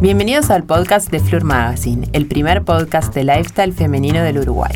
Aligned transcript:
Bienvenidos 0.00 0.48
al 0.48 0.62
podcast 0.64 1.10
de 1.10 1.20
Fleur 1.20 1.44
Magazine, 1.44 2.08
el 2.14 2.26
primer 2.26 2.64
podcast 2.64 3.12
de 3.12 3.22
lifestyle 3.22 3.74
femenino 3.74 4.22
del 4.22 4.38
Uruguay. 4.38 4.72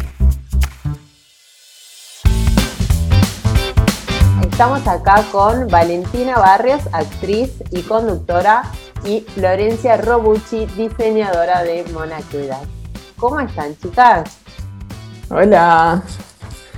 Estamos 4.42 4.86
acá 4.86 5.24
con 5.32 5.68
Valentina 5.68 6.36
Barrios, 6.36 6.82
actriz 6.92 7.52
y 7.70 7.80
conductora, 7.80 8.64
y 9.06 9.22
Florencia 9.22 9.96
Robucci, 9.96 10.66
diseñadora 10.76 11.62
de 11.62 11.86
Monacuidad. 11.94 12.60
¿Cómo 13.16 13.40
están, 13.40 13.74
chicas? 13.78 14.24
Hola. 15.30 16.02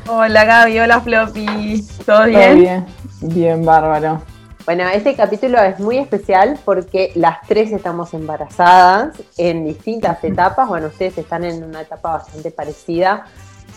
Hola 0.07 0.45
Gaby, 0.45 0.79
hola 0.79 1.01
Floppy. 1.01 1.85
¿Todo 2.07 2.27
bien? 2.27 2.41
¿Todo 2.41 2.55
bien? 2.55 2.87
Bien, 3.23 3.65
bárbaro. 3.65 4.23
Bueno, 4.67 4.83
este 4.89 5.15
capítulo 5.15 5.63
es 5.63 5.79
muy 5.79 5.97
especial 5.97 6.59
porque 6.65 7.13
las 7.15 7.41
tres 7.47 7.71
estamos 7.71 8.13
embarazadas 8.15 9.17
en 9.39 9.65
distintas 9.65 10.23
etapas. 10.25 10.69
Bueno, 10.69 10.89
ustedes 10.89 11.17
están 11.19 11.45
en 11.45 11.63
una 11.63 11.83
etapa 11.83 12.15
bastante 12.15 12.51
parecida. 12.51 13.27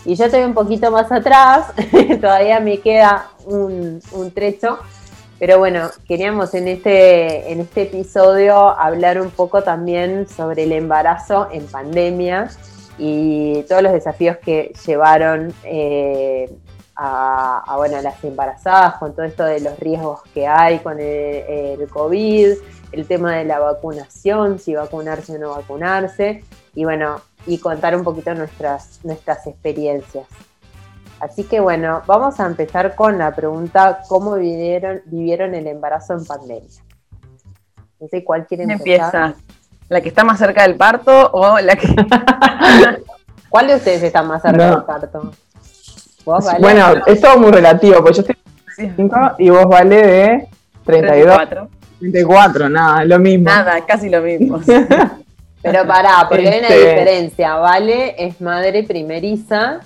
Y 0.04 0.16
yo 0.16 0.24
estoy 0.24 0.42
un 0.42 0.52
poquito 0.52 0.90
más 0.90 1.12
atrás, 1.12 1.66
todavía 2.20 2.58
me 2.58 2.80
queda 2.80 3.28
un, 3.46 4.00
trecho. 4.34 4.80
Pero 5.38 5.60
bueno, 5.60 5.90
queríamos 6.08 6.54
en 6.54 6.66
este, 6.66 7.52
en 7.52 7.60
este 7.60 7.82
episodio 7.82 8.70
hablar 8.70 9.20
un 9.20 9.30
poco 9.30 9.62
también 9.62 10.26
sobre 10.28 10.64
el 10.64 10.72
embarazo 10.72 11.46
en 11.52 11.66
pandemia 11.66 12.50
y 12.98 13.62
todos 13.68 13.80
los 13.80 13.92
desafíos 13.92 14.38
que 14.38 14.72
llevaron 14.84 15.54
eh, 15.62 16.50
a, 17.02 17.74
bueno, 17.78 18.00
las 18.02 18.22
embarazadas, 18.22 18.96
con 18.96 19.14
todo 19.14 19.24
esto 19.24 19.44
de 19.44 19.60
los 19.60 19.78
riesgos 19.78 20.20
que 20.34 20.46
hay 20.46 20.80
con 20.80 21.00
el, 21.00 21.88
COVID, 21.88 22.52
el 22.92 23.06
tema 23.06 23.36
de 23.36 23.46
la 23.46 23.58
vacunación, 23.58 24.58
si 24.58 24.74
vacunarse 24.74 25.36
o 25.36 25.38
no 25.38 25.50
vacunarse, 25.50 26.44
y 26.74 26.84
bueno, 26.84 27.22
y 27.46 27.56
contar 27.56 27.96
un 27.96 28.04
poquito 28.04 28.34
nuestras, 28.34 29.00
nuestras 29.02 29.46
experiencias. 29.46 30.26
Así 31.20 31.44
que 31.44 31.60
bueno, 31.60 32.02
vamos 32.06 32.38
a 32.38 32.46
empezar 32.46 32.94
con 32.94 33.16
la 33.16 33.34
pregunta, 33.34 34.02
¿cómo 34.06 34.34
vivieron, 34.34 35.00
vivieron 35.06 35.54
el 35.54 35.68
embarazo 35.68 36.12
en 36.12 36.26
pandemia? 36.26 36.82
No 37.98 38.08
sé 38.08 38.22
cuál 38.24 38.46
quiere 38.46 38.64
empezar. 38.64 38.78
Empieza. 38.88 39.34
¿La 39.88 40.02
que 40.02 40.10
está 40.10 40.22
más 40.22 40.38
cerca 40.38 40.62
del 40.62 40.76
parto 40.76 41.30
o 41.32 41.58
la 41.60 41.76
que... 41.76 41.88
¿Cuál 43.48 43.66
de 43.68 43.76
ustedes 43.76 44.02
está 44.02 44.22
más 44.22 44.42
cerca 44.42 44.70
del 44.70 44.84
parto? 44.84 45.32
Bueno, 46.24 47.02
es 47.06 47.20
todo 47.20 47.38
muy 47.38 47.50
relativo, 47.50 48.00
pues 48.02 48.16
yo 48.16 48.22
estoy 48.22 48.36
de 48.76 48.92
5 48.94 49.20
y 49.38 49.50
vos 49.50 49.66
vale 49.66 49.96
de 49.96 50.48
32. 50.84 51.36
34. 51.36 51.68
34, 52.00 52.68
nada, 52.68 53.04
lo 53.04 53.18
mismo. 53.18 53.44
Nada, 53.44 53.84
casi 53.86 54.08
lo 54.08 54.20
mismo. 54.22 54.60
Pero 55.62 55.86
pará, 55.86 56.26
porque 56.28 56.48
hay 56.48 56.58
una 56.60 56.68
este, 56.68 56.88
diferencia. 56.88 57.54
Vale 57.56 58.14
es 58.18 58.40
madre 58.40 58.82
primeriza 58.82 59.80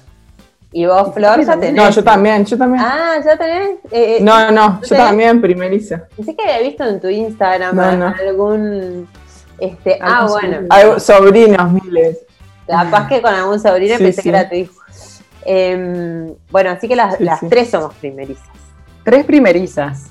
y 0.71 0.87
vos, 0.87 1.15
Flor, 1.15 1.45
ya 1.45 1.57
tenés. 1.57 1.75
No, 1.75 1.91
yo 1.91 2.03
también, 2.03 2.45
yo 2.45 2.59
también. 2.59 2.85
Ah, 2.85 3.15
¿ya 3.25 3.37
tenés? 3.37 3.71
Eh, 3.91 4.17
eh, 4.17 4.19
no, 4.21 4.51
no, 4.51 4.81
yo 4.83 4.97
también 4.97 5.41
primeriza. 5.41 6.03
Pensé 6.17 6.35
que 6.35 6.43
había 6.43 6.69
visto 6.69 6.85
en 6.85 7.01
tu 7.01 7.09
Instagram 7.09 7.79
algún... 7.81 9.09
Este, 9.59 9.99
ah, 10.01 10.27
bueno. 10.29 10.99
Sobrinos, 10.99 11.73
miles. 11.73 12.19
Capaz 12.67 13.09
que 13.09 13.23
con 13.23 13.33
algún 13.33 13.61
sobrino 13.61 13.99
pensé 13.99 14.23
que 14.23 14.29
era 14.29 14.49
tu 14.49 14.57
hijo. 14.57 14.84
Em, 15.45 16.35
bueno, 16.51 16.71
así 16.71 16.89
que 16.89 16.97
las, 16.97 17.19
tres 17.49 17.71
somos 17.71 17.95
primerizas. 17.95 18.49
Tres 19.05 19.25
primerizas. 19.25 20.11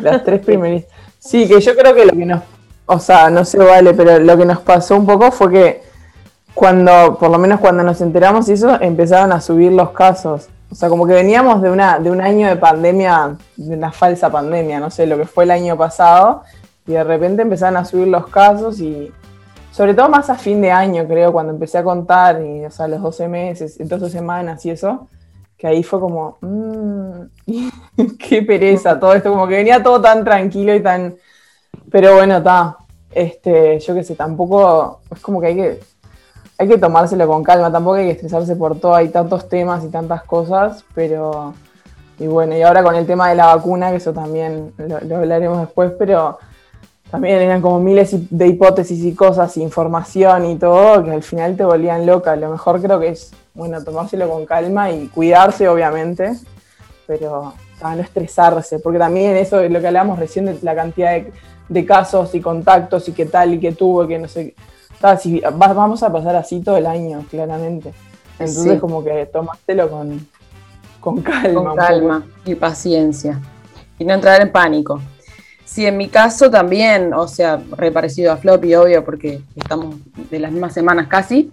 las 0.00 0.24
tres 0.24 0.40
primerizas. 0.44 0.90
Sí, 1.18 1.46
que 1.46 1.60
yo 1.60 1.76
creo 1.76 1.94
que 1.94 2.06
lo 2.06 2.12
que 2.12 2.26
nos, 2.26 2.42
o 2.86 2.98
sea, 2.98 3.30
no 3.30 3.44
se 3.44 3.58
vale, 3.58 3.94
pero 3.94 4.18
lo 4.18 4.36
que 4.36 4.44
nos 4.44 4.60
pasó 4.60 4.96
un 4.96 5.06
poco 5.06 5.30
fue 5.30 5.50
que 5.50 5.82
cuando, 6.54 7.16
por 7.18 7.30
lo 7.30 7.38
menos 7.38 7.60
cuando 7.60 7.82
nos 7.82 8.00
enteramos 8.00 8.48
y 8.48 8.52
eso, 8.52 8.80
empezaron 8.80 9.32
a 9.32 9.40
subir 9.40 9.72
los 9.72 9.90
casos. 9.90 10.48
O 10.70 10.74
sea, 10.74 10.88
como 10.88 11.06
que 11.06 11.12
veníamos 11.12 11.60
de 11.60 11.70
una, 11.70 11.98
de 11.98 12.10
un 12.10 12.20
año 12.20 12.48
de 12.48 12.56
pandemia, 12.56 13.36
de 13.56 13.76
una 13.76 13.92
falsa 13.92 14.30
pandemia, 14.30 14.80
no 14.80 14.90
sé, 14.90 15.06
lo 15.06 15.18
que 15.18 15.26
fue 15.26 15.44
el 15.44 15.50
año 15.50 15.76
pasado, 15.76 16.44
y 16.86 16.92
de 16.92 17.04
repente 17.04 17.42
empezaron 17.42 17.76
a 17.76 17.84
subir 17.84 18.08
los 18.08 18.26
casos 18.28 18.80
y 18.80 19.12
sobre 19.72 19.94
todo 19.94 20.10
más 20.10 20.28
a 20.28 20.36
fin 20.36 20.60
de 20.60 20.70
año, 20.70 21.08
creo, 21.08 21.32
cuando 21.32 21.52
empecé 21.52 21.78
a 21.78 21.82
contar, 21.82 22.42
y, 22.42 22.64
o 22.64 22.70
sea, 22.70 22.86
los 22.86 23.00
12 23.00 23.26
meses, 23.26 23.76
12 23.78 24.10
semanas 24.10 24.64
y 24.66 24.70
eso, 24.70 25.08
que 25.56 25.66
ahí 25.66 25.82
fue 25.82 25.98
como, 25.98 26.36
mmm, 26.42 27.22
qué 28.18 28.42
pereza 28.42 29.00
todo 29.00 29.14
esto, 29.14 29.30
como 29.30 29.48
que 29.48 29.56
venía 29.56 29.82
todo 29.82 30.00
tan 30.00 30.24
tranquilo 30.24 30.74
y 30.74 30.80
tan... 30.80 31.16
Pero 31.90 32.14
bueno, 32.16 32.36
está, 32.36 32.76
este, 33.10 33.80
yo 33.80 33.94
qué 33.94 34.04
sé, 34.04 34.14
tampoco, 34.14 35.00
es 35.10 35.20
como 35.20 35.40
que 35.40 35.46
hay 35.46 35.56
que, 35.56 35.80
hay 36.58 36.68
que 36.68 36.78
tomárselo 36.78 37.26
con 37.26 37.42
calma, 37.42 37.72
tampoco 37.72 37.96
hay 37.96 38.06
que 38.06 38.12
estresarse 38.12 38.54
por 38.56 38.78
todo, 38.78 38.94
hay 38.94 39.08
tantos 39.08 39.48
temas 39.48 39.82
y 39.84 39.88
tantas 39.88 40.22
cosas, 40.24 40.84
pero... 40.94 41.54
Y 42.18 42.26
bueno, 42.26 42.54
y 42.54 42.62
ahora 42.62 42.84
con 42.84 42.94
el 42.94 43.06
tema 43.06 43.30
de 43.30 43.36
la 43.36 43.46
vacuna, 43.46 43.90
que 43.90 43.96
eso 43.96 44.12
también 44.12 44.74
lo 44.76 45.16
hablaremos 45.16 45.60
después, 45.60 45.92
pero 45.98 46.38
también 47.12 47.42
eran 47.42 47.60
como 47.60 47.78
miles 47.78 48.16
de 48.30 48.46
hipótesis 48.46 49.04
y 49.04 49.14
cosas, 49.14 49.58
información 49.58 50.46
y 50.46 50.56
todo, 50.56 51.04
que 51.04 51.10
al 51.10 51.22
final 51.22 51.54
te 51.58 51.62
volvían 51.62 52.06
loca. 52.06 52.34
Lo 52.36 52.50
mejor 52.50 52.80
creo 52.80 52.98
que 52.98 53.08
es, 53.08 53.32
bueno, 53.52 53.84
tomárselo 53.84 54.30
con 54.30 54.46
calma 54.46 54.90
y 54.90 55.08
cuidarse, 55.08 55.68
obviamente, 55.68 56.32
pero 57.06 57.52
no 57.82 58.00
estresarse, 58.00 58.78
porque 58.78 58.98
también 58.98 59.36
eso 59.36 59.60
es 59.60 59.70
lo 59.70 59.82
que 59.82 59.88
hablábamos 59.88 60.18
recién 60.18 60.46
de 60.46 60.58
la 60.62 60.74
cantidad 60.74 61.20
de, 61.68 61.84
casos 61.84 62.34
y 62.34 62.40
contactos 62.40 63.06
y 63.10 63.12
qué 63.12 63.26
tal 63.26 63.52
y 63.52 63.60
qué 63.60 63.72
tuvo, 63.72 64.06
que 64.06 64.18
no 64.18 64.26
sé. 64.26 64.54
Si, 65.20 65.42
vamos 65.54 66.02
a 66.02 66.10
pasar 66.10 66.34
así 66.36 66.60
todo 66.60 66.78
el 66.78 66.86
año, 66.86 67.26
claramente. 67.28 67.92
Entonces, 68.38 68.80
como 68.80 69.04
que 69.04 69.26
tomártelo 69.26 69.90
con, 69.90 70.26
con 70.98 71.20
calma. 71.20 71.62
Con 71.62 71.76
calma 71.76 72.26
y 72.46 72.54
paciencia. 72.54 73.38
Y 73.98 74.06
no 74.06 74.14
entrar 74.14 74.40
en 74.40 74.50
pánico. 74.50 74.98
Sí, 75.64 75.86
en 75.86 75.96
mi 75.96 76.08
caso 76.08 76.50
también, 76.50 77.14
o 77.14 77.26
sea, 77.28 77.60
reparecido 77.76 78.32
a 78.32 78.36
Floppy, 78.36 78.74
obvio, 78.74 79.04
porque 79.04 79.40
estamos 79.56 79.96
de 80.30 80.38
las 80.38 80.52
mismas 80.52 80.74
semanas 80.74 81.06
casi. 81.08 81.50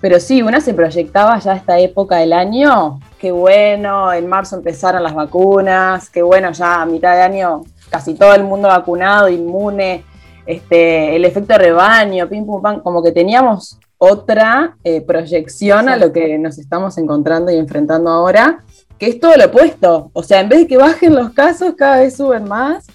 Pero 0.00 0.18
sí, 0.18 0.42
una 0.42 0.60
se 0.60 0.74
proyectaba 0.74 1.38
ya 1.38 1.54
esta 1.54 1.78
época 1.78 2.16
del 2.16 2.32
año. 2.32 3.00
Qué 3.18 3.30
bueno, 3.30 4.12
en 4.12 4.26
marzo 4.26 4.56
empezaron 4.56 5.02
las 5.02 5.14
vacunas, 5.14 6.08
qué 6.08 6.22
bueno, 6.22 6.52
ya 6.52 6.82
a 6.82 6.86
mitad 6.86 7.14
de 7.14 7.22
año 7.22 7.62
casi 7.90 8.14
todo 8.14 8.34
el 8.34 8.44
mundo 8.44 8.68
vacunado, 8.68 9.28
inmune, 9.28 10.04
este, 10.46 11.16
el 11.16 11.24
efecto 11.24 11.56
rebaño, 11.58 12.28
pim 12.28 12.46
pum 12.46 12.62
pam, 12.62 12.80
como 12.80 13.02
que 13.02 13.12
teníamos 13.12 13.78
otra 13.98 14.76
eh, 14.84 15.02
proyección 15.02 15.88
a 15.88 15.96
lo 15.96 16.12
que 16.12 16.38
nos 16.38 16.58
estamos 16.58 16.96
encontrando 16.96 17.52
y 17.52 17.56
enfrentando 17.56 18.10
ahora, 18.10 18.64
que 18.98 19.08
es 19.08 19.20
todo 19.20 19.36
lo 19.36 19.46
opuesto. 19.46 20.10
O 20.14 20.22
sea, 20.22 20.40
en 20.40 20.48
vez 20.48 20.60
de 20.60 20.66
que 20.66 20.76
bajen 20.78 21.14
los 21.14 21.30
casos, 21.30 21.74
cada 21.76 21.98
vez 21.98 22.16
suben 22.16 22.44
más 22.44 22.86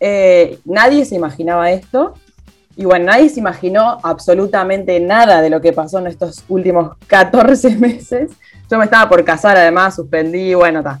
eh, 0.00 0.58
nadie 0.64 1.04
se 1.04 1.14
imaginaba 1.14 1.70
esto. 1.70 2.14
Y 2.76 2.84
bueno, 2.84 3.06
nadie 3.06 3.28
se 3.28 3.38
imaginó 3.38 3.98
absolutamente 4.02 4.98
nada 4.98 5.40
de 5.40 5.50
lo 5.50 5.60
que 5.60 5.72
pasó 5.72 5.98
en 5.98 6.08
estos 6.08 6.44
últimos 6.48 6.96
14 7.06 7.76
meses. 7.76 8.32
Yo 8.70 8.78
me 8.78 8.84
estaba 8.84 9.08
por 9.08 9.24
casar, 9.24 9.56
además, 9.56 9.94
suspendí, 9.94 10.54
bueno, 10.54 10.80
está. 10.80 11.00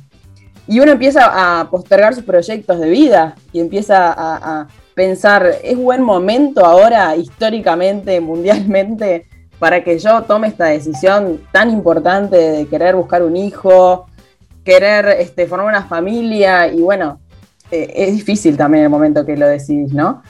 Y 0.66 0.80
uno 0.80 0.92
empieza 0.92 1.60
a 1.60 1.68
postergar 1.68 2.14
sus 2.14 2.24
proyectos 2.24 2.80
de 2.80 2.88
vida 2.88 3.34
y 3.52 3.60
empieza 3.60 4.14
a, 4.16 4.66
pensar, 4.94 5.56
¿es 5.64 5.76
buen 5.76 6.02
momento 6.02 6.64
ahora, 6.64 7.16
históricamente, 7.16 8.20
mundialmente, 8.20 9.26
para 9.58 9.82
que 9.82 9.98
yo 9.98 10.22
tome 10.22 10.46
esta 10.46 10.66
decisión 10.66 11.40
tan 11.50 11.68
importante 11.70 12.36
de 12.36 12.66
querer 12.68 12.94
buscar 12.94 13.24
un 13.24 13.36
hijo, 13.36 14.06
querer 14.64 15.08
este, 15.18 15.48
formar 15.48 15.66
una 15.66 15.82
familia? 15.82 16.68
Y 16.68 16.80
bueno, 16.80 17.18
es 17.82 18.12
difícil 18.12 18.56
también 18.56 18.84
el 18.84 18.90
momento 18.90 19.24
que 19.24 19.36
lo 19.36 19.46
decidís, 19.46 19.92
¿no? 19.92 20.22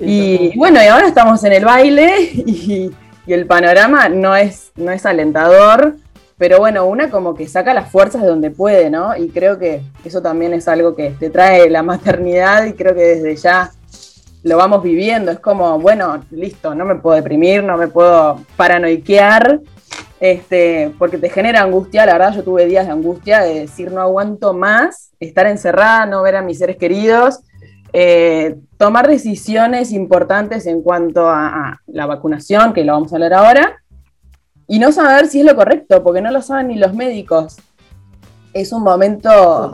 y 0.00 0.56
bueno, 0.56 0.82
y 0.82 0.86
ahora 0.86 1.06
estamos 1.06 1.42
en 1.44 1.52
el 1.52 1.64
baile 1.64 2.18
y, 2.32 2.90
el 3.26 3.46
panorama 3.46 4.10
no 4.10 4.36
es, 4.36 4.70
no 4.76 4.90
es 4.90 5.06
alentador, 5.06 5.96
pero 6.36 6.58
bueno, 6.58 6.84
una 6.84 7.10
como 7.10 7.34
que 7.34 7.48
saca 7.48 7.72
las 7.72 7.90
fuerzas 7.90 8.20
de 8.20 8.28
donde 8.28 8.50
puede, 8.50 8.90
¿no? 8.90 9.16
Y 9.16 9.30
creo 9.30 9.58
que 9.58 9.80
eso 10.04 10.20
también 10.20 10.52
es 10.52 10.68
algo 10.68 10.94
que 10.94 11.10
te 11.18 11.30
trae 11.30 11.70
la 11.70 11.82
maternidad 11.82 12.66
y 12.66 12.74
creo 12.74 12.94
que 12.94 13.00
desde 13.00 13.36
ya 13.36 13.70
lo 14.42 14.58
vamos 14.58 14.82
viviendo. 14.82 15.30
Es 15.30 15.38
como, 15.38 15.78
bueno, 15.78 16.22
listo, 16.30 16.74
no 16.74 16.84
me 16.84 16.96
puedo 16.96 17.16
deprimir, 17.16 17.64
no 17.64 17.78
me 17.78 17.88
puedo 17.88 18.40
paranoiquear, 18.58 19.60
este, 20.20 20.92
porque 20.98 21.18
te 21.18 21.28
genera 21.28 21.62
angustia, 21.62 22.06
la 22.06 22.12
verdad 22.14 22.34
yo 22.34 22.44
tuve 22.44 22.66
días 22.66 22.86
de 22.86 22.92
angustia 22.92 23.40
de 23.42 23.60
decir 23.60 23.92
no 23.92 24.00
aguanto 24.00 24.54
más, 24.54 25.12
estar 25.20 25.46
encerrada, 25.46 26.06
no 26.06 26.22
ver 26.22 26.36
a 26.36 26.42
mis 26.42 26.58
seres 26.58 26.76
queridos, 26.76 27.40
eh, 27.92 28.56
tomar 28.76 29.08
decisiones 29.08 29.92
importantes 29.92 30.66
en 30.66 30.82
cuanto 30.82 31.28
a, 31.28 31.80
la 31.86 32.06
vacunación, 32.06 32.72
que 32.72 32.84
lo 32.84 32.92
vamos 32.92 33.12
a 33.12 33.16
hablar 33.16 33.34
ahora, 33.34 33.82
y 34.66 34.78
no 34.78 34.92
saber 34.92 35.26
si 35.26 35.40
es 35.40 35.46
lo 35.46 35.54
correcto, 35.54 36.02
porque 36.02 36.20
no 36.20 36.30
lo 36.30 36.42
saben 36.42 36.68
ni 36.68 36.76
los 36.76 36.94
médicos. 36.94 37.56
Es 38.52 38.72
un 38.72 38.82
momento 38.82 39.72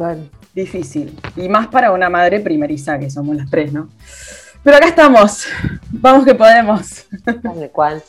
difícil, 0.55 1.19
y 1.37 1.49
más 1.49 1.69
para 1.69 1.93
una 1.93 2.11
madre 2.11 2.41
primeriza, 2.41 2.99
que 2.99 3.11
somos 3.11 3.37
las 3.37 3.49
tres, 3.49 3.73
¿no? 3.73 3.89
Pero 4.63 4.77
acá 4.77 4.89
estamos, 4.89 5.47
vamos 5.91 6.25
que 6.25 6.35
podemos. 6.35 7.07
Tal 7.43 7.71
cual. 7.71 8.03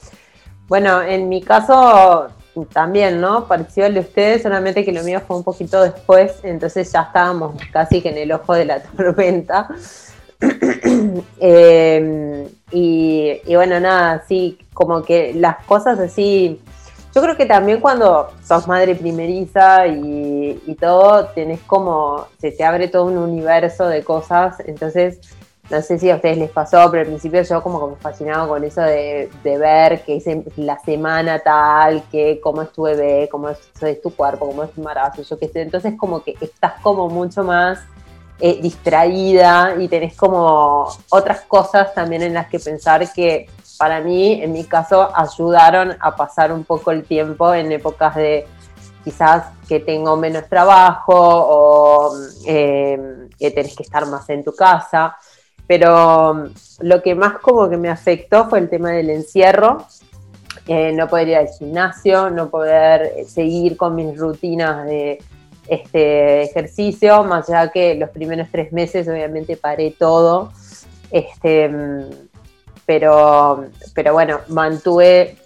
Bueno, 0.72 1.02
en 1.02 1.28
mi 1.28 1.42
caso 1.42 2.30
también, 2.72 3.20
¿no? 3.20 3.46
Pareció 3.46 3.88
el 3.88 3.94
de 3.94 4.00
ustedes, 4.00 4.44
solamente 4.44 4.86
que 4.86 4.94
lo 4.94 5.04
mío 5.04 5.20
fue 5.20 5.36
un 5.36 5.44
poquito 5.44 5.82
después, 5.82 6.40
entonces 6.44 6.90
ya 6.94 7.02
estábamos 7.02 7.56
casi 7.74 8.02
que 8.02 8.08
en 8.08 8.18
el 8.18 8.32
ojo 8.32 8.54
de 8.54 8.64
la 8.64 8.82
tormenta. 8.98 9.68
Em, 11.42 12.48
y, 12.72 13.42
bueno, 13.54 13.82
nada, 13.82 14.24
sí, 14.30 14.60
como 14.74 15.04
que 15.04 15.34
las 15.34 15.58
cosas 15.66 16.00
así. 16.00 16.62
Yo 17.14 17.22
creo 17.22 17.36
que 17.36 17.46
también 17.46 17.82
cuando 17.82 18.30
sos 18.42 18.66
madre 18.66 18.96
primeriza 18.96 19.88
y, 19.88 20.58
y 20.66 20.76
todo, 20.76 21.26
tenés 21.36 21.60
como, 21.68 22.28
se 22.40 22.54
te 22.54 22.64
abre 22.64 22.88
todo 22.88 23.08
un 23.08 23.18
universo 23.18 23.90
de 23.90 24.06
cosas, 24.06 24.62
entonces 24.66 25.20
no 25.72 25.82
sé 25.82 25.98
si 25.98 26.10
a 26.10 26.16
ustedes 26.16 26.38
les 26.38 26.52
pasó, 26.52 26.92
pero 26.92 27.02
al 27.02 27.08
principio 27.08 27.42
yo 27.42 27.64
como 27.64 27.80
que 27.80 27.96
me 27.96 28.02
fascinaba 28.02 28.48
con 28.48 28.64
eso 28.64 28.82
de, 28.82 29.30
ver 29.44 30.04
que 30.04 30.18
es 30.18 30.26
la 30.58 30.78
semana 30.80 31.40
tal, 31.40 32.04
que 32.12 32.42
cómo 32.42 32.62
es 32.62 32.72
tu 32.74 32.84
bebé, 32.84 33.30
cómo 33.32 33.50
es, 33.50 33.60
tu 34.02 34.14
cuerpo, 34.14 34.48
cómo 34.48 34.64
es 34.64 34.72
tu 34.72 34.82
embarazo, 34.82 35.22
yo 35.24 35.40
qué 35.40 35.48
sé. 35.48 35.62
Entonces 35.62 35.94
como 35.98 36.24
que 36.24 36.36
estás 36.42 36.74
como 36.82 37.08
mucho 37.08 37.44
más 37.44 37.80
eh, 38.40 38.60
distraída 38.62 39.76
y 39.80 39.88
tenés 39.88 40.16
como 40.16 40.90
otras 41.10 41.42
cosas 41.42 41.94
también 41.94 42.22
en 42.24 42.34
las 42.34 42.48
que 42.48 42.60
pensar 42.60 43.10
que 43.14 43.48
para 43.78 44.02
mí, 44.02 44.44
en 44.44 44.52
mi 44.52 44.66
caso, 44.66 45.10
ayudaron 45.16 45.96
a 46.00 46.16
pasar 46.16 46.52
un 46.52 46.66
poco 46.66 46.92
el 46.92 47.04
tiempo 47.04 47.54
en 47.54 47.72
épocas 47.72 48.16
de 48.16 48.46
quizás 49.04 49.46
que 49.68 49.80
tengo 49.80 50.16
menos 50.18 50.48
trabajo 50.48 51.16
o 51.16 52.14
eh, 52.46 53.28
que 53.40 53.52
tenés 53.52 53.76
que 53.76 53.84
estar 53.84 54.06
más 54.06 54.30
en 54.30 54.44
tu 54.44 54.54
casa. 54.54 55.18
Pero 55.72 56.50
lo 56.82 57.02
que 57.02 57.16
más 57.16 57.38
como 57.38 57.70
que 57.70 57.78
me 57.78 57.88
afectó 57.88 58.50
fue 58.50 58.60
el 58.60 58.70
tema 58.70 58.92
del 58.92 59.10
encierro, 59.10 59.88
eh, 60.68 60.92
no 60.92 61.08
poder 61.08 61.30
ir 61.30 61.36
al 61.38 61.48
gimnasio, 61.48 62.30
no 62.30 62.50
poder 62.50 63.24
seguir 63.26 63.78
con 63.78 63.96
mis 63.96 64.18
rutinas 64.18 64.86
de 64.86 65.20
este 65.70 66.42
ejercicio, 66.42 67.24
más 67.24 67.50
allá 67.50 67.72
que 67.72 67.96
los 67.96 68.10
primeros 68.10 68.50
tres 68.52 68.74
meses 68.74 69.08
obviamente 69.08 69.56
paré 69.56 69.96
todo, 69.98 70.52
este, 71.10 71.72
pero, 72.86 73.64
pero 73.94 74.12
bueno, 74.12 74.42
mantuve 74.50 75.38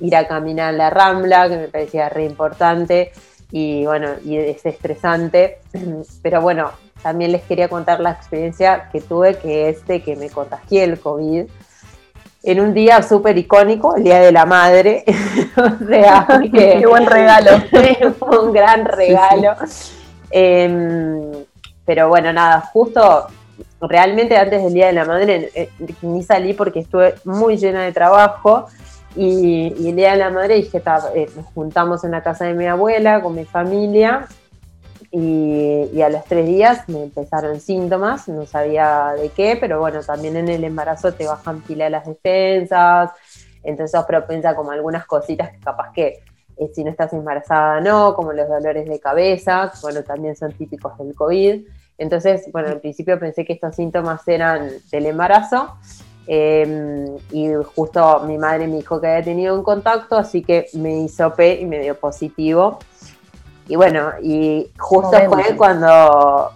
ir 0.00 0.16
a 0.16 0.26
caminar 0.26 0.74
la 0.74 0.90
Rambla, 0.90 1.48
que 1.48 1.56
me 1.56 1.68
parecía 1.68 2.08
re 2.08 2.24
importante, 2.24 3.12
y 3.52 3.86
bueno, 3.86 4.08
y 4.24 4.38
es 4.38 4.66
estresante, 4.66 5.58
pero 6.20 6.40
bueno, 6.40 6.72
también 7.02 7.32
les 7.32 7.42
quería 7.42 7.68
contar 7.68 8.00
la 8.00 8.12
experiencia 8.12 8.88
que 8.92 9.00
tuve, 9.00 9.36
que 9.36 9.68
es 9.68 9.86
de 9.86 10.02
que 10.02 10.16
me 10.16 10.30
contagié 10.30 10.84
el 10.84 11.00
COVID 11.00 11.46
en 12.44 12.60
un 12.60 12.74
día 12.74 13.02
súper 13.02 13.38
icónico, 13.38 13.94
el 13.96 14.04
Día 14.04 14.20
de 14.20 14.32
la 14.32 14.46
Madre. 14.46 15.04
o 15.56 15.86
sea, 15.86 16.26
qué 16.52 16.84
buen 16.86 17.06
regalo. 17.06 17.50
Fue 18.18 18.38
un 18.38 18.52
gran 18.52 18.84
regalo. 18.84 19.54
Em, 20.30 21.30
pero 21.84 22.08
bueno, 22.08 22.32
nada, 22.32 22.60
justo 22.72 23.26
realmente 23.80 24.36
antes 24.36 24.62
del 24.62 24.72
Día 24.72 24.86
de 24.86 24.92
la 24.92 25.04
Madre 25.04 25.50
eh, 25.54 25.70
ni 26.02 26.22
salí 26.22 26.54
porque 26.54 26.80
estuve 26.80 27.14
muy 27.24 27.56
llena 27.56 27.82
de 27.82 27.92
trabajo. 27.92 28.66
Y, 29.14 29.88
el 29.88 29.94
Día 29.94 30.12
de 30.12 30.18
la 30.18 30.30
Madre 30.30 30.56
dije, 30.56 30.82
eh, 31.14 31.30
nos 31.36 31.46
juntamos 31.54 32.02
en 32.04 32.12
la 32.12 32.22
casa 32.22 32.46
de 32.46 32.54
mi 32.54 32.66
abuela 32.66 33.20
con 33.20 33.34
mi 33.34 33.44
familia 33.44 34.26
y, 35.12 36.00
a 36.00 36.08
los 36.08 36.24
tres 36.24 36.46
días 36.46 36.88
me 36.88 37.02
empezaron 37.02 37.60
síntomas, 37.60 38.28
no 38.28 38.46
sabía 38.46 39.12
de 39.18 39.28
qué, 39.28 39.58
pero 39.60 39.78
bueno, 39.78 40.00
también 40.02 40.36
en 40.36 40.48
el 40.48 40.64
embarazo 40.64 41.12
te 41.12 41.26
bajan 41.26 41.60
pila 41.60 41.90
las 41.90 42.06
defensas, 42.06 43.10
entonces 43.62 43.92
sos 43.92 44.06
propensa 44.06 44.56
como 44.56 44.70
algunas 44.70 45.06
cositas 45.06 45.50
que 45.50 45.60
capaz 45.60 45.92
que 45.92 46.22
eh, 46.56 46.70
si 46.74 46.82
no 46.82 46.90
estás 46.90 47.12
embarazada 47.12 47.80
no, 47.80 48.14
como 48.14 48.32
los 48.32 48.48
dolores 48.48 48.88
de 48.88 49.00
cabeza, 49.00 49.70
bueno, 49.82 50.02
también 50.02 50.34
son 50.34 50.52
típicos 50.52 50.96
del 50.96 51.14
COVID. 51.14 51.62
Entonces, 51.98 52.50
bueno, 52.50 52.68
al 52.68 52.80
principio 52.80 53.18
pensé 53.18 53.44
que 53.44 53.52
estos 53.52 53.76
síntomas 53.76 54.26
eran 54.26 54.70
del 54.90 55.06
embarazo. 55.06 55.76
Em, 56.26 57.16
y 57.32 57.52
justo 57.74 58.20
mi 58.26 58.38
madre 58.38 58.66
me 58.66 58.76
dijo 58.76 59.00
que 59.00 59.08
había 59.08 59.24
tenido 59.24 59.54
un 59.54 59.62
contacto, 59.62 60.16
así 60.16 60.42
que 60.42 60.66
me 60.74 61.00
hizo 61.00 61.32
P 61.34 61.60
y 61.60 61.66
me 61.66 61.80
dio 61.80 61.98
positivo. 61.98 62.78
Y 63.68 63.76
bueno, 63.76 64.12
y 64.20 64.70
justo 64.78 65.16
fue 65.28 65.56
cuando 65.56 66.50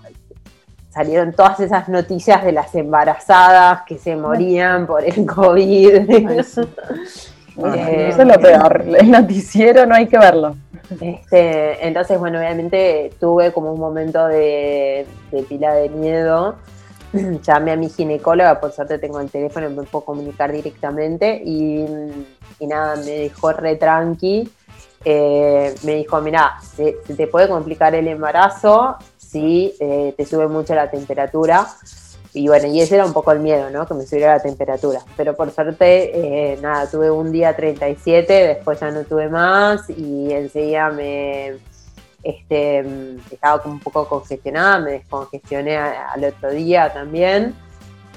salieron 0.91 1.33
todas 1.33 1.61
esas 1.61 1.89
noticias 1.89 2.43
de 2.43 2.53
las 2.53 2.75
embarazadas 2.75 3.83
que 3.87 3.99
se 3.99 4.17
morían 4.17 4.87
por 4.87 5.05
el 5.05 5.27
COVID. 5.27 6.11
Eh, 7.59 8.09
eso 8.11 8.21
es 8.21 8.29
lo 8.29 8.39
peor, 8.39 8.85
el 8.99 9.11
noticiero 9.11 9.87
no 9.87 9.95
hay 9.95 10.07
que 10.07 10.19
verlo. 10.19 10.57
Este, 11.01 11.87
entonces, 11.87 12.19
bueno, 12.19 12.39
obviamente 12.39 13.15
tuve 13.19 13.51
como 13.51 13.73
un 13.73 13.81
momento 13.81 14.27
de, 14.27 15.07
pila 15.49 15.73
de 15.73 15.89
miedo. 15.89 16.57
Llamé 17.43 17.73
a 17.73 17.77
mi 17.77 17.89
ginecóloga, 17.89 18.61
por 18.61 18.73
suerte 18.73 18.99
tengo 18.99 19.21
el 19.21 19.31
teléfono, 19.31 19.71
me 19.71 19.85
puedo 19.85 20.05
comunicar 20.05 20.53
directamente 20.53 21.41
y, 21.43 21.87
y 22.61 22.67
nada, 22.67 22.97
me 22.97 23.13
dejó 23.13 23.53
re 23.53 23.77
tranqui 23.77 24.53
eh, 25.09 25.73
me 25.85 25.95
dijo, 25.95 26.21
mira, 26.21 26.59
se, 26.61 26.97
te 27.17 27.29
puede 27.29 27.47
complicar 27.47 27.95
el 27.95 28.09
embarazo 28.09 28.97
si 29.17 29.73
eh, 29.79 30.13
te 30.17 30.27
sube 30.27 30.49
mucho 30.49 30.75
la 30.75 30.91
temperatura. 30.91 31.65
Y 32.33 32.49
bueno, 32.49 32.67
y 32.67 32.81
ese 32.81 32.97
era 32.97 33.07
un 33.07 33.13
poco 33.13 33.31
el 33.31 33.39
miedo, 33.39 33.71
¿no? 33.71 33.87
Que 33.87 33.95
me 33.95 34.05
subiera 34.05 34.35
la 34.35 34.43
temperatura. 34.43 35.01
Pero 35.17 35.37
por 35.37 35.53
suerte, 35.53 36.11
eh, 36.53 36.59
nada, 36.61 36.91
tuve 36.91 37.09
un 37.09 37.31
día 37.31 37.55
37, 37.55 38.33
después 38.33 38.81
ya 38.81 38.91
no 38.91 39.05
tuve 39.05 39.29
más 39.29 39.89
y 39.91 40.33
enseguida 40.33 40.91
me, 40.91 41.55
este, 42.25 42.81
estaba 43.31 43.63
como 43.63 43.75
un 43.75 43.81
poco 43.81 44.09
congestionada, 44.09 44.81
me 44.81 44.91
descongestioné 44.91 45.77
al 45.77 46.25
otro 46.25 46.51
día 46.51 46.93
también. 46.93 47.55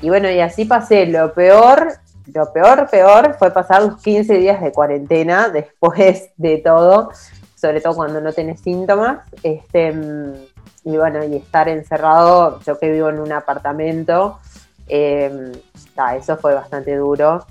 Y 0.01 0.09
bueno, 0.09 0.27
y 0.31 0.39
así 0.39 0.65
pasé. 0.65 1.05
Lo 1.05 1.33
peor 1.35 1.99
lo 2.33 2.51
peor, 2.51 2.89
peor 2.89 3.35
fue 3.37 3.51
pasar 3.51 3.83
los 3.83 4.01
15 4.01 4.35
días 4.35 4.61
de 4.61 4.71
cuarentena 4.71 5.49
después 5.53 6.29
de 6.37 6.57
todo, 6.57 7.11
sobre 7.55 7.81
todo 7.81 7.95
cuando 7.95 8.21
no 8.21 8.33
tenés 8.33 8.61
síntomas. 8.61 9.19
Este, 9.43 9.93
y 10.83 10.97
bueno, 10.97 11.23
y 11.23 11.35
estar 11.35 11.67
encerrado, 11.69 12.59
yo 12.61 12.79
que 12.79 12.91
vivo 12.91 13.09
en 13.09 13.19
un 13.19 13.31
apartamento, 13.31 14.39
em, 14.87 15.51
eso 16.17 16.37
fue 16.37 16.53
bastante 16.53 16.95
duro. 16.95 17.45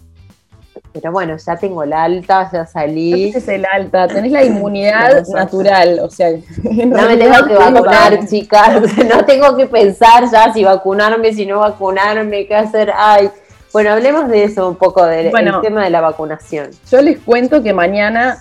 Pero 0.93 1.13
bueno, 1.13 1.37
ya 1.37 1.57
tengo 1.57 1.83
el 1.83 1.93
alta, 1.93 2.51
ya 2.53 2.67
salí. 2.67 3.31
No 3.31 3.39
es 3.39 3.49
el 3.49 3.67
alta, 3.67 4.09
tenés 4.09 4.33
la 4.33 4.45
inmunidad 4.45 5.27
natural, 5.29 6.01
o 6.01 6.11
sea. 6.11 6.31
No 6.63 7.09
me 7.09 7.17
tengo 7.17 7.47
que 7.47 7.55
vacunar, 7.55 8.27
chicas. 8.27 8.97
No 9.09 9.25
tengo 9.25 9.57
que 9.57 9.67
pensar 9.67 10.31
ya 10.31 10.53
si 10.53 10.65
vacunarme, 10.65 11.33
si 11.33 11.47
no 11.47 11.61
vacunarme, 11.61 12.47
qué 12.47 12.55
hacer. 12.55 12.93
Ay, 12.97 13.31
bueno, 13.73 13.91
hablemos 13.91 14.29
de 14.29 14.45
eso 14.45 14.69
un 14.69 14.77
poco, 14.77 15.05
del 15.05 15.31
tema 15.63 15.85
de 15.85 15.91
la 15.91 16.01
vacunación. 16.01 16.71
Yo 16.91 17.03
les 17.03 17.19
cuento 17.19 17.63
que 17.63 17.73
mañana 17.73 18.39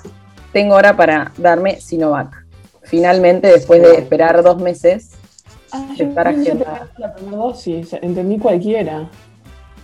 tengo 0.53 0.75
hora 0.75 0.95
para 0.95 1.31
darme 1.37 1.81
Sinovac. 1.81 2.45
Finalmente, 2.83 3.47
después 3.47 3.81
de 3.81 3.95
esperar 3.95 4.41
dos 4.41 4.57
meses, 4.57 5.11
ah, 5.73 5.85
estar 5.97 6.29
agendada. 6.29 6.87
La 6.97 7.13
primera 7.13 7.37
dosis, 7.37 7.93
entendí 8.01 8.39
cualquiera. 8.39 9.09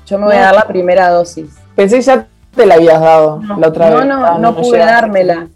Yo 0.06 0.18
me 0.18 0.26
voy 0.26 0.36
a 0.36 0.42
dar 0.42 0.56
la 0.56 0.68
primera 0.68 1.10
dosis. 1.10 1.50
Pensé 1.76 1.98
que 1.98 2.02
ya 2.04 2.28
te 2.56 2.66
la 2.66 2.76
habías 2.76 3.02
dado 3.02 3.42
la 3.58 3.68
otra 3.68 3.90
vez. 3.90 4.06
No, 4.06 4.20
no, 4.20 4.40
no, 4.40 4.56
pude 4.56 4.80
dármela. 4.80 5.48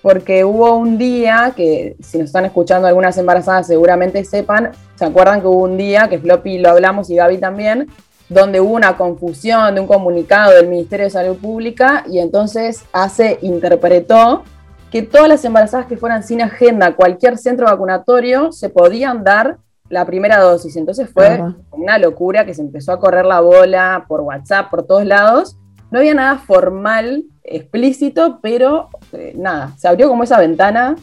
Porque 0.00 0.44
hubo 0.46 0.76
un 0.76 0.96
día 0.96 1.52
que, 1.54 1.96
si 2.02 2.16
nos 2.16 2.28
están 2.28 2.46
escuchando 2.46 2.88
algunas 2.88 3.18
embarazadas, 3.18 3.66
seguramente 3.66 4.24
sepan. 4.24 4.70
¿Se 4.94 5.04
acuerdan 5.04 5.42
que 5.42 5.46
hubo 5.46 5.64
un 5.64 5.76
día 5.76 6.08
que 6.08 6.18
Floppy 6.18 6.58
lo 6.58 6.70
hablamos 6.70 7.10
y 7.10 7.16
Gaby 7.16 7.36
también? 7.36 7.88
Donde 8.30 8.60
hubo 8.60 8.74
una 8.74 8.96
confusión 8.96 9.74
de 9.74 9.80
un 9.80 9.88
comunicado 9.88 10.52
del 10.52 10.68
Ministerio 10.68 11.04
de 11.04 11.10
Salud 11.10 11.36
Pública 11.36 12.04
y 12.08 12.20
entonces 12.20 12.84
ACE 12.92 13.38
interpretó 13.42 14.44
que 14.90 15.02
todas 15.02 15.28
las 15.28 15.44
embarazadas 15.44 15.86
que 15.86 15.96
fueran 15.96 16.22
sin 16.22 16.40
agenda 16.40 16.94
cualquier 16.94 17.38
centro 17.38 17.66
vacunatorio 17.66 18.52
se 18.52 18.68
podían 18.68 19.24
dar 19.24 19.58
la 19.88 20.04
primera 20.04 20.38
dosis. 20.38 20.76
Entonces 20.76 21.10
fue 21.12 21.42
una 21.72 21.98
locura 21.98 22.46
que 22.46 22.54
se 22.54 22.62
empezó 22.62 22.92
a 22.92 23.00
correr 23.00 23.26
la 23.26 23.40
bola 23.40 24.04
por 24.06 24.20
WhatsApp, 24.20 24.70
por 24.70 24.86
todos 24.86 25.04
lados. 25.04 25.56
No 25.90 25.98
había 25.98 26.14
nada 26.14 26.38
formal, 26.38 27.24
explícito, 27.42 28.38
pero 28.40 28.90
eh, 29.12 29.34
nada, 29.36 29.72
se 29.76 29.88
abrió 29.88 30.08
como 30.08 30.22
esa 30.22 30.38
ventana 30.38 30.94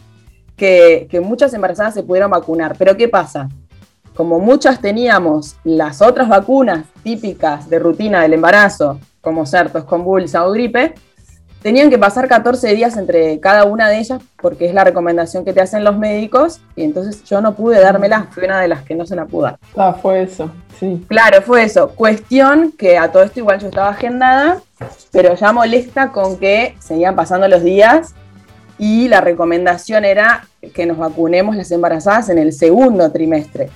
que, 0.56 1.08
que 1.12 1.20
muchas 1.20 1.54
embarazadas 1.54 1.94
se 1.94 2.04
pudieron 2.04 2.32
vacunar. 2.32 2.76
Pero 2.78 2.96
¿qué 2.96 3.10
pasa? 3.10 3.50
Como 4.18 4.40
muchas 4.40 4.82
teníamos 4.82 5.58
las 5.64 6.02
otras 6.02 6.28
vacunas 6.28 6.86
típicas 7.04 7.70
de 7.70 7.78
rutina 7.78 8.24
del 8.24 8.34
embarazo, 8.34 9.00
como 9.22 9.46
certos, 9.46 9.84
convulsa 9.84 10.48
o 10.48 10.52
gripe, 10.52 10.96
tenían 11.62 11.92
que 11.92 12.00
pasar 12.00 12.28
14 12.28 12.74
días 12.74 12.98
entre 12.98 13.40
cada 13.40 13.66
una 13.66 13.88
de 13.88 14.00
ellas 14.00 14.20
porque 14.42 14.66
es 14.66 14.74
la 14.74 14.84
recomendación 14.84 15.46
que 15.46 15.54
te 15.54 15.62
hacen 15.62 15.84
los 15.84 16.00
médicos 16.00 16.62
y 16.76 16.84
entonces 16.84 17.24
yo 17.26 17.42
no 17.42 17.54
pude 17.54 17.80
dármela, 17.80 18.28
fui 18.32 18.46
una 18.46 18.60
de 18.60 18.68
las 18.68 18.82
que 18.82 18.96
no 18.96 19.06
se 19.06 19.16
la 19.16 19.26
pude 19.26 19.52
dar. 19.52 19.60
Ah, 19.76 19.94
fue 19.94 20.24
eso, 20.24 20.50
sí. 20.80 21.06
Claro, 21.08 21.44
fue 21.44 21.64
eso. 21.64 21.90
Cuestión 21.90 22.72
que 22.72 22.98
a 22.98 23.12
todo 23.12 23.22
esto 23.22 23.40
igual 23.40 23.60
yo 23.60 23.68
estaba 23.68 23.90
agendada, 23.90 24.62
pero 25.12 25.36
ya 25.36 25.54
molesta 25.54 26.12
con 26.12 26.38
que 26.38 26.76
seguían 26.80 27.16
pasando 27.16 27.48
los 27.48 27.64
días 27.64 28.16
y 28.80 29.10
la 29.10 29.22
recomendación 29.22 30.06
era 30.06 30.48
que 30.74 30.88
nos 30.88 30.98
vacunemos 30.98 31.56
las 31.56 31.70
embarazadas 31.70 32.30
en 32.30 32.40
el 32.40 32.52
segundo 32.52 33.12
trimestre. 33.12 33.70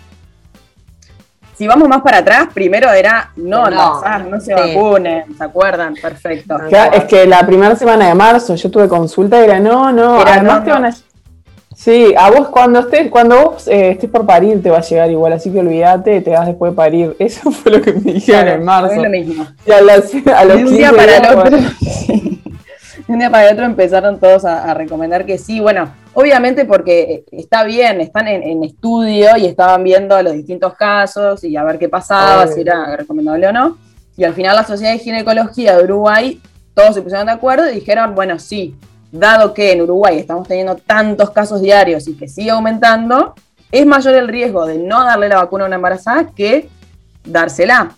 Si 1.62 1.68
vamos 1.68 1.88
más 1.88 2.02
para 2.02 2.18
atrás, 2.18 2.48
primero 2.52 2.92
era 2.92 3.30
no, 3.36 3.70
No, 3.70 4.02
no, 4.02 4.20
no 4.32 4.40
se 4.42 4.48
sí. 4.48 4.52
vacunen, 4.74 5.26
¿se 5.38 5.44
acuerdan? 5.44 5.94
Perfecto. 5.94 6.58
Claro, 6.68 6.94
es 6.94 7.04
que 7.04 7.28
la 7.28 7.46
primera 7.46 7.76
semana 7.76 8.08
de 8.08 8.16
marzo 8.16 8.56
yo 8.56 8.72
tuve 8.72 8.88
consulta 8.88 9.40
y 9.40 9.44
era 9.44 9.60
no, 9.60 9.92
no, 9.92 10.20
Era 10.24 10.34
además 10.34 10.58
no, 10.58 10.64
te 10.64 10.72
van 10.72 10.86
a. 10.86 10.96
Sí, 11.76 12.16
a 12.18 12.32
vos 12.32 12.48
cuando 12.50 12.80
estés, 12.80 13.12
cuando 13.12 13.40
vos 13.52 13.68
eh, 13.68 13.92
estés 13.92 14.10
por 14.10 14.26
parir 14.26 14.64
te 14.64 14.72
va 14.72 14.80
a 14.80 14.82
llegar 14.82 15.12
igual, 15.12 15.34
así 15.34 15.52
que 15.52 15.60
olvídate, 15.60 16.22
te 16.22 16.32
vas 16.32 16.48
después 16.48 16.72
de 16.72 16.76
parir. 16.76 17.16
Eso 17.20 17.52
fue 17.52 17.74
lo 17.74 17.80
que 17.84 17.94
me 17.94 18.14
dijeron 18.14 18.42
Claro, 18.42 18.52
en 18.58 18.64
marzo. 18.66 18.94
es 18.94 19.02
lo 19.04 19.10
mismo. 19.12 19.46
Y 19.64 19.72
a, 19.72 19.82
las- 19.82 20.12
a 20.36 20.46
los 20.46 20.56
un 20.58 20.76
día 20.76 20.90
15 20.90 20.96
para 20.96 21.18
el 21.18 21.38
otro. 21.38 21.58
De 23.12 23.16
un 23.16 23.20
día 23.20 23.30
para 23.30 23.50
el 23.50 23.54
otro 23.56 23.66
empezaron 23.66 24.22
todos 24.22 24.46
a, 24.46 24.72
a 24.72 24.74
recomendar 24.74 25.26
que 25.26 25.38
sí. 25.38 25.60
Bueno, 25.60 25.92
obviamente 26.14 26.64
porque 26.64 27.26
está 27.34 27.66
bien, 27.66 28.00
están 28.00 28.30
en, 28.30 28.42
en 28.42 28.64
estudio 28.64 29.36
y 29.36 29.48
estaban 29.48 29.84
viendo 29.84 30.22
los 30.24 30.32
distintos 30.32 30.76
casos 30.76 31.44
y 31.44 31.58
a 31.58 31.64
ver 31.66 31.78
qué 31.78 31.90
pasaba, 31.90 32.48
si 32.48 32.62
era 32.62 32.96
recomendable 32.96 33.50
o 33.50 33.52
no. 33.52 33.78
Y 34.16 34.24
al 34.24 34.34
final 34.34 34.56
la 34.56 34.64
Sociedad 34.64 34.94
de 34.94 35.00
Ginecología 35.00 35.76
de 35.76 35.84
Uruguay, 35.84 36.42
todos 36.74 36.96
se 36.96 37.02
pusieron 37.02 37.26
de 37.26 37.34
acuerdo 37.34 37.70
y 37.70 37.74
dijeron, 37.74 38.16
bueno, 38.16 38.40
sí, 38.40 38.78
dado 39.12 39.54
que 39.54 39.74
en 39.74 39.82
Uruguay 39.82 40.18
estamos 40.18 40.48
teniendo 40.48 40.78
tantos 40.78 41.32
casos 41.32 41.60
diarios 41.60 42.08
y 42.08 42.14
que 42.14 42.30
sigue 42.30 42.52
aumentando, 42.52 43.36
es 43.74 43.86
mayor 43.86 44.14
el 44.14 44.30
riesgo 44.30 44.66
de 44.66 44.78
no 44.78 45.04
darle 45.04 45.28
la 45.28 45.36
vacuna 45.36 45.66
a 45.66 45.68
una 45.68 45.76
embarazada 45.76 46.30
que 46.34 46.70
dársela, 47.26 47.92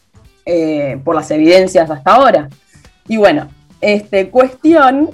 eh, 0.44 1.00
por 1.04 1.14
las 1.14 1.30
evidencias 1.30 1.92
hasta 1.92 2.16
ahora. 2.16 2.50
Y 3.08 3.18
bueno, 3.18 3.48
este, 3.84 4.30
cuestión 4.30 5.10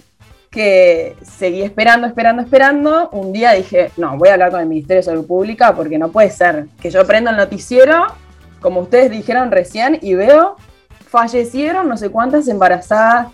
que 0.49 1.15
seguí 1.21 1.61
esperando, 1.61 2.07
esperando, 2.07 2.41
esperando. 2.41 3.09
Un 3.11 3.31
día 3.31 3.51
dije, 3.53 3.91
no, 3.97 4.17
voy 4.17 4.29
a 4.29 4.33
hablar 4.33 4.51
con 4.51 4.59
el 4.61 4.67
Ministerio 4.67 4.99
de 4.99 5.03
Salud 5.03 5.27
Pública 5.27 5.75
porque 5.75 5.97
no 5.97 6.09
puede 6.09 6.31
ser 6.31 6.67
que 6.81 6.89
yo 6.89 7.05
prendo 7.05 7.29
el 7.29 7.37
noticiero, 7.37 8.07
como 8.61 8.81
ustedes 8.81 9.11
dijeron 9.11 9.51
recién, 9.51 9.99
y 10.01 10.15
veo, 10.15 10.55
fallecieron 11.07 11.87
no 11.87 11.97
sé 11.97 12.09
cuántas 12.09 12.47
embarazadas. 12.47 13.27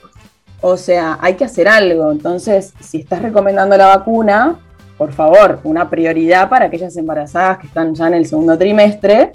O 0.62 0.78
sea, 0.78 1.18
hay 1.22 1.36
que 1.36 1.46
hacer 1.46 1.68
algo. 1.68 2.12
Entonces, 2.12 2.74
si 2.80 3.00
estás 3.00 3.22
recomendando 3.22 3.78
la 3.78 3.88
vacuna, 3.88 4.58
por 4.98 5.12
favor, 5.12 5.60
una 5.64 5.90
prioridad 5.90 6.50
para 6.50 6.66
aquellas 6.66 6.96
embarazadas 6.98 7.60
que 7.60 7.68
están 7.68 7.94
ya 7.94 8.08
en 8.08 8.14
el 8.16 8.26
segundo 8.26 8.58
trimestre. 8.58 9.32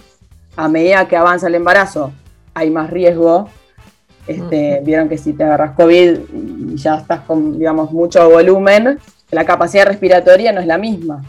A 0.57 0.69
medida 0.69 1.07
que 1.07 1.17
avanza 1.17 1.47
el 1.47 1.55
embarazo, 1.55 2.13
hay 2.55 2.71
más 2.71 2.91
riesgo. 2.91 3.49
Este, 4.31 4.81
Vieron 4.85 5.09
que 5.09 5.19
si 5.19 5.33
te 5.33 5.43
agarras 5.43 5.73
COVID 5.73 6.21
y 6.33 6.77
ya 6.77 6.97
estás 6.97 7.21
con, 7.23 7.59
digamos, 7.59 7.91
mucho 7.91 8.31
volumen, 8.31 8.99
la 9.33 9.45
capacidad 9.45 9.87
respiratoria 9.87 10.53
no 10.53 10.61
es 10.61 10.67
la 10.69 10.79
misma. 10.79 11.25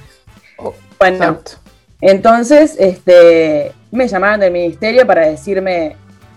Oh, 0.57 0.73
Bueno, 0.99 1.17
exacto. 1.17 1.53
entonces 1.99 2.75
este, 2.77 3.71
me 3.91 4.07
llamaron 4.07 4.39
del 4.39 4.53
ministerio 4.53 5.07
para 5.07 5.27
decirme, 5.27 5.95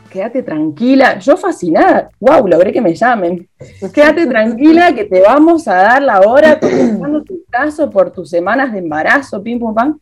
quédate 0.09 0.42
tranquila. 0.42 1.18
Yo 1.18 1.37
fascinada, 1.37 2.09
wow, 2.18 2.49
logré 2.49 2.73
que 2.73 2.80
me 2.80 2.94
llamen. 2.94 3.47
Quédate 3.92 4.26
tranquila 4.35 4.94
que 4.94 5.04
te 5.04 5.21
vamos 5.21 5.68
a 5.68 5.75
dar 5.75 6.02
la 6.02 6.23
hora 6.23 6.59
contestando 6.59 7.23
tu 7.25 7.44
caso 7.50 7.90
por 7.90 8.11
tus 8.11 8.30
semanas 8.30 8.73
de 8.73 8.78
embarazo, 8.78 9.42
pim 9.42 9.59
pum 9.59 9.75
pam. 9.75 9.99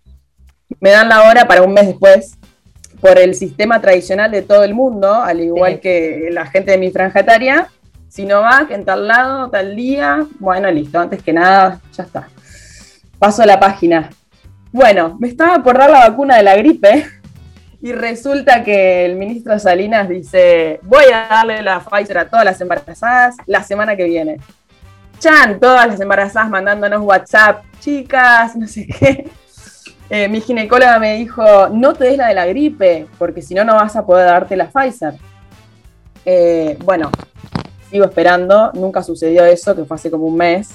Me 0.79 0.91
dan 0.91 1.09
la 1.09 1.29
hora 1.29 1.45
para 1.45 1.63
un 1.63 1.73
mes 1.75 1.89
después 1.89 2.39
por 3.03 3.19
el 3.19 3.35
sistema 3.35 3.81
tradicional 3.81 4.31
de 4.31 4.43
todo 4.43 4.63
el 4.63 4.75
mundo, 4.75 5.13
al 5.13 5.41
igual 5.41 5.75
Sí. 5.75 5.81
que 5.81 6.29
la 6.31 6.47
gente 6.47 6.71
de 6.71 6.79
mi 6.79 6.91
franja 6.93 7.21
etaria. 7.21 7.67
Sinovac 8.09 8.71
en 8.71 8.85
tal 8.85 9.09
lado, 9.09 9.51
tal 9.51 9.75
día. 9.75 10.25
Bueno, 10.39 10.71
listo, 10.71 11.01
antes 11.01 11.21
que 11.21 11.33
nada, 11.33 11.81
ya 11.93 12.05
está. 12.05 12.29
Paso 13.19 13.43
a 13.43 13.47
la 13.47 13.59
página. 13.59 14.09
Bueno, 14.71 15.17
me 15.19 15.27
estaba 15.29 15.61
por 15.65 15.77
dar 15.77 15.91
la 15.91 16.09
vacuna 16.09 16.37
de 16.37 16.45
la 16.45 16.55
gripe 16.57 17.07
y 17.83 17.93
resulta 17.93 18.63
que 18.63 19.05
el 19.05 19.17
ministro 19.17 19.59
Salinas 19.59 20.09
dice, 20.09 20.79
voy 20.83 21.07
a 21.13 21.27
darle 21.29 21.61
la 21.61 21.81
Pfizer 21.81 22.19
a 22.19 22.29
todas 22.29 22.45
las 22.45 22.61
embarazadas 22.61 23.35
la 23.47 23.65
semana 23.65 23.97
que 23.97 24.05
viene. 24.05 24.39
Chan, 25.19 25.59
todas 25.59 25.89
las 25.89 26.01
embarazadas 26.01 26.49
mandándonos 26.51 27.03
WhatsApp, 27.03 27.65
chicas, 27.81 28.55
no 28.55 28.69
sé 28.69 28.87
qué. 28.87 29.29
Eh, 30.15 30.29
mi 30.29 30.43
ginecóloga 30.43 30.99
me 30.99 31.17
dijo, 31.17 31.71
no 31.71 31.95
te 31.95 32.05
des 32.05 32.19
la 32.19 32.27
de 32.27 32.35
la 32.35 32.45
gripe, 32.45 33.07
porque 33.19 33.41
si 33.41 33.55
no, 33.55 33.65
no 33.65 33.77
vas 33.77 33.97
a 33.97 34.05
poder 34.05 34.27
darte 34.27 34.57
la 34.57 34.69
Pfizer. 34.69 35.15
Eh, 36.27 36.77
bueno, 36.85 37.11
sigo 37.91 38.05
esperando, 38.05 38.71
nunca 38.75 39.03
sucedió 39.03 39.43
eso, 39.47 39.75
que 39.75 39.87
fue 39.87 39.95
hace 39.95 40.11
como 40.11 40.27
un 40.27 40.37
mes. 40.37 40.69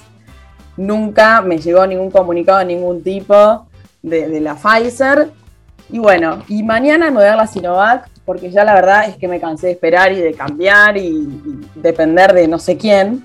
Nunca 0.75 1.43
me 1.43 1.59
llegó 1.59 1.85
ningún 1.85 2.09
comunicado 2.09 2.57
de 2.57 2.65
ningún 2.65 3.03
tipo 3.03 3.67
de, 4.01 4.41
la 4.41 4.55
Pfizer. 4.55 5.29
Y 5.91 5.99
bueno, 5.99 6.41
y 6.47 6.63
mañana 6.63 7.11
me 7.11 7.17
voy 7.17 7.25
a 7.25 7.27
dar 7.27 7.37
la 7.37 7.45
Sinovac, 7.45 8.09
porque 8.25 8.49
ya 8.49 8.63
la 8.63 8.73
verdad 8.73 9.07
es 9.07 9.17
que 9.17 9.27
me 9.27 9.39
cansé 9.39 9.67
de 9.67 9.73
esperar 9.73 10.13
y 10.13 10.19
de 10.19 10.33
cambiar 10.33 10.97
y, 10.97 11.09
y 11.09 11.61
depender 11.75 12.33
de 12.33 12.47
no 12.47 12.57
sé 12.57 12.75
quién. 12.75 13.23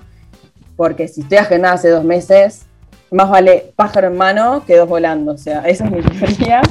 Porque 0.75 1.07
si 1.07 1.21
estoy 1.21 1.39
agendada 1.39 1.73
hace 1.73 1.89
dos 1.89 2.03
meses, 2.03 2.67
más 3.13 3.29
vale 3.29 3.73
pájaro 3.75 4.07
en 4.07 4.17
mano 4.17 4.63
que 4.65 4.77
dos 4.77 4.89
volando. 4.89 5.33
O 5.33 5.37
sea, 5.37 5.61
esa 5.61 5.85
es 5.85 5.91
mi 5.91 6.01
teoría. 6.19 6.61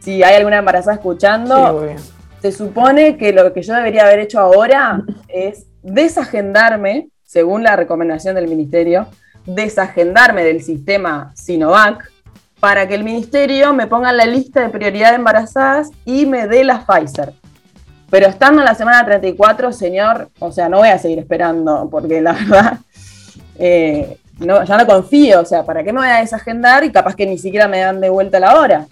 Si 0.00 0.22
hay 0.22 0.36
alguna 0.36 0.58
embarazada 0.58 0.96
escuchando, 0.96 1.86
se 2.40 2.52
supone 2.52 3.16
que 3.16 3.32
lo 3.32 3.52
que 3.52 3.62
yo 3.62 3.74
debería 3.74 4.02
haber 4.02 4.20
hecho 4.20 4.40
ahora 4.40 5.02
es 5.28 5.66
desagendarme, 5.82 7.08
según 7.24 7.62
la 7.62 7.76
recomendación 7.76 8.34
del 8.34 8.48
ministerio, 8.48 9.06
desagendarme 9.46 10.44
del 10.44 10.62
sistema 10.62 11.32
Sinovac 11.34 12.10
para 12.60 12.86
que 12.86 12.94
el 12.94 13.04
ministerio 13.04 13.72
me 13.72 13.86
ponga 13.86 14.10
en 14.10 14.18
la 14.18 14.26
lista 14.26 14.60
de 14.60 14.68
prioridad 14.68 15.10
de 15.10 15.16
embarazadas 15.16 15.90
y 16.04 16.26
me 16.26 16.46
dé 16.46 16.64
la 16.64 16.84
Pfizer. 16.84 17.32
Pero 18.10 18.26
estando 18.26 18.60
en 18.60 18.66
la 18.66 18.74
semana 18.74 19.04
34, 19.04 19.72
señor, 19.72 20.30
o 20.40 20.50
sea, 20.50 20.68
no 20.68 20.78
voy 20.78 20.88
a 20.88 20.98
seguir 20.98 21.18
esperando, 21.18 21.88
porque 21.90 22.20
la 22.20 22.32
verdad, 22.48 22.78
eh, 23.58 24.18
no, 24.40 24.64
ya 24.64 24.76
no 24.76 24.86
confío, 24.86 25.40
o 25.40 25.44
sea, 25.44 25.64
¿para 25.64 25.82
qué 25.84 25.92
me 25.92 26.00
voy 26.00 26.08
a 26.08 26.20
desagendar 26.20 26.84
y 26.84 26.92
capaz 26.92 27.14
que 27.14 27.26
ni 27.26 27.38
siquiera 27.38 27.68
me 27.68 27.80
dan 27.80 28.00
de 28.00 28.10
vuelta 28.10 28.40
la 28.40 28.58
hora? 28.58 28.86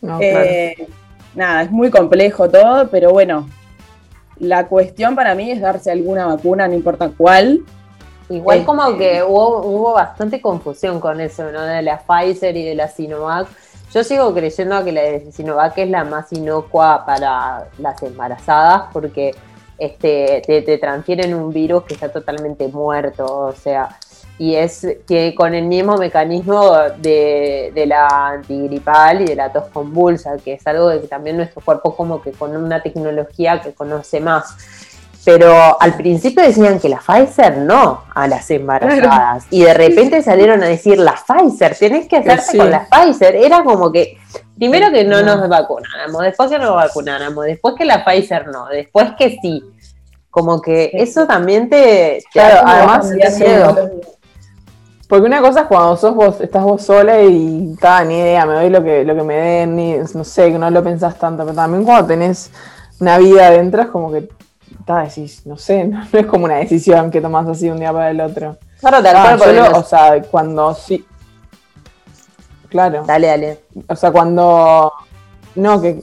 No, 0.00 0.18
claro. 0.18 0.40
Eh, 0.44 0.88
Nada, 1.34 1.62
es 1.62 1.70
muy 1.70 1.90
complejo 1.90 2.50
todo, 2.50 2.88
pero 2.90 3.10
bueno, 3.10 3.48
la 4.38 4.66
cuestión 4.66 5.14
para 5.14 5.34
mí 5.34 5.50
es 5.50 5.62
darse 5.62 5.90
alguna 5.90 6.26
vacuna, 6.26 6.68
no 6.68 6.74
importa 6.74 7.10
cuál. 7.16 7.62
Igual 8.28 8.58
Este- 8.58 8.66
como 8.66 8.98
que 8.98 9.22
hubo, 9.22 9.62
hubo 9.62 9.92
bastante 9.94 10.42
confusión 10.42 11.00
con 11.00 11.20
eso, 11.20 11.50
¿no? 11.50 11.62
De 11.62 11.80
la 11.80 11.98
Pfizer 12.00 12.54
y 12.56 12.64
de 12.64 12.74
la 12.74 12.88
Sinovac. 12.88 13.48
Yo 13.94 14.04
sigo 14.04 14.32
creyendo 14.34 14.84
que 14.84 14.92
la 14.92 15.02
de 15.02 15.32
Sinovac 15.32 15.76
es 15.78 15.88
la 15.88 16.04
más 16.04 16.30
inocua 16.32 17.04
para 17.06 17.68
las 17.78 18.02
embarazadas 18.02 18.84
porque 18.92 19.34
este, 19.78 20.42
te, 20.46 20.62
te 20.62 20.78
transfieren 20.78 21.34
un 21.34 21.50
virus 21.50 21.84
que 21.84 21.94
está 21.94 22.10
totalmente 22.10 22.68
muerto, 22.68 23.24
o 23.26 23.52
sea, 23.52 23.88
y 24.38 24.56
es 24.56 24.86
que 25.06 25.34
con 25.34 25.54
el 25.54 25.66
mismo 25.66 25.96
mecanismo 25.96 26.72
de, 26.98 27.70
de 27.74 27.86
la 27.86 28.08
antigripal 28.28 29.20
y 29.22 29.24
de 29.26 29.36
la 29.36 29.52
tos 29.52 29.64
convulsa, 29.72 30.36
que 30.42 30.54
es 30.54 30.66
algo 30.66 30.90
que 30.90 31.06
también 31.06 31.36
nuestro 31.36 31.60
cuerpo 31.62 31.94
como 31.94 32.20
que 32.22 32.32
con 32.32 32.56
una 32.56 32.82
tecnología 32.82 33.60
que 33.60 33.72
conoce 33.72 34.20
más. 34.20 34.56
Pero 35.24 35.80
al 35.80 35.94
principio 35.94 36.42
decían 36.42 36.80
que 36.80 36.88
la 36.88 36.98
Pfizer 36.98 37.58
no 37.58 38.02
a 38.12 38.26
las 38.26 38.50
embarazadas. 38.50 39.44
Y 39.50 39.62
de 39.62 39.72
repente 39.72 40.20
salieron 40.20 40.60
a 40.64 40.66
decir 40.66 40.98
la 40.98 41.14
Pfizer, 41.14 41.76
tenés 41.78 42.08
que 42.08 42.16
hacerte 42.16 42.42
Sí. 42.50 42.58
con 42.58 42.68
la 42.70 42.88
Pfizer. 42.88 43.36
Era 43.36 43.62
como 43.62 43.92
que, 43.92 44.18
primero 44.56 44.90
que 44.90 45.04
no 45.04 45.22
nos 45.22 45.48
vacunáramos, 45.48 46.22
después 46.22 46.50
que 46.50 46.58
nos 46.58 46.74
vacunáramos, 46.74 47.44
después 47.44 47.74
que 47.78 47.84
la 47.84 48.04
Pfizer 48.04 48.48
no, 48.48 48.66
después 48.66 49.10
que 49.16 49.38
sí. 49.40 49.62
Como 50.28 50.60
que 50.60 50.90
Sí. 50.90 50.96
eso 51.02 51.24
también 51.28 51.68
te, 51.70 51.76
te 51.76 52.24
Claro, 52.32 52.62
además, 52.66 53.10
miedo. 53.38 53.90
Porque 55.12 55.26
una 55.26 55.42
cosa 55.42 55.60
es 55.60 55.66
cuando 55.66 55.94
sos 55.94 56.14
vos, 56.14 56.40
estás 56.40 56.64
vos 56.64 56.80
sola 56.82 57.20
y 57.22 57.76
ta, 57.78 58.02
ni 58.02 58.16
idea, 58.16 58.46
me 58.46 58.54
doy 58.54 58.70
lo 58.70 58.82
que, 58.82 59.04
lo 59.04 59.14
que 59.14 59.22
me 59.22 59.34
den, 59.34 59.76
ni, 59.76 59.94
no 60.14 60.24
sé, 60.24 60.50
que 60.50 60.58
no 60.58 60.70
lo 60.70 60.82
pensás 60.82 61.18
tanto, 61.18 61.42
pero 61.44 61.54
también 61.54 61.84
cuando 61.84 62.06
tenés 62.06 62.50
una 62.98 63.18
vida 63.18 63.48
adentro 63.48 63.82
es 63.82 63.88
como 63.88 64.10
que, 64.10 64.30
ta, 64.86 65.02
decís, 65.02 65.42
no 65.44 65.58
sé, 65.58 65.84
no, 65.86 66.02
no 66.10 66.18
es 66.18 66.24
como 66.24 66.46
una 66.46 66.54
decisión 66.56 67.10
que 67.10 67.20
tomás 67.20 67.46
así 67.46 67.66
de 67.66 67.72
un 67.72 67.78
día 67.80 67.92
para 67.92 68.10
el 68.10 68.22
otro. 68.22 68.56
Claro, 68.80 69.02
tal 69.02 69.16
Ah, 69.16 69.34
cual, 69.36 69.54
no- 69.54 69.78
o 69.80 69.82
sea, 69.84 70.22
cuando 70.30 70.74
sí, 70.74 71.04
claro, 72.70 73.02
Dale, 73.06 73.26
dale. 73.26 73.60
o 73.86 73.94
sea, 73.94 74.10
cuando, 74.12 74.90
no, 75.56 75.80
que, 75.82 76.02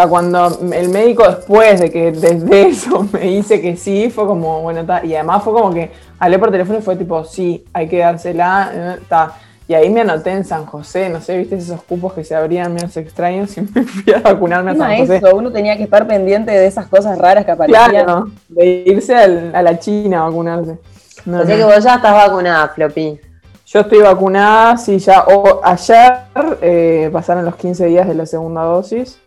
sea, 0.00 0.08
cuando 0.08 0.58
el 0.72 0.88
médico 0.88 1.26
después 1.28 1.80
de 1.80 1.90
que 1.90 2.12
desde 2.12 2.62
eso 2.68 3.06
me 3.12 3.20
dice 3.20 3.60
que 3.60 3.76
sí, 3.76 4.10
fue 4.10 4.26
como, 4.26 4.62
bueno, 4.62 4.80
está. 4.80 5.04
Y 5.04 5.14
además 5.14 5.42
fue 5.42 5.52
como 5.52 5.72
que 5.72 5.90
hablé 6.18 6.38
por 6.38 6.50
teléfono 6.50 6.78
y 6.78 6.82
fue 6.82 6.96
tipo, 6.96 7.24
sí, 7.24 7.64
hay 7.72 7.88
que 7.88 7.98
dársela, 7.98 8.96
está. 9.00 9.34
Y 9.68 9.74
ahí 9.74 9.88
me 9.88 10.00
anoté 10.00 10.32
en 10.32 10.44
San 10.44 10.66
José, 10.66 11.08
no 11.10 11.20
sé, 11.20 11.38
viste 11.38 11.54
esos 11.54 11.80
cupos 11.84 12.12
que 12.12 12.24
se 12.24 12.34
abrían 12.34 12.74
menos 12.74 12.96
extraños 12.96 13.56
y 13.56 13.60
me 13.60 13.84
fui 13.84 14.12
a 14.12 14.18
vacunarme 14.18 14.72
a 14.72 14.76
San 14.76 14.98
José. 14.98 15.16
Eso, 15.18 15.36
uno 15.36 15.52
tenía 15.52 15.76
que 15.76 15.84
estar 15.84 16.08
pendiente 16.08 16.50
de 16.50 16.66
esas 16.66 16.88
cosas 16.88 17.16
raras 17.16 17.44
que 17.44 17.52
aparecían. 17.52 17.90
Claro, 17.92 18.30
de 18.48 18.66
irse 18.86 19.14
a 19.14 19.62
la 19.62 19.78
China 19.78 20.22
a 20.22 20.24
vacunarse. 20.24 20.76
No, 21.24 21.44
que 21.44 21.62
vos 21.62 21.84
ya 21.84 21.94
estás 21.96 22.14
vacunada, 22.14 22.68
Floppy. 22.68 23.20
Yo 23.66 23.80
estoy 23.80 24.00
vacunada, 24.00 24.76
sí, 24.76 24.98
ya. 24.98 25.22
O, 25.28 25.60
ayer 25.62 26.14
eh, 26.60 27.08
pasaron 27.12 27.44
los 27.44 27.54
15 27.54 27.86
días 27.86 28.08
de 28.08 28.14
la 28.14 28.26
segunda 28.26 28.62
dosis. 28.62 29.20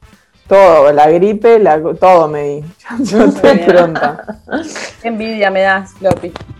Todo, 0.53 0.93
la 0.93 1.09
gripe, 1.09 1.57
la, 1.57 1.81
todo 1.99 2.27
me 2.27 2.43
di. 2.43 2.63
Yo 3.05 3.23
estoy 3.23 3.57
pronta. 3.57 4.37
Qué 5.01 5.07
envidia 5.07 5.49
me 5.49 5.61
das, 5.61 5.93
Floppy. 5.93 6.31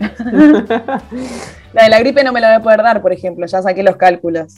la 1.72 1.84
de 1.84 1.88
la 1.90 2.00
gripe 2.00 2.24
no 2.24 2.32
me 2.32 2.40
la 2.40 2.48
voy 2.48 2.56
a 2.56 2.62
poder 2.64 2.82
dar, 2.82 3.00
por 3.00 3.12
ejemplo, 3.12 3.46
ya 3.46 3.62
saqué 3.62 3.84
los 3.84 3.94
cálculos. 3.94 4.54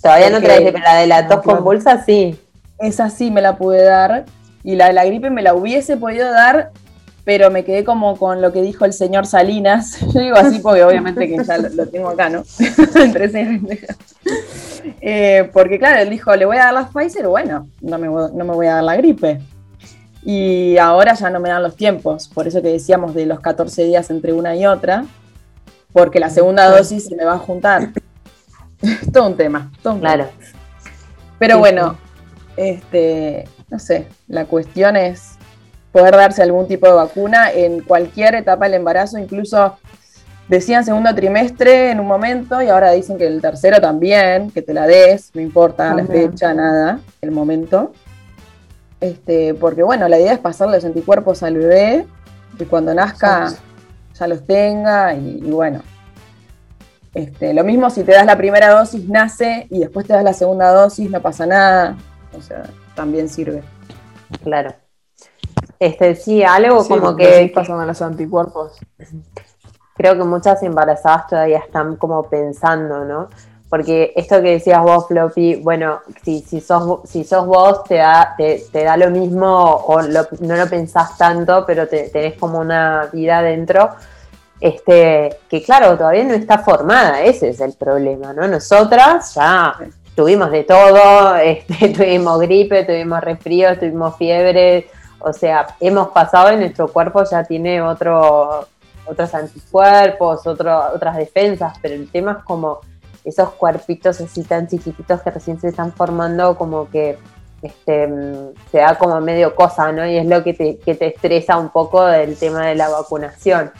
Todavía 0.00 0.30
no 0.30 0.40
traes, 0.40 0.60
pero 0.62 0.78
la 0.78 0.94
de 0.94 1.08
la 1.08 1.26
tos 1.26 1.42
convulsa 1.42 2.04
sí. 2.04 2.38
Esa 2.78 3.10
sí 3.10 3.32
me 3.32 3.42
la 3.42 3.56
pude 3.56 3.82
dar. 3.82 4.26
Y 4.62 4.76
la 4.76 4.86
de 4.86 4.92
la 4.92 5.04
gripe 5.04 5.28
me 5.28 5.42
la 5.42 5.52
hubiese 5.52 5.96
podido 5.96 6.30
dar 6.30 6.70
pero 7.24 7.50
me 7.50 7.64
quedé 7.64 7.82
como 7.82 8.16
con 8.16 8.40
lo 8.40 8.52
que 8.52 8.62
dijo 8.62 8.84
el 8.84 8.92
señor 8.92 9.26
Salinas. 9.26 9.98
Yo 10.14 10.20
digo 10.20 10.36
así 10.36 10.60
porque 10.60 10.84
obviamente 10.84 11.26
que 11.26 11.42
ya 11.42 11.58
lo, 11.58 11.88
tengo 11.88 12.10
acá, 12.10 12.30
¿no? 12.30 12.44
Entre 12.94 13.28
eh, 15.00 15.50
porque 15.52 15.78
claro, 15.78 16.00
él 16.00 16.10
dijo, 16.10 16.34
le 16.34 16.44
voy 16.44 16.56
a 16.56 16.66
dar 16.66 16.74
la 16.74 16.88
Pfizer, 16.88 17.26
bueno, 17.26 17.68
no 17.80 17.98
me, 17.98 18.06
no 18.06 18.44
me 18.44 18.54
voy 18.54 18.66
a 18.66 18.76
dar 18.76 18.84
la 18.84 18.96
gripe. 18.96 19.40
Y 20.22 20.76
ahora 20.78 21.14
ya 21.14 21.30
no 21.30 21.38
me 21.38 21.48
dan 21.48 21.62
los 21.62 21.76
tiempos, 21.76 22.28
por 22.28 22.48
eso 22.48 22.60
que 22.60 22.68
decíamos 22.68 23.14
de 23.14 23.26
los 23.26 23.40
14 23.40 23.84
días 23.84 24.10
entre 24.10 24.32
una 24.32 24.56
y 24.56 24.66
otra, 24.66 25.04
porque 25.92 26.18
la 26.18 26.30
segunda 26.30 26.68
dosis 26.68 27.06
se 27.06 27.16
me 27.16 27.24
va 27.24 27.34
a 27.34 27.38
juntar. 27.38 27.90
todo 29.12 29.28
un 29.28 29.36
tema, 29.36 29.70
todo 29.82 29.94
un 29.94 30.00
claro. 30.00 30.26
Pero 31.38 31.58
bueno, 31.58 31.96
este, 32.56 33.48
no 33.70 33.78
sé, 33.78 34.08
la 34.28 34.46
cuestión 34.46 34.96
es 34.96 35.36
poder 35.92 36.14
darse 36.14 36.42
algún 36.42 36.66
tipo 36.66 36.86
de 36.86 36.92
vacuna 36.92 37.50
en 37.52 37.80
cualquier 37.80 38.34
etapa 38.34 38.66
del 38.66 38.74
embarazo, 38.74 39.18
incluso 39.18 39.78
decían 40.48 40.84
segundo 40.84 41.14
trimestre 41.14 41.90
en 41.90 42.00
un 42.00 42.06
momento 42.06 42.62
y 42.62 42.68
ahora 42.68 42.92
dicen 42.92 43.18
que 43.18 43.26
el 43.26 43.40
tercero 43.40 43.80
también, 43.80 44.50
que 44.50 44.62
te 44.62 44.72
la 44.72 44.86
des, 44.86 45.30
no 45.34 45.40
importa 45.40 45.94
la 45.94 46.04
fecha, 46.04 46.54
nada, 46.54 47.00
el 47.20 47.30
momento. 47.30 47.92
Este, 49.00 49.54
porque 49.54 49.82
bueno, 49.82 50.08
la 50.08 50.18
idea 50.18 50.32
es 50.32 50.38
pasarle 50.38 50.76
los 50.76 50.84
anticuerpos 50.84 51.42
al 51.42 51.54
bebé 51.54 52.06
y 52.58 52.64
cuando 52.64 52.94
nazca 52.94 53.52
ya 54.14 54.26
los 54.26 54.46
tenga 54.46 55.14
y, 55.14 55.40
bueno. 55.42 55.82
Este, 57.12 57.54
lo 57.54 57.64
mismo 57.64 57.88
si 57.88 58.04
te 58.04 58.12
das 58.12 58.26
la 58.26 58.36
primera 58.36 58.70
dosis, 58.70 59.08
nace 59.08 59.66
y 59.70 59.80
después 59.80 60.06
te 60.06 60.12
das 60.12 60.24
la 60.24 60.34
segunda 60.34 60.70
dosis, 60.70 61.10
no 61.10 61.20
pasa 61.20 61.46
nada. 61.46 61.96
O 62.36 62.42
sea, 62.42 62.64
también 62.94 63.28
sirve. 63.28 63.62
Claro. 64.42 64.74
Este, 65.78 66.14
sí, 66.14 66.42
algo 66.42 66.86
como 66.86 67.16
que. 67.16 67.50
pasando 67.54 67.84
los 67.84 68.00
anticuerpos. 68.02 68.78
Creo 69.96 70.16
que 70.16 70.24
muchas 70.24 70.62
embarazadas 70.62 71.26
todavía 71.28 71.58
están 71.58 71.96
como 71.96 72.24
pensando, 72.24 73.04
¿no? 73.04 73.28
Porque 73.68 74.12
esto 74.14 74.40
que 74.42 74.52
decías 74.52 74.82
vos, 74.82 75.08
Floppy, 75.08 75.56
bueno, 75.56 76.00
si, 76.22 76.40
si, 76.40 76.60
sos, 76.60 77.00
si 77.04 77.24
sos 77.24 77.46
vos, 77.46 77.82
te 77.84 77.96
da, 77.96 78.34
te, 78.36 78.84
da 78.84 78.96
lo 78.96 79.10
mismo 79.10 79.48
o 79.48 80.02
no 80.02 80.56
lo 80.56 80.68
pensás 80.68 81.18
tanto, 81.18 81.64
pero 81.66 81.88
te, 81.88 82.08
tenés 82.10 82.38
como 82.38 82.58
una 82.60 83.08
vida 83.12 83.42
dentro. 83.42 83.90
Este, 84.60 85.36
que 85.50 85.62
claro, 85.62 85.96
todavía 85.98 86.24
no 86.24 86.34
está 86.34 86.58
formada, 86.58 87.20
ese 87.22 87.50
es 87.50 87.60
el 87.60 87.74
problema, 87.74 88.32
¿no? 88.32 88.46
Nosotras 88.48 89.34
ya 89.34 89.76
tuvimos 90.14 90.50
de 90.50 90.64
todo, 90.64 91.36
este, 91.36 91.88
tuvimos 91.96 92.40
gripe, 92.40 92.84
tuvimos 92.84 93.20
resfrío, 93.20 93.78
tuvimos 93.78 94.16
fiebre, 94.16 94.88
o 95.18 95.32
sea, 95.32 95.66
hemos 95.80 96.08
pasado 96.08 96.52
y 96.52 96.56
nuestro 96.56 96.88
cuerpo 96.88 97.22
ya 97.24 97.44
tiene 97.44 97.82
otro, 97.82 98.66
otros 99.06 99.34
anticuerpos, 99.34 100.46
otras 100.46 101.16
defensas, 101.16 101.78
pero 101.80 101.94
el 101.94 102.10
tema 102.10 102.38
es 102.38 102.44
como 102.44 102.80
esos 103.24 103.50
cuerpitos 103.54 104.20
así 104.20 104.42
tan 104.44 104.68
chiquititos 104.68 105.20
que 105.22 105.30
recién 105.30 105.60
se 105.60 105.68
están 105.68 105.92
formando, 105.92 106.56
como 106.56 106.88
que 106.88 107.18
este, 107.62 108.08
se 108.70 108.78
da 108.78 108.96
como 108.96 109.20
medio 109.20 109.54
cosa, 109.54 109.90
¿no? 109.92 110.06
Y 110.06 110.16
es 110.16 110.26
lo 110.26 110.44
que 110.44 110.54
te, 110.54 110.78
que 110.78 110.94
te 110.94 111.08
estresa 111.08 111.56
un 111.56 111.70
poco 111.70 112.04
del 112.04 112.36
tema 112.36 112.66
de 112.66 112.76
la 112.76 112.88
vacunación. 112.88 113.72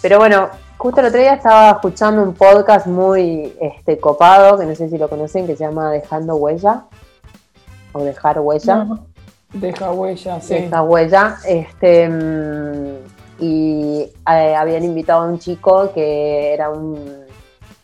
Pero 0.00 0.18
bueno, 0.18 0.48
justo 0.78 1.00
el 1.00 1.06
otro 1.08 1.20
día 1.20 1.34
estaba 1.34 1.72
escuchando 1.72 2.22
un 2.22 2.34
podcast 2.34 2.86
muy 2.86 3.54
este, 3.60 3.98
copado, 3.98 4.58
que 4.58 4.66
no 4.66 4.74
sé 4.74 4.88
si 4.88 4.98
lo 4.98 5.08
conocen, 5.08 5.46
que 5.46 5.56
se 5.56 5.64
llama 5.64 5.90
Dejando 5.90 6.36
Huella, 6.36 6.84
o 7.92 8.02
Dejar 8.02 8.40
Huella. 8.40 8.86
Deja 9.54 9.92
huella, 9.92 10.40
sí. 10.40 10.54
Deja 10.54 10.82
huella. 10.82 11.36
Este, 11.46 12.08
mm, 12.08 13.03
y 13.38 14.10
eh, 14.30 14.54
habían 14.54 14.84
invitado 14.84 15.22
a 15.22 15.26
un 15.26 15.38
chico 15.38 15.92
que 15.92 16.54
era 16.54 16.70
un 16.70 17.24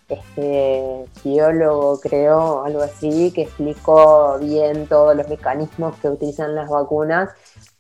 este, 0.08 1.04
biólogo, 1.24 2.00
creo, 2.00 2.64
algo 2.64 2.82
así, 2.82 3.32
que 3.32 3.42
explicó 3.42 4.38
bien 4.40 4.86
todos 4.86 5.16
los 5.16 5.28
mecanismos 5.28 5.96
que 5.96 6.08
utilizan 6.08 6.54
las 6.54 6.68
vacunas 6.68 7.30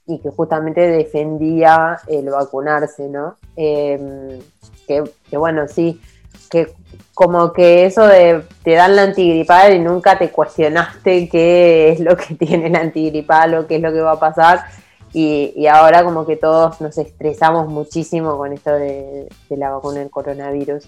y 0.06 0.18
que 0.18 0.30
justamente 0.30 0.80
defendía 0.80 1.98
el 2.06 2.30
vacunarse, 2.30 3.08
¿no? 3.08 3.36
Em, 3.56 4.38
que, 4.86 5.04
que, 5.28 5.36
bueno, 5.36 5.68
sí, 5.68 6.00
que 6.50 6.72
como 7.14 7.52
que 7.52 7.84
eso 7.86 8.06
de 8.06 8.42
te 8.64 8.72
dan 8.72 8.96
la 8.96 9.02
antigripal 9.02 9.74
y 9.74 9.78
nunca 9.78 10.18
te 10.18 10.30
cuestionaste 10.30 11.28
qué 11.28 11.90
es 11.90 12.00
lo 12.00 12.16
que 12.16 12.34
tiene 12.38 12.70
la 12.70 12.80
antigripal 12.80 13.54
o 13.54 13.66
qué 13.66 13.76
es 13.76 13.82
lo 13.82 13.92
que 13.92 14.00
va 14.00 14.12
a 14.12 14.20
pasar. 14.20 14.64
Y, 15.12 15.66
ahora 15.66 16.04
como 16.04 16.24
que 16.24 16.36
todos 16.36 16.80
nos 16.80 16.96
estresamos 16.96 17.68
muchísimo 17.68 18.36
con 18.36 18.52
esto 18.52 18.72
de, 18.72 19.28
la 19.50 19.70
vacuna 19.70 20.00
del 20.00 20.10
coronavirus. 20.10 20.84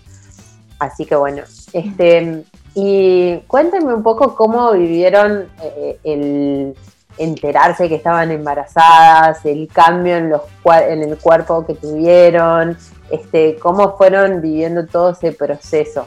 Así 0.79 1.07
que 1.07 1.15
bueno, 1.15 1.43
este, 1.73 2.45
y 2.75 3.39
cuéntenme 3.47 3.95
un 3.95 4.03
poco 4.03 4.35
cómo 4.35 4.73
vivieron 4.73 5.49
eh, 5.63 5.99
el 6.05 6.77
enterarse 7.19 7.89
que 7.89 7.97
estaban 7.97 8.31
embarazadas, 8.31 9.45
el 9.45 9.69
cambio 9.69 10.17
en, 10.17 10.31
los, 10.31 10.43
en 10.65 11.03
el 11.03 11.19
cuerpo 11.19 11.67
que 11.67 11.75
tuvieron, 11.75 12.77
este, 13.11 13.57
cómo 13.57 13.97
fueron 13.97 14.41
viviendo 14.41 14.87
todo 14.87 15.11
ese 15.11 15.33
proceso. 15.33 16.07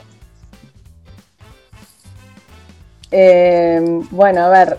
Eh, 3.12 4.01
bueno, 4.12 4.45
a 4.45 4.49
ver, 4.49 4.78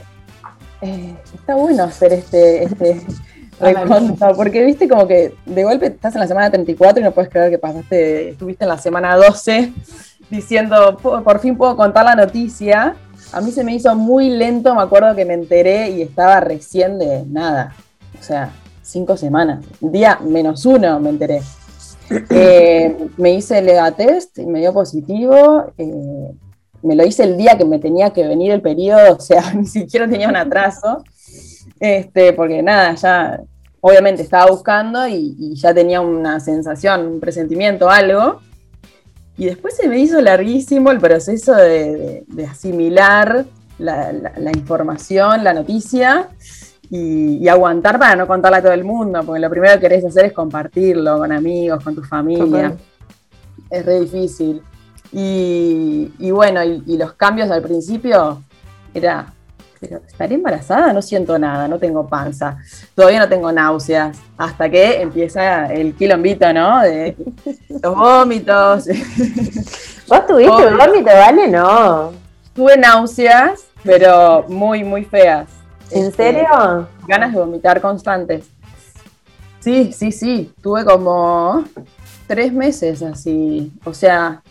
eh, 0.83 1.15
está 1.35 1.55
bueno 1.55 1.85
hacer 1.85 2.13
este, 2.13 2.65
este 2.65 3.01
porque 4.37 4.65
viste 4.65 4.89
como 4.89 5.07
que 5.07 5.35
de 5.45 5.65
golpe 5.65 5.87
estás 5.87 6.15
en 6.15 6.21
la 6.21 6.27
semana 6.27 6.51
34 6.51 7.01
y 7.01 7.05
no 7.05 7.13
puedes 7.13 7.31
creer 7.31 7.51
que 7.51 7.59
pasaste, 7.59 8.31
estuviste 8.31 8.65
en 8.65 8.69
la 8.69 8.79
semana 8.79 9.17
12 9.17 9.73
diciendo, 10.31 10.99
por 10.99 11.39
fin 11.41 11.57
puedo 11.57 11.77
contar 11.77 12.05
la 12.05 12.15
noticia. 12.15 12.97
A 13.33 13.41
mí 13.41 13.51
se 13.51 13.65
me 13.65 13.75
hizo 13.75 13.95
muy 13.97 14.31
lento, 14.31 14.75
me 14.75 14.83
acuerdo 14.83 15.15
que 15.15 15.25
me 15.25 15.35
enteré 15.35 15.91
y 15.91 16.03
estaba 16.03 16.41
recién 16.41 16.99
de 16.99 17.25
nada, 17.27 17.75
o 18.19 18.23
sea, 18.23 18.51
cinco 18.83 19.17
semanas, 19.17 19.65
día 19.81 20.19
menos 20.23 20.65
uno 20.67 21.01
me 21.01 21.11
enteré. 21.11 21.41
Eh, 22.31 22.97
me 23.17 23.33
hice 23.33 23.59
el 23.59 23.69
EGA 23.69 23.91
test 23.91 24.39
y 24.39 24.47
me 24.47 24.61
dio 24.61 24.73
positivo 24.73 25.73
me 26.87 26.95
lo 26.95 27.05
hice 27.05 27.25
el 27.25 27.37
día 27.37 27.59
que 27.59 27.65
me 27.65 27.79
tenía 27.79 28.11
que 28.11 28.27
venir 28.27 28.53
el 28.53 28.63
periodo, 28.63 29.15
o 29.19 29.21
sea, 29.21 29.53
ni 29.53 29.67
siquiera 29.67 30.09
tenía 30.09 30.29
un 30.29 30.37
atraso, 30.37 31.05
este, 31.81 32.33
porque 32.33 32.63
nada, 32.63 32.95
ya 32.95 33.41
obviamente 33.81 34.23
estaba 34.23 34.51
buscando 34.51 35.07
y, 35.07 35.55
ya 35.55 35.73
tenía 35.73 36.01
una 36.01 36.41
sensación, 36.41 37.07
un 37.07 37.21
presentimiento, 37.21 37.89
algo. 37.89 38.41
Y 39.39 39.47
después 39.47 39.77
se 39.77 39.89
me 39.89 39.99
hizo 39.99 40.21
larguísimo 40.21 40.91
el 40.91 40.99
proceso 40.99 41.55
de, 41.55 42.25
asimilar 42.51 43.45
la, 43.79 44.51
información, 44.55 45.45
la 45.45 45.53
noticia 45.53 46.31
y, 46.91 47.47
aguantar 47.49 47.99
para 47.99 48.17
no 48.17 48.27
contarla 48.27 48.59
a 48.59 48.63
todo 48.63 48.73
el 48.73 48.85
mundo, 48.85 49.23
porque 49.25 49.41
lo 49.41 49.51
primero 49.51 49.75
que 49.75 49.81
querés 49.81 50.05
hacer 50.05 50.27
es 50.27 50.33
compartirlo 50.33 51.19
con 51.19 51.31
amigos, 51.31 51.85
con 51.85 51.95
tu 51.95 52.03
familia. 52.03 52.75
Es 53.71 53.85
re 53.85 54.01
difícil. 54.01 54.63
Y, 55.13 56.31
bueno, 56.31 56.63
y, 56.65 56.97
los 56.97 57.13
cambios 57.13 57.51
al 57.51 57.63
principio 57.63 58.43
era, 58.93 59.33
pero 59.81 60.01
estaré 60.07 60.35
embarazada, 60.35 60.93
no 60.93 61.03
siento 61.03 61.39
nada, 61.39 61.69
no 61.69 61.79
tengo 61.79 62.07
panza, 62.07 62.59
todavía 62.95 63.21
no 63.21 63.29
tengo 63.29 63.51
náuseas, 63.53 64.17
hasta 64.37 64.69
que 64.69 65.01
empieza 65.03 65.67
el 65.67 65.95
quilombito, 65.95 66.53
¿no? 66.53 66.81
De 66.83 67.17
los 67.69 67.95
vómitos. 67.95 68.87
¿Vos 70.09 70.27
tuviste 70.27 70.67
un 70.67 70.79
vómito, 70.79 71.11
vale? 71.13 71.49
No. 71.49 72.13
Tuve 72.55 72.77
náuseas, 72.77 73.65
pero 73.83 74.45
muy, 74.49 74.83
muy 74.85 75.05
feas. 75.05 75.49
¿En 75.91 76.07
Este, 76.07 76.33
serio? 76.33 76.89
Ganas 77.07 77.33
de 77.33 77.39
vomitar 77.39 77.81
constantes. 77.81 78.47
Sí, 79.61 79.93
sí, 79.93 80.13
sí. 80.13 80.53
Tuve 80.63 80.85
como 80.85 81.65
tres 82.27 82.53
meses 82.53 83.03
así. 83.03 83.73
O 83.85 83.93
sea, 83.93 84.43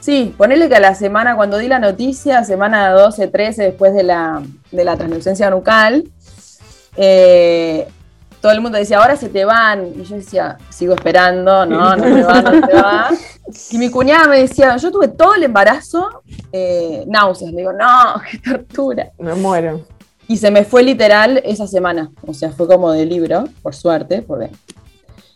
sí, 0.00 0.34
ponele 0.36 0.68
que 0.68 0.76
a 0.76 0.80
la 0.80 0.94
semana, 0.94 1.36
cuando 1.36 1.58
di 1.58 1.68
la 1.68 1.78
noticia, 1.78 2.44
semana 2.44 2.90
12, 2.90 3.28
13, 3.28 3.62
después 3.62 3.94
de 3.94 4.02
la, 4.02 4.42
de 4.70 4.84
la 4.84 4.96
translucencia 4.96 5.50
nucal, 5.50 6.04
eh, 6.96 7.86
todo 8.40 8.52
el 8.52 8.60
mundo 8.60 8.78
decía, 8.78 8.98
ahora 8.98 9.16
se 9.16 9.28
te 9.28 9.44
van. 9.44 9.86
Y 10.00 10.04
yo 10.04 10.16
decía, 10.16 10.56
sigo 10.68 10.94
esperando, 10.94 11.66
no, 11.66 11.96
no 11.96 12.04
se 12.04 12.22
va, 12.22 12.42
no 12.42 12.66
se 12.66 12.74
va. 12.74 13.10
Y 13.70 13.78
mi 13.78 13.90
cuñada 13.90 14.26
me 14.26 14.40
decía, 14.40 14.76
yo 14.76 14.90
tuve 14.90 15.06
todo 15.06 15.34
el 15.34 15.44
embarazo 15.44 16.22
eh, 16.50 17.04
náuseas. 17.06 17.52
Le 17.52 17.58
digo, 17.58 17.72
no, 17.72 18.20
qué 18.30 18.38
tortura. 18.38 19.10
Me 19.18 19.34
muero. 19.34 19.84
Y 20.26 20.36
se 20.36 20.50
me 20.50 20.64
fue 20.64 20.82
literal 20.82 21.40
esa 21.44 21.68
semana. 21.68 22.10
O 22.26 22.34
sea, 22.34 22.50
fue 22.50 22.66
como 22.66 22.90
de 22.90 23.06
libro, 23.06 23.44
por 23.62 23.74
suerte. 23.74 24.22
Porque... 24.22 24.50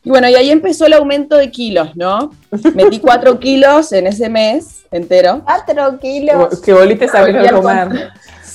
Y 0.03 0.11
bueno, 0.11 0.29
y 0.29 0.35
ahí 0.35 0.51
empezó 0.51 0.87
el 0.87 0.95
aumento 0.95 1.37
de 1.37 1.51
kilos, 1.51 1.95
¿no? 1.95 2.33
Metí 2.75 2.99
cuatro 2.99 3.39
kilos 3.39 3.93
en 3.93 4.09
ese 4.09 4.29
mes 4.29 4.85
entero. 4.91 5.43
Cuatro 5.45 5.99
kilos. 6.01 6.61
Que 6.61 6.73
volviste 6.73 7.07
a 7.07 7.21
al 7.21 7.51
comer. 7.51 8.11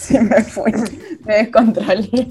Se 0.13 0.22
me 0.22 0.44
fue. 0.44 0.72
Me 1.26 1.36
descontrolé. 1.38 2.28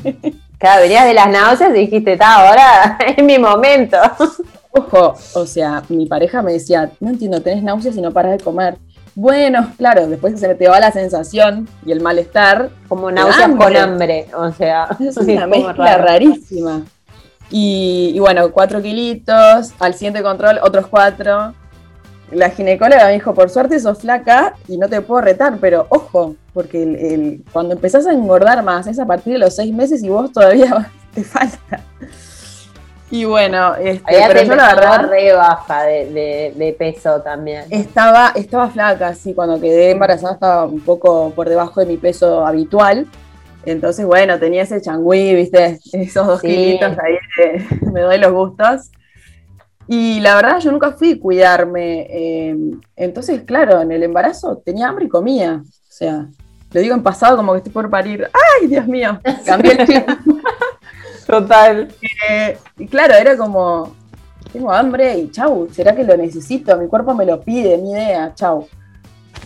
Claro, 0.58 0.82
venías 0.82 1.04
de 1.04 1.14
las 1.14 1.28
náuseas 1.28 1.70
y 1.70 1.80
dijiste, 1.80 2.12
está, 2.12 2.48
ahora 2.48 2.98
es 3.16 3.22
mi 3.24 3.38
momento. 3.38 3.96
Ojo, 4.70 5.14
o 5.34 5.46
sea, 5.46 5.82
mi 5.88 6.06
pareja 6.06 6.42
me 6.42 6.52
decía, 6.52 6.90
no 7.00 7.10
entiendo, 7.10 7.40
tenés 7.40 7.62
náuseas 7.62 7.96
y 7.96 8.00
no 8.00 8.12
paras 8.12 8.32
de 8.38 8.44
comer. 8.44 8.76
Bueno, 9.14 9.72
claro, 9.78 10.08
después 10.08 10.32
que 10.34 10.40
se 10.40 10.48
me 10.48 10.56
te 10.56 10.68
va 10.68 10.80
la 10.80 10.90
sensación 10.90 11.68
y 11.86 11.92
el 11.92 12.00
malestar, 12.00 12.70
Como 12.88 13.10
náuseas 13.12 13.44
hambre. 13.44 13.64
con 13.64 13.76
hambre. 13.76 14.26
O 14.36 14.50
sea, 14.52 14.88
Es 14.98 15.16
una 15.16 15.46
mezcla 15.46 15.98
rarísima. 15.98 16.82
Y, 17.50 18.10
y 18.14 18.18
bueno, 18.18 18.50
cuatro 18.50 18.82
kilitos, 18.82 19.72
al 19.78 19.94
siguiente 19.94 20.22
control 20.22 20.58
otros 20.62 20.86
cuatro. 20.88 21.54
La 22.30 22.50
ginecóloga 22.50 23.06
me 23.06 23.12
dijo, 23.12 23.34
por 23.34 23.50
suerte 23.50 23.78
sos 23.78 24.00
flaca 24.00 24.54
y 24.66 24.76
no 24.78 24.88
te 24.88 25.00
puedo 25.02 25.20
retar, 25.20 25.58
pero 25.60 25.86
ojo, 25.90 26.36
porque 26.52 26.82
el- 26.82 26.96
el- 26.96 27.44
cuando 27.52 27.74
empezás 27.74 28.06
a 28.06 28.12
engordar 28.12 28.62
más 28.62 28.86
es 28.86 28.98
a 28.98 29.06
partir 29.06 29.34
de 29.34 29.38
los 29.40 29.54
seis 29.56 29.72
meses 29.72 30.02
y 30.02 30.08
vos 30.08 30.32
todavía 30.32 30.90
te 31.14 31.22
falta. 31.22 31.80
Y 33.10 33.26
bueno, 33.26 33.76
este, 33.76 34.02
pero 34.26 34.42
yo 34.42 34.54
la 34.56 34.74
verdad 34.74 35.08
re 35.08 35.32
baja 35.34 35.82
de, 35.84 36.06
de- 36.12 36.52
de 36.56 36.72
peso 36.72 37.20
también. 37.20 37.64
estaba, 37.70 38.32
estaba 38.34 38.68
flaca, 38.70 39.14
sí, 39.14 39.34
cuando 39.34 39.60
quedé 39.60 39.90
embarazada 39.90 40.32
estaba 40.34 40.64
un 40.64 40.80
poco 40.80 41.30
por 41.36 41.48
debajo 41.48 41.80
de 41.80 41.86
mi 41.86 41.96
peso 41.96 42.44
habitual. 42.44 43.06
Entonces, 43.66 44.04
bueno, 44.04 44.38
tenía 44.38 44.62
ese 44.62 44.80
changüí, 44.80 45.34
viste, 45.34 45.78
esos 45.92 46.26
dos 46.26 46.40
Sí. 46.40 46.48
kilitos 46.48 46.98
ahí, 46.98 47.16
que 47.36 47.86
me 47.92 48.00
doy 48.00 48.18
los 48.18 48.32
gustos. 48.32 48.90
Y 49.86 50.20
la 50.20 50.36
verdad, 50.36 50.60
yo 50.60 50.70
nunca 50.72 50.92
fui 50.92 51.12
a 51.12 51.20
cuidarme. 51.20 52.06
eh, 52.10 52.56
entonces, 52.96 53.42
claro, 53.42 53.80
en 53.80 53.92
el 53.92 54.02
embarazo 54.02 54.62
tenía 54.64 54.88
hambre 54.88 55.06
y 55.06 55.08
comía. 55.08 55.62
O 55.64 55.92
sea, 55.92 56.26
lo 56.72 56.80
digo 56.80 56.94
en 56.94 57.02
pasado 57.02 57.36
como 57.36 57.52
que 57.52 57.58
estoy 57.58 57.72
por 57.72 57.90
parir. 57.90 58.28
¡Ay, 58.32 58.66
Dios 58.68 58.86
mío! 58.86 59.20
Cambié 59.46 59.72
el 59.72 59.86
chip. 59.86 60.08
Total. 61.26 61.88
Eh, 62.28 62.58
y 62.78 62.86
claro, 62.86 63.14
era 63.14 63.36
como, 63.36 63.94
tengo 64.52 64.70
hambre 64.72 65.18
y 65.18 65.30
chau, 65.30 65.68
¿será 65.72 65.94
que 65.94 66.04
lo 66.04 66.16
necesito? 66.16 66.76
Mi 66.76 66.86
cuerpo 66.88 67.14
me 67.14 67.24
lo 67.26 67.40
pide, 67.40 67.78
ni 67.78 67.92
idea, 67.92 68.32
chau. 68.34 68.66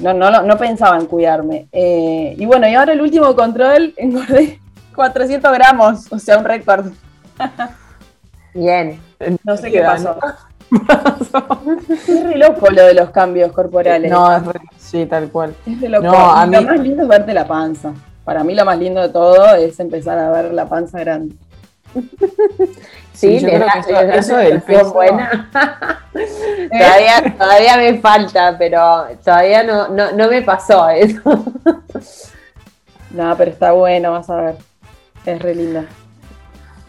No, 0.01 0.13
no, 0.15 0.31
lo- 0.31 0.43
no 0.43 0.57
pensaba 0.59 0.97
en 0.99 1.07
cuidarme. 1.07 1.69
Eh, 1.73 2.35
y 2.39 2.47
bueno, 2.47 2.69
y 2.69 2.75
ahora 2.75 2.93
el 2.93 3.01
último 3.01 3.35
control 3.35 3.95
engordé 3.97 4.61
400 4.95 5.53
gramos, 5.53 6.13
o 6.13 6.19
sea, 6.19 6.39
un 6.39 6.45
récord. 6.45 6.87
Bien. 8.59 9.01
No 9.45 9.57
sé 9.57 9.71
qué 9.71 9.81
pasó. 9.81 10.19
Es 10.71 12.25
re 12.25 12.37
loco 12.37 12.69
lo 12.71 12.85
de 12.85 12.93
los 12.95 13.09
cambios 13.11 13.53
corporales. 13.53 14.11
No, 14.11 14.37
es 14.37 14.45
re- 14.45 14.61
sí, 14.79 15.07
tal 15.07 15.31
cual. 15.31 15.55
es 15.67 15.81
re 15.81 15.89
loco. 15.89 16.05
no, 16.07 16.33
a 16.35 16.45
lo 16.45 16.61
más 16.63 16.81
lindo 16.81 17.03
es 17.05 17.09
verte 17.09 17.33
la 17.33 17.47
panza. 17.47 17.93
Para 18.25 18.45
mí 18.45 18.55
lo 18.55 18.65
más 18.67 18.79
lindo 18.79 19.01
de 19.01 19.09
todo 19.09 19.55
es 19.55 19.81
empezar 19.81 20.19
a 20.19 20.31
ver 20.31 20.53
la 20.53 20.67
panza 20.69 20.99
grande. 21.01 21.35
Sí, 23.15 23.41
yo 23.41 23.49
le 23.49 23.55
creo 23.55 23.67
da- 23.67 23.73
que 23.73 23.81
eso, 23.81 23.99
eso 24.19 24.37
del 24.37 24.63
peso. 24.63 24.93
buena. 24.93 25.49
Todavía, 26.13 27.35
todavía 27.37 27.77
me 27.77 27.99
falta, 27.99 28.57
pero 28.57 29.07
todavía 29.25 29.65
no, 29.65 29.89
no, 29.89 30.13
no 30.13 30.29
me 30.29 30.43
pasó 30.43 30.89
eso. 30.91 31.21
No, 33.11 33.35
pero 33.37 33.51
está 33.51 33.73
bueno, 33.73 34.13
vas 34.13 34.31
a 34.31 34.37
ver. 34.37 34.55
Es 35.27 35.43
re 35.43 35.55
linda. 35.57 35.85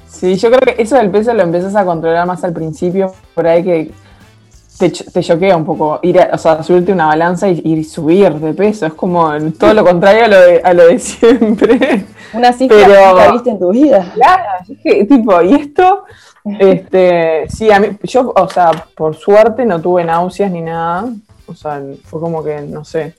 Sí, 0.10 0.36
yo 0.36 0.50
creo 0.52 0.76
que 0.76 0.82
eso 0.82 0.96
del 0.96 1.10
peso 1.12 1.34
lo 1.34 1.44
empiezas 1.44 1.76
a 1.76 1.86
controlar 1.86 2.26
más 2.28 2.44
al 2.44 2.52
principio, 2.54 3.14
por 3.36 3.48
ahí 3.48 3.64
que 3.64 3.92
te, 4.80 4.92
ch- 4.92 5.12
te 5.12 5.22
choquea 5.22 5.56
un 5.56 5.66
poco, 5.66 6.00
ir 6.02 6.20
a, 6.20 6.30
o 6.34 6.38
sea, 6.38 6.64
subirte 6.64 6.92
una 6.92 7.06
balanza 7.08 7.48
y, 7.50 7.62
y 7.64 7.84
subir 7.84 8.34
de 8.34 8.54
peso, 8.54 8.86
es 8.86 8.94
como 8.94 9.30
todo 9.60 9.74
lo 9.74 9.84
contrario 9.86 10.26
a 10.26 10.28
lo 10.28 10.40
de, 10.42 10.62
a 10.64 10.74
lo 10.74 10.88
de 10.88 11.00
siempre. 11.00 12.06
Una 12.34 12.52
cifra 12.54 12.78
Pero- 12.78 12.94
que 12.94 13.08
nunca 13.10 13.32
viste 13.32 13.50
en 13.52 13.60
tu 13.60 13.72
vida. 13.72 14.12
Claro, 14.16 14.44
yo 14.68 14.74
dije, 14.76 15.06
tipo, 15.06 15.42
¿y 15.42 15.54
esto? 15.54 16.04
Este, 16.58 17.46
sí, 17.50 17.70
a 17.70 17.80
mí, 17.80 17.90
yo, 18.04 18.32
o 18.36 18.50
sea, 18.50 18.72
por 18.96 19.14
suerte 19.16 19.66
no 19.66 19.80
tuve 19.82 20.04
náuseas 20.06 20.50
ni 20.50 20.62
nada, 20.62 21.06
o 21.46 21.54
sea, 21.54 21.82
fue 22.06 22.20
como 22.22 22.42
que, 22.44 22.62
no 22.62 22.84
sé, 22.86 23.14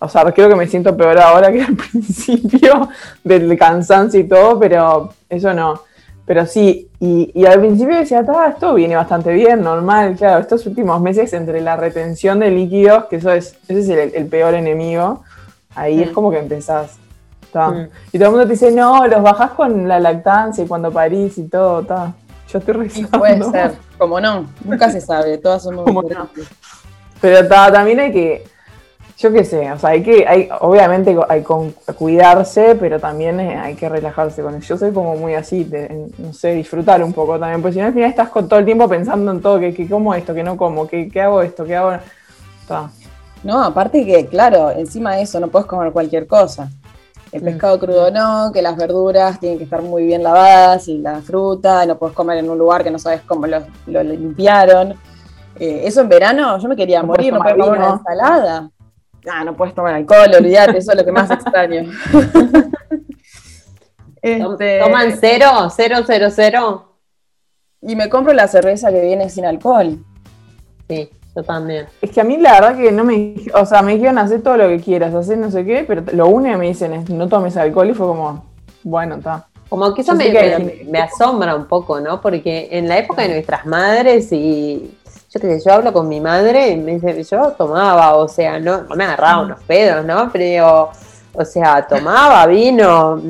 o 0.00 0.08
sea, 0.08 0.24
creo 0.32 0.48
que 0.48 0.56
me 0.56 0.66
siento 0.66 0.96
peor 0.96 1.18
ahora 1.20 1.52
que 1.52 1.62
al 1.62 1.76
principio 1.92 2.88
del 3.22 3.56
cansancio 3.58 4.18
y 4.18 4.24
todo, 4.24 4.58
pero 4.58 5.10
eso 5.28 5.52
no. 5.54 5.82
Pero 6.26 6.46
sí, 6.46 6.88
y, 7.00 7.30
y 7.34 7.44
al 7.46 7.60
principio 7.60 7.96
decía, 7.96 8.24
"Ta, 8.24 8.48
esto 8.48 8.72
viene 8.74 8.96
bastante 8.96 9.32
bien, 9.32 9.62
normal, 9.62 10.14
claro, 10.16 10.40
estos 10.40 10.64
últimos 10.66 11.00
meses 11.00 11.32
entre 11.34 11.60
la 11.60 11.76
retención 11.76 12.38
de 12.40 12.50
líquidos, 12.50 13.04
que 13.06 13.16
eso 13.16 13.30
es, 13.30 13.56
ese 13.68 13.80
es 13.80 13.88
el, 13.90 14.14
el 14.14 14.26
peor 14.26 14.54
enemigo, 14.54 15.22
ahí 15.74 16.02
es 16.02 16.10
Mm. 16.10 16.14
como 16.14 16.30
que 16.30 16.38
empezás. 16.38 16.96
Mm. 17.52 17.84
Y 18.12 18.18
todo 18.18 18.24
el 18.24 18.30
mundo 18.32 18.46
te 18.46 18.52
dice, 18.54 18.72
no, 18.72 19.06
los 19.06 19.22
bajás 19.22 19.50
con 19.52 19.86
la 19.86 20.00
lactancia 20.00 20.64
y 20.64 20.66
cuando 20.66 20.90
parís 20.90 21.38
y 21.38 21.44
todo, 21.44 21.82
ta. 21.84 22.12
Yo 22.48 22.58
estoy 22.58 22.74
rezando. 22.74 23.18
puede 23.18 23.42
ser, 23.50 23.72
como 23.98 24.18
no, 24.20 24.46
nunca 24.64 24.90
se 24.90 25.00
sabe, 25.00 25.38
todas 25.38 25.62
somos 25.62 25.84
Como 25.84 26.02
no. 26.02 26.28
Pero 27.20 27.46
ta, 27.46 27.70
también 27.70 28.00
hay 28.00 28.12
que, 28.12 28.44
yo 29.16 29.32
qué 29.32 29.44
sé, 29.44 29.70
o 29.70 29.78
sea, 29.78 29.90
hay 29.90 30.02
que, 30.02 30.26
hay, 30.26 30.48
obviamente 30.60 31.16
hay 31.28 31.42
con 31.42 31.72
cuidarse, 31.96 32.76
pero 32.78 32.98
también 32.98 33.38
eh, 33.38 33.56
hay 33.56 33.74
que 33.74 33.88
relajarse 33.88 34.42
con 34.42 34.54
eso. 34.56 34.74
Yo 34.74 34.78
soy 34.78 34.92
como 34.92 35.16
muy 35.16 35.34
así, 35.34 35.64
de, 35.64 36.08
no 36.18 36.32
sé, 36.32 36.52
disfrutar 36.52 37.02
un 37.02 37.12
poco 37.12 37.38
también, 37.38 37.62
porque 37.62 37.74
si 37.74 37.80
no 37.80 37.86
al 37.86 37.92
final 37.94 38.10
estás 38.10 38.28
con 38.28 38.48
todo 38.48 38.58
el 38.58 38.64
tiempo 38.64 38.88
pensando 38.88 39.30
en 39.30 39.40
todo, 39.40 39.60
que, 39.60 39.72
que 39.72 39.88
como 39.88 40.14
esto, 40.14 40.34
que 40.34 40.42
no 40.42 40.56
como, 40.56 40.86
que, 40.86 41.08
que 41.08 41.20
hago 41.20 41.42
esto, 41.42 41.64
que 41.64 41.76
hago... 41.76 41.92
Ta. 42.66 42.90
No, 43.44 43.62
aparte 43.62 44.04
que, 44.04 44.26
claro, 44.26 44.70
encima 44.70 45.14
de 45.14 45.22
eso 45.22 45.38
no 45.38 45.48
puedes 45.48 45.66
comer 45.66 45.92
cualquier 45.92 46.26
cosa. 46.26 46.70
El 47.30 47.42
Mm. 47.42 47.44
pescado 47.44 47.78
crudo 47.78 48.10
no, 48.10 48.50
que 48.52 48.62
las 48.62 48.76
verduras 48.76 49.38
tienen 49.38 49.58
que 49.58 49.64
estar 49.64 49.82
muy 49.82 50.04
bien 50.04 50.22
lavadas 50.22 50.88
y 50.88 50.98
la 50.98 51.20
fruta, 51.20 51.84
no 51.84 51.98
puedes 51.98 52.14
comer 52.14 52.38
en 52.38 52.48
un 52.48 52.56
lugar 52.56 52.82
que 52.82 52.90
no 52.90 52.98
sabes 52.98 53.20
cómo 53.22 53.46
lo, 53.46 53.58
lo 53.86 54.02
limpiaron. 54.02 54.94
Eh, 55.58 55.82
eso 55.84 56.00
en 56.00 56.08
verano 56.08 56.58
yo 56.58 56.68
me 56.68 56.76
quería 56.76 57.00
No 57.00 57.08
morir, 57.08 57.32
no 57.32 57.38
tomar 57.38 57.56
comer 57.56 57.78
una 57.78 57.90
ensalada. 57.90 58.70
Ah, 59.30 59.44
no 59.44 59.56
puedes 59.56 59.74
tomar 59.74 59.94
alcohol, 59.94 60.30
olvídate, 60.38 60.78
eso 60.78 60.92
es 60.92 60.98
lo 60.98 61.04
que 61.04 61.12
más 61.12 61.30
extraño. 61.30 61.90
Este, 64.24 64.80
¿Toman 64.80 65.18
cero? 65.20 65.68
¿Cero, 65.76 65.96
cero, 66.06 66.28
cero? 66.30 66.96
Y 67.82 67.94
me 67.94 68.08
compro 68.08 68.32
la 68.32 68.48
cerveza 68.48 68.90
que 68.90 69.02
viene 69.02 69.28
sin 69.28 69.44
alcohol. 69.44 69.98
Sí, 70.88 71.10
yo 71.36 71.42
también. 71.42 71.88
Es 72.00 72.10
que 72.10 72.22
a 72.22 72.24
mí 72.24 72.38
la 72.38 72.52
verdad 72.54 72.74
que 72.74 72.90
no 72.90 73.04
me, 73.04 73.34
o 73.52 73.66
sea, 73.66 73.82
me 73.82 73.92
dijeron 73.92 74.16
hacer 74.16 74.42
todo 74.42 74.56
lo 74.56 74.68
que 74.68 74.80
quieras, 74.80 75.14
hacer 75.14 75.36
no 75.36 75.50
sé 75.50 75.66
qué, 75.66 75.84
pero 75.86 76.02
lo 76.14 76.28
único 76.28 76.52
que 76.52 76.58
me 76.58 76.68
dicen 76.68 76.94
es 76.94 77.10
no 77.10 77.28
tomes 77.28 77.54
alcohol 77.58 77.90
y 77.90 77.92
fue 77.92 78.06
como, 78.06 78.46
bueno, 78.82 79.16
está. 79.16 79.46
Como 79.68 79.92
que 79.92 80.00
eso 80.00 80.16
que 80.16 80.86
me 80.88 81.00
asombra 81.00 81.54
un 81.54 81.66
poco, 81.66 82.00
¿no? 82.00 82.22
Porque 82.22 82.68
en 82.70 82.88
la 82.88 82.96
época 82.96 83.22
de 83.22 83.28
nuestras 83.28 83.66
madres 83.66 84.32
y 84.32 84.90
yo 85.34 85.40
qué 85.40 85.58
sé, 85.58 85.68
yo 85.68 85.74
hablo 85.74 85.92
con 85.92 86.08
mi 86.08 86.20
madre 86.20 86.70
y 86.70 86.76
me 86.76 86.98
dice, 86.98 87.24
yo 87.24 87.52
tomaba, 87.52 88.14
o 88.14 88.28
sea, 88.28 88.60
no, 88.60 88.82
no 88.82 88.94
me 88.94 89.02
agarraba 89.02 89.42
unos 89.42 89.60
pedos, 89.64 90.04
¿no? 90.04 90.30
Pero, 90.32 90.90
o 91.32 91.44
sea, 91.44 91.84
tomaba 91.88 92.46
vino 92.46 93.20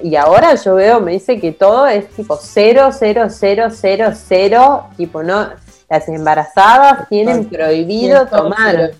y 0.00 0.14
ahora 0.14 0.54
yo 0.54 0.76
veo, 0.76 1.00
me 1.00 1.12
dice 1.12 1.40
que 1.40 1.50
todo 1.50 1.88
es 1.88 2.08
tipo 2.10 2.38
cero, 2.40 2.90
cero, 2.96 3.26
cero, 3.28 3.68
cero, 3.72 4.10
cero, 4.14 4.84
tipo, 4.96 5.24
¿no? 5.24 5.48
Las 5.90 6.08
embarazadas 6.08 7.08
tienen 7.08 7.46
prohibido 7.48 8.26
tomar. 8.26 8.92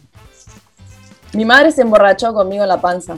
Mi 1.32 1.44
madre 1.44 1.70
se 1.70 1.82
emborrachó 1.82 2.34
conmigo 2.34 2.64
en 2.64 2.70
la 2.70 2.80
panza, 2.80 3.16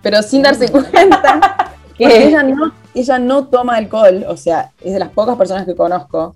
pero 0.00 0.22
sin 0.22 0.42
darse 0.42 0.70
cuenta. 0.70 1.74
¿Qué? 1.98 2.04
Porque 2.04 2.28
ella 2.28 2.42
no, 2.44 2.72
ella 2.94 3.18
no 3.18 3.46
toma 3.48 3.76
alcohol, 3.76 4.24
o 4.26 4.38
sea, 4.38 4.70
es 4.80 4.94
de 4.94 4.98
las 4.98 5.10
pocas 5.10 5.36
personas 5.36 5.66
que 5.66 5.76
conozco 5.76 6.34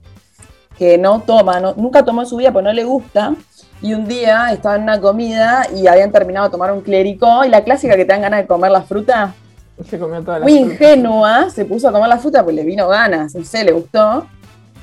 que 0.78 0.98
no 0.98 1.20
toma, 1.20 1.60
no- 1.60 1.74
nunca 1.74 2.04
tomó 2.04 2.22
en 2.22 2.26
su 2.28 2.36
vida 2.36 2.52
porque 2.52 2.66
no 2.68 2.72
le 2.72 2.84
gusta. 2.84 3.34
Y 3.82 3.92
un 3.94 4.06
día 4.06 4.50
estaba 4.52 4.76
en 4.76 4.82
una 4.82 5.00
comida 5.00 5.66
y 5.74 5.86
habían 5.86 6.10
terminado 6.10 6.46
de 6.46 6.52
tomar 6.52 6.72
un 6.72 6.80
clérico 6.80 7.44
y 7.44 7.48
la 7.50 7.62
clásica 7.64 7.96
que 7.96 8.04
te 8.04 8.12
dan 8.12 8.22
ganas 8.22 8.40
de 8.40 8.46
comer 8.46 8.70
la 8.70 8.82
fruta. 8.82 9.34
Se 9.88 9.98
comió 9.98 10.22
toda 10.22 10.38
la 10.38 10.44
muy 10.46 10.58
fruta. 10.60 10.72
ingenua, 10.72 11.50
se 11.50 11.64
puso 11.64 11.88
a 11.88 11.92
tomar 11.92 12.08
la 12.08 12.18
fruta 12.18 12.42
porque 12.44 12.54
le 12.56 12.64
vino 12.64 12.86
ganas, 12.88 13.34
no 13.34 13.44
sé, 13.44 13.64
le 13.64 13.72
gustó. 13.72 14.26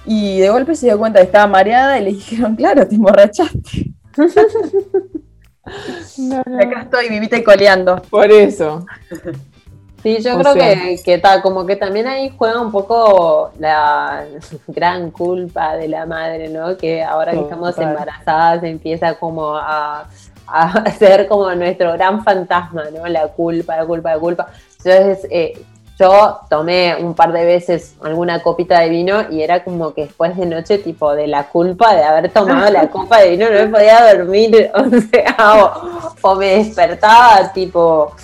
Y 0.05 0.39
de 0.39 0.49
golpe 0.49 0.75
se 0.75 0.87
dio 0.87 0.97
cuenta 0.99 1.19
que 1.19 1.25
estaba 1.25 1.47
mareada 1.47 1.97
y 1.99 2.03
le 2.03 2.09
dijeron, 2.13 2.55
claro, 2.55 2.87
te 2.87 2.95
emborrachaste. 2.95 3.91
No, 6.17 6.41
no. 6.45 6.57
Acá 6.59 6.81
estoy, 6.81 7.07
vivita 7.09 7.37
y 7.37 7.43
coleando. 7.43 8.01
Por 8.09 8.31
eso. 8.31 8.85
Sí, 10.03 10.17
yo 10.21 10.35
O 10.35 10.39
creo 10.39 10.53
sea- 10.53 10.73
que, 10.73 11.01
que 11.03 11.17
ta- 11.19 11.41
como 11.41 11.65
que 11.65 11.75
también 11.75 12.07
ahí 12.07 12.33
juega 12.37 12.59
un 12.59 12.71
poco 12.71 13.51
la 13.59 14.25
gran 14.67 15.11
culpa 15.11 15.75
de 15.75 15.87
la 15.87 16.05
madre, 16.05 16.49
¿no? 16.49 16.75
Que 16.77 17.03
ahora 17.03 17.31
que 17.33 17.41
estamos 17.41 17.77
embarazadas 17.77 18.63
empieza 18.63 19.13
como 19.15 19.55
a, 19.55 20.05
a 20.47 20.91
ser 20.99 21.27
como 21.27 21.53
nuestro 21.53 21.93
gran 21.93 22.23
fantasma, 22.23 22.85
¿no? 22.95 23.05
La 23.07 23.27
culpa, 23.27 23.77
la 23.77 23.85
culpa, 23.85 24.11
la 24.13 24.19
culpa. 24.19 24.47
Entonces, 24.83 25.27
eh, 25.29 25.61
yo 25.99 26.39
tomé 26.49 26.95
un 26.99 27.13
par 27.13 27.31
de 27.31 27.45
veces 27.45 27.93
alguna 28.03 28.41
copita 28.41 28.79
de 28.79 28.89
vino 28.89 29.29
y 29.29 29.43
era 29.43 29.63
como 29.63 29.93
que 29.93 30.05
después 30.05 30.35
de 30.35 30.47
noche, 30.47 30.79
tipo, 30.79 31.13
de 31.13 31.27
la 31.27 31.43
culpa 31.49 31.93
de 31.93 32.03
haber 32.03 32.31
tomado 32.31 32.71
la 32.71 32.87
copa 32.89 33.19
de 33.19 33.29
vino, 33.31 33.45
no 33.51 33.59
me 33.59 33.67
podía 33.67 34.15
dormir, 34.15 34.71
o 34.73 34.83
sea, 34.99 35.63
o, 35.63 36.29
o 36.31 36.35
me 36.37 36.55
despertaba, 36.57 37.53
tipo, 37.53 38.15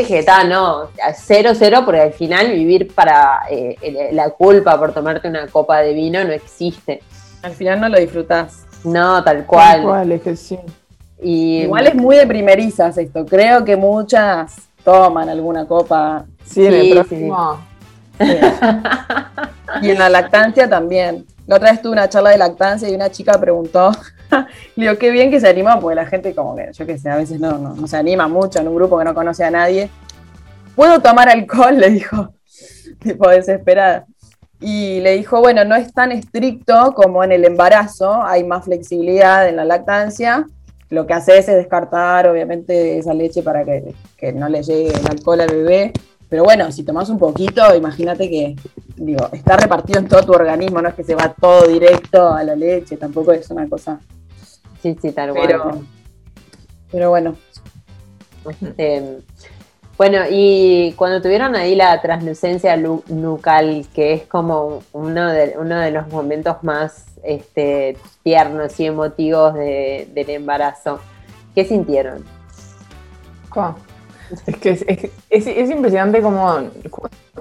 dije, 0.00 0.18
está, 0.20 0.44
no, 0.44 0.88
cero, 1.16 1.50
cero, 1.54 1.82
porque 1.84 2.00
al 2.00 2.12
final 2.12 2.50
vivir 2.52 2.92
para 2.94 3.40
eh, 3.50 3.76
el- 3.82 4.16
la 4.16 4.30
culpa 4.30 4.78
por 4.78 4.92
tomarte 4.92 5.28
una 5.28 5.46
copa 5.46 5.78
de 5.80 5.92
vino 5.92 6.22
no 6.24 6.32
existe. 6.32 7.02
Al 7.42 7.52
final 7.52 7.80
no 7.80 7.88
lo 7.88 7.98
disfrutás. 7.98 8.64
No, 8.84 9.22
tal 9.22 9.36
Tal 9.38 9.46
cual. 9.46 9.82
cual, 9.82 10.12
es 10.12 10.22
que 10.22 10.36
sí. 10.36 10.58
Y, 11.22 11.62
Igual 11.62 11.86
es 11.86 11.94
muy 11.94 12.16
de 12.16 12.26
primerizas 12.26 12.98
esto. 12.98 13.24
Creo 13.24 13.64
que 13.64 13.76
muchas 13.76 14.56
toman 14.84 15.28
alguna 15.28 15.66
copa. 15.66 16.24
Sí, 16.44 16.66
en 16.66 16.72
Sí, 16.72 16.78
el 16.78 16.86
sí, 16.86 16.92
próximo. 16.94 17.58
Y 19.82 19.90
en 19.90 19.98
la 19.98 20.08
lactancia 20.08 20.68
también. 20.68 21.26
La 21.46 21.56
otra 21.56 21.70
vez 21.72 21.82
tuve 21.82 21.92
una 21.92 22.08
charla 22.08 22.30
de 22.30 22.38
lactancia 22.38 22.88
y 22.88 22.94
una 22.94 23.10
chica 23.10 23.38
preguntó, 23.40 23.90
le 24.76 24.82
digo, 24.84 24.98
qué 24.98 25.10
bien 25.10 25.30
que 25.30 25.40
se 25.40 25.48
animó, 25.48 25.80
porque 25.80 25.96
la 25.96 26.06
gente 26.06 26.34
como 26.34 26.56
que, 26.56 26.70
yo 26.72 26.86
qué 26.86 26.98
sé, 26.98 27.10
a 27.10 27.16
veces 27.16 27.40
no, 27.40 27.58
no, 27.58 27.74
no 27.74 27.86
se 27.86 27.96
anima 27.96 28.28
mucho 28.28 28.60
en 28.60 28.68
un 28.68 28.74
grupo 28.74 28.98
que 28.98 29.04
no 29.04 29.14
conoce 29.14 29.44
a 29.44 29.50
nadie. 29.50 29.90
¿Puedo 30.74 31.00
tomar 31.00 31.28
alcohol? 31.28 31.76
Le 31.78 31.90
dijo, 31.90 32.34
tipo 33.00 33.28
desesperada. 33.28 34.06
Y 34.60 35.00
le 35.00 35.16
dijo, 35.16 35.40
bueno, 35.40 35.64
no 35.64 35.74
es 35.74 35.92
tan 35.92 36.10
estricto 36.10 36.94
como 36.94 37.22
en 37.22 37.32
el 37.32 37.44
embarazo, 37.44 38.22
hay 38.22 38.44
más 38.44 38.64
flexibilidad 38.64 39.46
en 39.46 39.56
la 39.56 39.64
lactancia. 39.66 40.46
Lo 40.88 41.06
que 41.06 41.12
haces 41.12 41.48
es 41.48 41.56
descartar, 41.56 42.28
obviamente, 42.28 42.98
esa 42.98 43.12
leche 43.12 43.42
para 43.42 43.64
que, 43.64 43.94
que 44.16 44.32
no 44.32 44.48
le 44.48 44.62
llegue 44.62 44.88
el 44.88 45.06
alcohol 45.06 45.40
al 45.40 45.48
bebé. 45.48 45.92
Pero 46.28 46.44
bueno, 46.44 46.72
si 46.72 46.82
tomas 46.82 47.10
un 47.10 47.18
poquito, 47.18 47.74
imagínate 47.74 48.30
que, 48.30 48.56
digo, 48.96 49.28
está 49.32 49.56
repartido 49.56 50.00
en 50.00 50.08
todo 50.08 50.22
tu 50.22 50.32
organismo, 50.32 50.80
no 50.80 50.88
es 50.88 50.94
que 50.94 51.04
se 51.04 51.14
va 51.14 51.34
todo 51.38 51.66
directo 51.68 52.32
a 52.32 52.42
la 52.42 52.56
leche, 52.56 52.96
tampoco 52.96 53.32
es 53.32 53.50
una 53.50 53.68
cosa. 53.68 54.00
Sí, 54.84 54.96
sí, 55.00 55.12
tal 55.12 55.32
cual. 55.32 55.46
Pero, 55.46 55.80
pero 56.92 57.08
bueno, 57.10 57.36
Este, 58.48 59.18
bueno, 59.96 60.18
y 60.30 60.92
cuando 60.98 61.22
tuvieron 61.22 61.56
ahí 61.56 61.74
la 61.74 62.00
translucencia 62.02 62.76
lu- 62.76 63.02
nucal, 63.08 63.86
que 63.94 64.12
es 64.12 64.22
como 64.24 64.82
uno 64.92 65.30
de, 65.32 65.56
uno 65.58 65.78
de 65.80 65.90
los 65.90 66.08
momentos 66.08 66.62
más 66.62 67.06
este, 67.22 67.96
tiernos 68.22 68.78
y 68.78 68.84
emotivos 68.86 69.54
de- 69.54 70.06
del 70.12 70.28
embarazo, 70.28 71.00
¿qué 71.54 71.64
sintieron? 71.64 72.22
Es 74.46 74.56
que 74.58 74.70
es, 74.70 74.84
es- 74.86 75.10
es- 75.30 75.46
es 75.46 75.70
impresionante 75.70 76.20
como, 76.20 76.58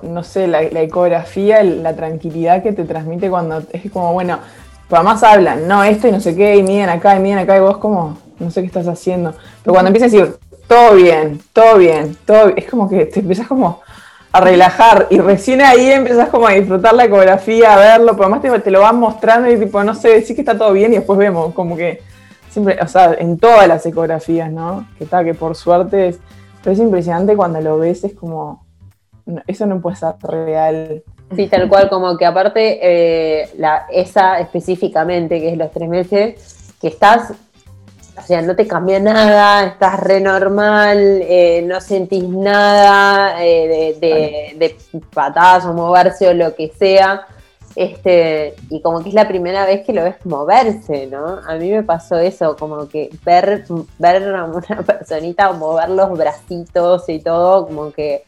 no 0.01 0.23
sé, 0.23 0.47
la, 0.47 0.61
la 0.61 0.81
ecografía, 0.81 1.63
la 1.63 1.95
tranquilidad 1.95 2.63
que 2.63 2.71
te 2.71 2.85
transmite 2.85 3.29
cuando 3.29 3.61
es 3.73 3.91
como, 3.91 4.13
bueno, 4.13 4.39
además 4.89 5.23
hablan, 5.23 5.67
no, 5.67 5.83
esto 5.83 6.07
y 6.07 6.11
no 6.11 6.19
sé 6.19 6.35
qué, 6.35 6.55
y 6.55 6.63
miden 6.63 6.89
acá, 6.89 7.15
y 7.15 7.19
miden 7.19 7.39
acá, 7.39 7.57
y 7.57 7.61
vos 7.61 7.77
como, 7.77 8.17
no 8.39 8.51
sé 8.51 8.61
qué 8.61 8.67
estás 8.67 8.87
haciendo. 8.87 9.33
Pero 9.63 9.73
cuando 9.73 9.89
empiezas 9.89 10.13
a 10.13 10.17
decir, 10.17 10.35
todo 10.67 10.95
bien, 10.95 11.41
todo 11.51 11.77
bien, 11.77 12.17
todo 12.25 12.47
bien, 12.47 12.57
es 12.57 12.69
como 12.69 12.89
que 12.89 13.05
te 13.05 13.19
empiezas 13.19 13.47
como 13.47 13.81
a 14.31 14.41
relajar 14.41 15.07
y 15.11 15.19
recién 15.19 15.61
ahí 15.61 15.91
empiezas 15.91 16.29
como 16.29 16.47
a 16.47 16.53
disfrutar 16.53 16.95
la 16.95 17.05
ecografía, 17.05 17.73
a 17.73 17.77
verlo, 17.77 18.13
pero 18.13 18.33
además 18.33 18.63
te, 18.63 18.71
lo 18.71 18.81
van 18.81 18.99
mostrando 18.99 19.49
y 19.49 19.57
tipo, 19.57 19.83
no 19.83 19.93
sé, 19.93 20.09
decís 20.09 20.33
que 20.35 20.41
está 20.41 20.57
todo 20.57 20.73
bien 20.73 20.91
y 20.91 20.95
después 20.95 21.19
vemos, 21.19 21.53
como 21.53 21.77
que 21.77 22.01
siempre, 22.49 22.79
o 22.81 22.87
sea, 22.87 23.13
en 23.13 23.37
todas 23.37 23.67
las 23.67 23.85
ecografías, 23.85 24.51
¿no? 24.51 24.87
Que 24.97 25.03
está, 25.03 25.23
que 25.23 25.35
por 25.35 25.55
suerte 25.55 26.07
es, 26.07 26.19
pero 26.63 26.73
es 26.73 26.79
impresionante 26.79 27.35
cuando 27.35 27.61
lo 27.61 27.77
ves, 27.77 28.03
es 28.03 28.13
como, 28.15 28.65
eso 29.45 29.67
no 29.67 29.79
puede 29.81 29.97
ser 29.97 30.15
real. 30.21 31.03
Sí, 31.35 31.47
tal 31.47 31.67
cual, 31.67 31.89
como 31.89 32.17
que 32.17 32.25
aparte, 32.25 32.79
eh, 32.81 33.49
la, 33.57 33.87
esa 33.89 34.39
específicamente, 34.39 35.39
que 35.39 35.49
es 35.49 35.57
los 35.57 35.71
tres 35.71 35.89
meses, 35.89 36.73
que 36.79 36.87
estás, 36.89 37.33
o 38.15 38.21
sea, 38.21 38.41
no 38.41 38.55
te 38.55 38.67
cambia 38.67 38.99
nada, 38.99 39.65
estás 39.65 39.99
re 39.99 40.19
normal, 40.19 40.97
eh, 41.23 41.63
no 41.65 41.81
sentís 41.81 42.27
nada 42.27 43.43
eh, 43.43 43.95
de, 43.99 44.07
de, 44.07 44.57
de 44.57 44.77
patadas 45.13 45.65
o 45.65 45.73
moverse 45.73 46.27
o 46.27 46.33
lo 46.33 46.53
que 46.55 46.71
sea. 46.77 47.25
Este, 47.75 48.55
y 48.69 48.81
como 48.81 49.01
que 49.01 49.09
es 49.09 49.15
la 49.15 49.27
primera 49.27 49.65
vez 49.65 49.83
que 49.83 49.93
lo 49.93 50.03
ves 50.03 50.23
moverse, 50.25 51.07
¿no? 51.07 51.39
A 51.47 51.55
mí 51.55 51.71
me 51.71 51.81
pasó 51.81 52.19
eso, 52.19 52.55
como 52.55 52.87
que 52.87 53.09
ver, 53.25 53.65
ver 53.97 54.35
a 54.35 54.43
una 54.43 54.61
personita 54.85 55.51
mover 55.53 55.89
los 55.89 56.15
bracitos 56.15 57.09
y 57.09 57.19
todo, 57.19 57.65
como 57.65 57.91
que 57.91 58.25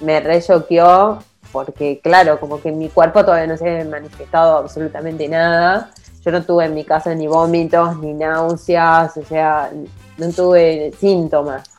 me 0.00 0.18
re 0.18 0.42
choqueó 0.42 1.18
porque 1.52 2.00
claro, 2.02 2.38
como 2.40 2.60
que 2.60 2.72
mi 2.72 2.88
cuerpo 2.88 3.24
todavía 3.24 3.46
no 3.46 3.56
se 3.56 3.68
había 3.68 3.84
manifestado 3.84 4.58
absolutamente 4.58 5.28
nada. 5.28 5.90
Yo 6.24 6.30
no 6.30 6.42
tuve 6.42 6.66
en 6.66 6.74
mi 6.74 6.84
casa 6.84 7.14
ni 7.14 7.26
vómitos, 7.26 7.96
ni 7.98 8.12
náuseas, 8.12 9.16
o 9.16 9.24
sea, 9.24 9.70
no 10.18 10.28
tuve 10.30 10.92
síntomas. 10.98 11.70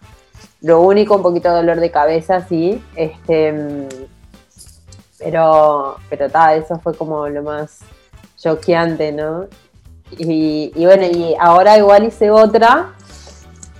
Lo 0.62 0.82
único, 0.82 1.16
un 1.16 1.24
poquito 1.24 1.50
de 1.50 1.56
dolor 1.56 1.80
de 1.80 1.92
cabeza, 1.92 2.46
sí. 2.48 2.84
Este, 2.96 3.88
pero, 5.20 5.98
pero 6.10 6.30
ta, 6.30 6.56
eso 6.56 6.80
fue 6.80 6.96
como 6.96 7.28
lo 7.28 7.44
más 7.44 7.80
choqueante, 8.38 9.12
¿no? 9.12 9.46
Y, 10.18 10.72
y 10.76 10.86
bueno, 10.86 11.06
y 11.06 11.36
ahora 11.40 11.78
igual 11.78 12.06
hice 12.06 12.32
otra 12.32 12.94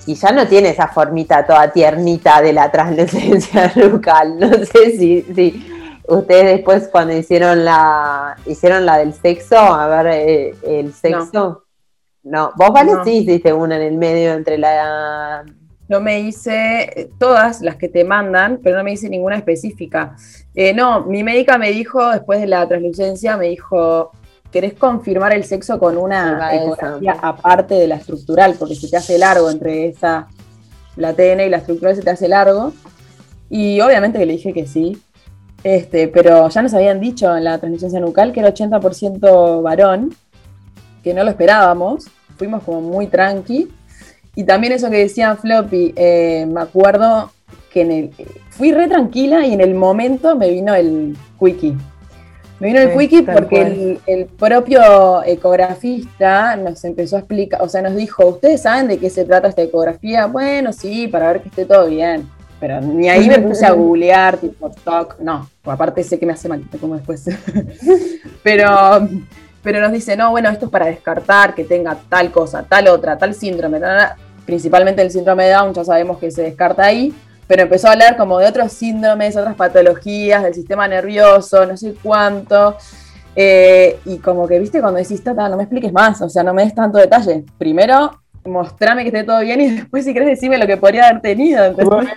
y 0.06 0.16
ya 0.16 0.32
no 0.32 0.48
tiene 0.48 0.70
esa 0.70 0.88
formita 0.88 1.46
toda 1.46 1.72
tiernita 1.72 2.42
de 2.42 2.54
la 2.54 2.72
translucencia 2.72 3.72
nucal. 3.76 4.40
No 4.40 4.50
sé 4.66 4.98
si, 4.98 5.22
si 5.34 5.68
ustedes 6.08 6.58
después 6.58 6.88
cuando 6.88 7.16
hicieron 7.16 7.66
la 7.66 8.36
hicieron 8.46 8.86
la 8.86 8.98
del 8.98 9.14
sexo, 9.14 9.58
a 9.58 9.88
ver 9.88 10.08
eh, 10.08 10.56
el 10.64 10.94
sexo. 10.94 11.64
No, 12.24 12.52
vos 12.56 12.70
vale 12.72 12.94
No. 12.94 13.04
sí 13.04 13.18
hiciste 13.18 13.52
una 13.52 13.78
en 13.78 13.82
el 13.82 13.98
medio 13.98 14.34
entre 14.34 14.58
la 14.58 15.44
no 15.92 16.00
me 16.00 16.22
hice 16.22 16.84
eh, 16.84 17.10
todas 17.20 17.62
las 17.62 17.76
que 17.76 17.90
te 17.90 18.06
mandan, 18.06 18.62
pero 18.64 18.78
no 18.78 18.84
me 18.86 18.94
hice 18.94 19.10
ninguna 19.10 19.36
específica. 19.36 20.16
Eh, 20.56 20.74
no, 20.74 21.02
mi 21.04 21.22
médica 21.22 21.58
me 21.58 21.70
dijo, 21.70 22.12
después 22.12 22.40
de 22.40 22.48
la 22.48 22.66
translucencia, 22.66 23.36
me 23.36 23.50
dijo, 23.50 24.12
¿querés 24.54 24.74
confirmar 24.74 25.34
el 25.34 25.44
sexo 25.44 25.80
con 25.80 25.98
una 25.98 26.56
ecografía 26.56 27.18
aparte 27.22 27.74
de 27.74 27.88
la 27.90 27.96
estructural? 27.96 28.56
Porque 28.58 28.76
se 28.76 28.88
te 28.88 28.96
hace 28.96 29.18
largo 29.18 29.52
entre 29.52 29.88
esa, 29.88 30.30
la 30.96 31.14
TN 31.14 31.42
y 31.42 31.50
la 31.50 31.58
estructural 31.58 31.94
se 31.94 32.04
te 32.04 32.10
hace 32.10 32.30
largo. 32.30 32.72
Y 33.50 33.82
obviamente 33.82 34.18
que 34.18 34.26
le 34.26 34.34
dije 34.34 34.54
que 34.54 34.68
sí. 34.68 34.98
Este, 35.64 36.08
pero 36.08 36.50
ya 36.50 36.62
nos 36.62 36.74
habían 36.74 37.00
dicho 37.00 37.36
en 37.36 37.44
la 37.44 37.60
translucencia 37.60 38.00
nucal 38.00 38.34
que 38.34 38.40
era 38.40 38.54
80% 38.54 39.62
varón, 39.62 40.16
que 41.04 41.14
no 41.14 41.24
lo 41.24 41.30
esperábamos. 41.30 42.06
Fuimos 42.38 42.64
como 42.64 42.82
muy 42.82 43.08
tranqui. 43.08 43.70
Y 44.36 44.44
también 44.44 44.74
eso 44.74 44.90
que 44.90 44.98
decía 44.98 45.36
Floppy, 45.36 45.94
eh, 45.96 46.48
me 46.50 46.62
acuerdo 46.62 47.32
que 47.72 47.82
en 47.82 47.92
el, 47.92 48.12
fui 48.50 48.72
re 48.72 48.88
tranquila 48.88 49.46
y 49.46 49.54
en 49.54 49.62
el 49.62 49.76
momento 49.76 50.36
me 50.36 50.50
vino 50.50 50.74
el 50.74 51.18
quickie. 51.40 51.76
Me 52.60 52.68
vino 52.68 52.80
el 52.80 52.98
quickie 52.98 53.24
porque 53.24 54.00
el 54.06 54.26
propio 54.26 55.24
ecografista 55.26 56.56
nos 56.56 56.84
empezó 56.86 57.16
a 57.18 57.20
explicar, 57.20 57.62
o 57.62 57.68
sea, 57.68 57.82
nos 57.82 57.96
dijo, 57.96 58.26
¿ustedes 58.26 58.62
saben 58.62 58.88
de 58.88 59.00
qué 59.00 59.10
se 59.10 59.26
trata 59.26 59.48
esta 59.48 59.64
ecografía? 59.64 60.28
Bueno, 60.28 60.72
sí, 60.72 61.08
para 61.08 61.34
ver 61.34 61.42
que 61.42 61.50
esté 61.50 61.66
todo 61.66 61.88
bien. 61.88 62.30
Pero 62.62 62.80
ni 62.80 63.10
ahí 63.10 63.28
me 63.28 63.40
puse 63.40 63.66
a 63.66 63.72
googlear, 63.72 64.38
tipo, 64.38 64.70
toc, 64.70 65.20
no, 65.20 65.50
aparte 65.66 66.04
sé 66.04 66.20
que 66.20 66.28
me 66.28 66.34
hace 66.34 66.48
mal, 66.48 66.64
como 66.80 66.96
después. 66.96 67.26
pero, 68.44 69.10
pero 69.64 69.82
nos 69.82 69.92
dice, 69.92 70.16
no, 70.16 70.30
bueno, 70.30 70.48
esto 70.48 70.66
es 70.66 70.72
para 70.72 70.86
descartar 70.86 71.56
que 71.56 71.64
tenga 71.64 71.98
tal 72.08 72.32
cosa, 72.32 72.62
tal 72.62 72.88
otra, 72.90 73.18
tal 73.18 73.34
síndrome, 73.34 73.82
principalmente 74.46 75.02
el 75.02 75.10
síndrome 75.10 75.46
de 75.46 75.54
Down, 75.54 75.74
ya 75.74 75.84
sabemos 75.84 76.20
que 76.20 76.30
se 76.30 76.44
descarta 76.44 76.86
ahí, 76.86 77.12
pero 77.48 77.64
empezó 77.64 77.88
a 77.88 77.94
hablar 77.94 78.16
como 78.16 78.38
de 78.38 78.46
otros 78.46 78.72
síndromes, 78.72 79.36
otras 79.36 79.56
patologías 79.56 80.44
del 80.44 80.54
sistema 80.54 80.88
nervioso, 80.88 81.66
no 81.66 81.76
sé 81.76 81.96
cuánto. 82.04 82.78
eh, 83.36 83.98
y 84.06 84.20
como 84.20 84.48
que, 84.48 84.60
viste, 84.60 84.82
cuando 84.82 85.00
decís, 85.00 85.24
Tata, 85.24 85.50
no 85.50 85.58
me 85.58 85.64
expliques 85.64 85.92
más, 85.92 86.22
o 86.22 86.30
sea, 86.30 86.44
no 86.44 86.54
me 86.54 86.64
des 86.64 86.76
tanto 86.76 87.00
detalle. 87.00 87.44
Primero, 87.58 88.22
mostrame 88.46 89.02
que 89.04 89.10
esté 89.10 89.24
todo 89.24 89.40
bien 89.42 89.62
y 89.62 89.70
después, 89.78 90.06
si 90.06 90.14
querés, 90.14 90.30
decime 90.30 90.58
lo 90.58 90.68
que 90.68 90.78
podría 90.78 91.08
haber 91.08 91.22
tenido. 91.22 91.66
¿entendés? 91.66 92.10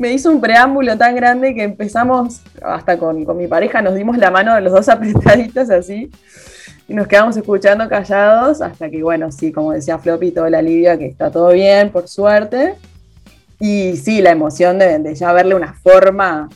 Me 0.00 0.10
hizo 0.14 0.30
un 0.30 0.40
preámbulo 0.40 0.96
tan 0.96 1.14
grande 1.14 1.54
que 1.54 1.62
empezamos, 1.62 2.40
hasta 2.62 2.96
con, 2.96 3.22
con 3.26 3.36
mi 3.36 3.46
pareja, 3.46 3.82
nos 3.82 3.94
dimos 3.94 4.16
la 4.16 4.30
mano 4.30 4.54
de 4.54 4.62
los 4.62 4.72
dos 4.72 4.88
apretaditos 4.88 5.68
así 5.68 6.10
y 6.88 6.94
nos 6.94 7.06
quedamos 7.06 7.36
escuchando 7.36 7.86
callados 7.86 8.62
hasta 8.62 8.88
que, 8.88 9.02
bueno, 9.02 9.30
sí, 9.30 9.52
como 9.52 9.72
decía 9.72 9.98
Floppy, 9.98 10.32
todo 10.32 10.46
el 10.46 10.54
alivio, 10.54 10.98
que 10.98 11.06
está 11.06 11.30
todo 11.30 11.50
bien, 11.50 11.90
por 11.90 12.08
suerte. 12.08 12.76
Y 13.60 13.98
sí, 13.98 14.22
la 14.22 14.30
emoción 14.30 14.78
de, 14.78 15.14
ya 15.14 15.34
verle 15.34 15.54
una 15.54 15.74
forma 15.74 16.48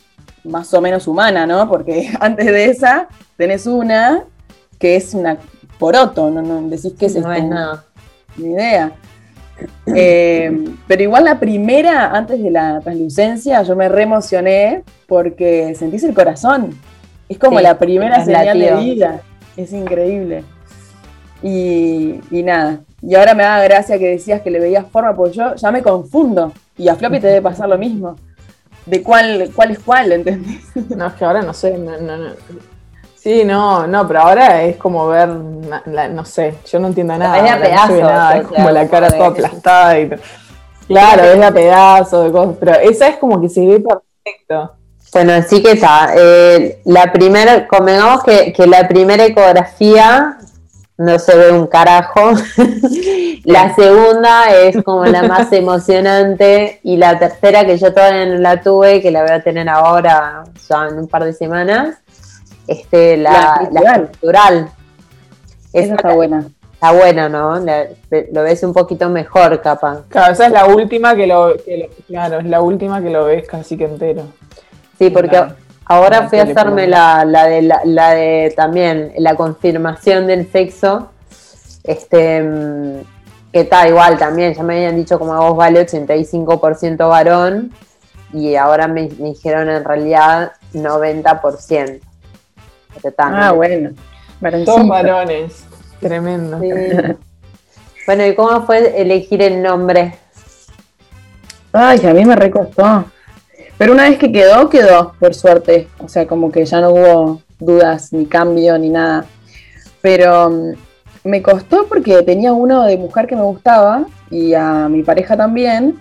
más 0.43 0.73
o 0.73 0.81
menos 0.81 1.07
humana, 1.07 1.47
¿no? 1.47 1.69
Porque 1.69 2.11
antes 2.21 2.47
de 2.47 2.65
esa 2.65 3.09
tenés 3.37 3.67
una 3.67 4.25
que 4.79 4.97
es 4.97 5.13
una 5.13 5.37
poroto, 5.79 6.31
no, 6.31 6.41
no 6.41 6.63
decís 6.63 6.95
que 6.99 7.07
es 7.07 7.17
no 7.17 7.31
es 7.31 7.45
nada. 7.45 7.85
Ni 8.39 8.53
idea. 8.53 8.91
Eh, 9.87 10.65
pero 10.89 11.03
igual 11.03 11.25
la 11.25 11.39
primera, 11.39 12.11
antes 12.11 12.43
de 12.43 12.51
la 12.51 12.81
translucencia, 12.81 13.63
yo 13.63 13.77
me 13.77 13.89
reemocioné 13.89 14.83
porque 15.07 15.75
sentís 15.75 16.03
el 16.05 16.15
corazón. 16.15 16.79
Es 17.29 17.39
como 17.39 17.59
Sí, 17.59 17.63
la 17.63 17.79
primera 17.79 18.25
señal 18.25 18.59
de 18.59 18.75
vida. 18.77 19.21
Es 19.57 19.73
increíble. 19.73 20.45
Y, 21.43 22.21
y 22.31 22.43
nada. 22.43 22.81
Y 23.03 23.15
ahora 23.15 23.35
me 23.35 23.43
da 23.43 23.63
gracia 23.63 23.99
que 23.99 24.09
decías 24.09 24.41
que 24.41 24.51
le 24.51 24.61
veías 24.61 24.87
forma, 24.91 25.15
porque 25.15 25.37
yo 25.37 25.55
ya 25.55 25.71
me 25.71 25.83
confundo. 25.83 26.53
Y 26.77 26.89
a 26.89 26.97
Floppy 26.97 27.21
te 27.21 27.27
debe 27.29 27.43
pasar 27.43 27.69
lo 27.69 27.79
mismo. 27.79 28.17
De 28.87 29.03
cuál, 29.03 29.51
cuál 29.55 29.71
es 29.71 29.79
cuál, 29.79 30.13
¿entendés? 30.13 30.61
No, 30.97 31.07
es 31.07 31.13
que 31.15 31.25
ahora 31.25 31.43
no 31.43 31.55
sé, 31.55 31.79
no, 31.79 31.99
no, 31.99 32.17
no. 32.17 32.31
Sí, 33.25 33.43
no, 33.43 33.87
no, 33.87 34.07
pero 34.07 34.21
ahora 34.21 34.63
es 34.65 34.77
como 34.77 35.09
ver, 35.09 35.31
la- 35.87 36.09
no 36.09 36.27
sé, 36.27 36.57
yo 36.71 36.79
no 36.79 36.89
entiendo 36.89 37.17
nada. 37.17 37.39
Es 37.39 37.43
de 37.43 37.49
a 37.49 37.57
no 37.57 37.63
pedazos, 37.63 38.01
nada, 38.03 38.29
o 38.29 38.41
es 38.43 38.47
como 38.49 38.71
la 38.71 38.87
cara 38.87 39.11
toda 39.11 39.27
aplastada 39.29 39.99
y 39.99 40.09
todo. 40.11 40.19
Claro, 40.87 41.23
es 41.25 41.39
de 41.39 41.45
a 41.47 41.51
pedazos 41.51 42.25
de 42.27 42.33
cosas, 42.33 42.57
pero 42.61 42.73
esa 42.75 43.09
es 43.09 43.17
como 43.17 43.41
que 43.41 43.49
se 43.49 43.67
ve 43.67 43.81
perfecto. 43.81 44.75
Bueno, 45.15 45.33
así 45.33 45.63
que 45.63 45.71
está. 45.73 46.11
eh, 46.15 46.83
la 46.85 47.11
primera, 47.13 47.67
convengamos 47.67 48.23
que, 48.25 48.53
que 48.53 48.67
la 48.67 48.87
primera 48.87 49.25
ecografía 49.25 50.37
no 50.99 51.19
se 51.19 51.35
ve 51.35 51.51
un 51.51 51.67
carajo. 51.67 52.33
la 53.45 53.75
segunda 53.75 54.51
es 54.55 54.83
como 54.85 55.07
la 55.07 55.23
más 55.29 55.51
emocionante. 55.51 56.81
Y 56.83 56.99
la 56.99 57.19
tercera, 57.19 57.65
que 57.65 57.79
yo 57.79 57.95
todavía 57.95 58.27
no 58.27 58.39
la 58.41 58.61
tuve, 58.61 59.01
que 59.01 59.11
la 59.11 59.23
voy 59.23 59.31
a 59.33 59.43
tener 59.43 59.67
ahora, 59.69 60.45
ya 60.69 60.89
en 60.89 60.99
un 60.99 61.09
par 61.09 61.25
de 61.25 61.33
semanas, 61.33 61.97
este, 62.67 63.17
la, 63.17 63.69
La 63.73 63.81
la 63.81 63.91
estructural. 63.93 64.71
Esa 65.73 65.95
está 65.95 66.13
buena. 66.15 66.47
está 66.73 66.93
buena, 66.93 67.29
¿no? 67.29 67.59
La- 67.59 67.87
lo 68.33 68.43
ves 68.43 68.63
un 68.63 68.73
poquito 68.73 69.09
mejor, 69.09 69.61
capaz. 69.61 70.03
Claro, 70.09 70.33
esa 70.33 70.47
es 70.47 70.53
la 70.53 70.67
última 70.67 71.15
que 71.17 71.27
lo, 71.27 71.55
que 71.65 71.79
lo- 71.79 72.05
claro, 72.07 72.39
es 72.39 72.47
la 72.47 72.61
última 72.61 73.03
que 73.03 73.11
lo 73.11 73.25
ves 73.25 73.47
casi 73.49 73.77
que 73.77 73.85
entero. 73.85 74.23
Sí, 74.99 75.11
porque 75.11 75.37
La- 75.37 75.57
ahora 75.87 76.29
fui 76.29 76.39
a 76.39 76.45
hacerme 76.45 76.87
la, 76.87 77.25
la 77.25 77.47
de 77.47 77.63
la, 77.63 78.11
de 78.11 78.53
también 78.57 79.13
la 79.19 79.35
confirmación 79.35 80.27
del 80.27 80.51
sexo. 80.51 81.11
Este 81.83 82.41
mm, 82.43 83.01
que 83.53 83.61
está 83.61 83.87
igual 83.89 84.17
también, 84.19 84.55
ya 84.55 84.63
me 84.63 84.77
habían 84.77 84.97
dicho 84.97 85.19
como 85.19 85.35
a 85.35 85.41
vos 85.41 85.57
vale 85.57 85.87
85% 85.87 87.09
varón 87.09 87.73
y 88.33 88.57
ahora 88.57 88.89
me, 88.89 89.09
me 89.19 89.29
dijeron 89.31 89.69
en 89.69 89.85
realidad 89.85 90.53
90%. 90.73 92.01
Ah, 93.19 93.49
¿no? 93.49 93.57
bueno. 93.57 93.91
Varoncito. 94.41 94.87
varones. 94.87 95.65
Tremendo. 96.01 96.61
Sí. 96.61 96.71
Bueno, 98.07 98.27
¿y 98.27 98.35
cómo 98.35 98.67
fue 98.67 99.01
elegir 99.01 99.41
el 99.41 99.63
nombre? 99.63 100.15
Ay, 101.73 102.05
a 102.05 102.13
mí 102.13 102.25
me 102.25 102.37
recostó. 102.37 103.07
Pero 103.79 103.93
una 103.95 104.09
vez 104.09 104.19
que 104.19 104.31
quedó, 104.31 104.69
quedó, 104.69 105.15
por 105.19 105.35
suerte. 105.35 105.89
O 105.99 106.09
sea, 106.09 106.27
como 106.27 106.53
que 106.53 106.65
ya 106.67 106.81
no 106.81 106.91
hubo 106.91 107.43
dudas, 107.59 108.13
ni 108.13 108.27
cambio, 108.27 108.79
ni 108.79 108.91
nada. 108.91 109.25
Pero 110.03 110.51
mm, 110.51 110.73
me 111.25 111.43
costó 111.43 111.87
porque 111.89 112.23
tenía 112.23 112.53
uno 112.53 112.85
de 112.85 112.99
mujer 112.99 113.27
que 113.27 113.37
me 113.37 113.43
gustaba 113.43 114.05
y 114.31 114.55
a 114.55 114.89
mi 114.89 115.03
pareja 115.03 115.37
también. 115.37 115.99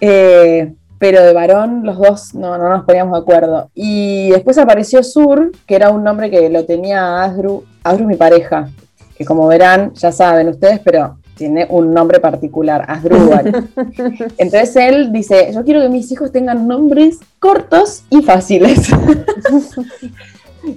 Eh, 0.00 0.74
pero 0.98 1.22
de 1.22 1.32
varón 1.32 1.84
los 1.84 1.98
dos 1.98 2.34
no, 2.34 2.56
no 2.58 2.68
nos 2.68 2.84
poníamos 2.84 3.14
de 3.14 3.22
acuerdo. 3.22 3.70
Y 3.74 4.30
después 4.30 4.58
apareció 4.58 5.02
Sur, 5.02 5.52
que 5.66 5.76
era 5.76 5.90
un 5.90 6.04
nombre 6.04 6.30
que 6.30 6.48
lo 6.48 6.64
tenía 6.64 7.22
Asdru. 7.22 7.64
Asdru 7.82 8.04
es 8.04 8.08
mi 8.08 8.16
pareja, 8.16 8.68
que 9.16 9.24
como 9.24 9.46
verán, 9.46 9.92
ya 9.94 10.12
saben 10.12 10.48
ustedes, 10.48 10.80
pero 10.80 11.16
tiene 11.36 11.66
un 11.68 11.92
nombre 11.92 12.20
particular, 12.20 12.84
Asdrúbal. 12.88 13.68
Entonces 14.38 14.76
él 14.76 15.12
dice, 15.12 15.50
yo 15.52 15.64
quiero 15.64 15.80
que 15.80 15.88
mis 15.88 16.10
hijos 16.12 16.32
tengan 16.32 16.66
nombres 16.66 17.18
cortos 17.38 18.04
y 18.10 18.22
fáciles. 18.22 18.88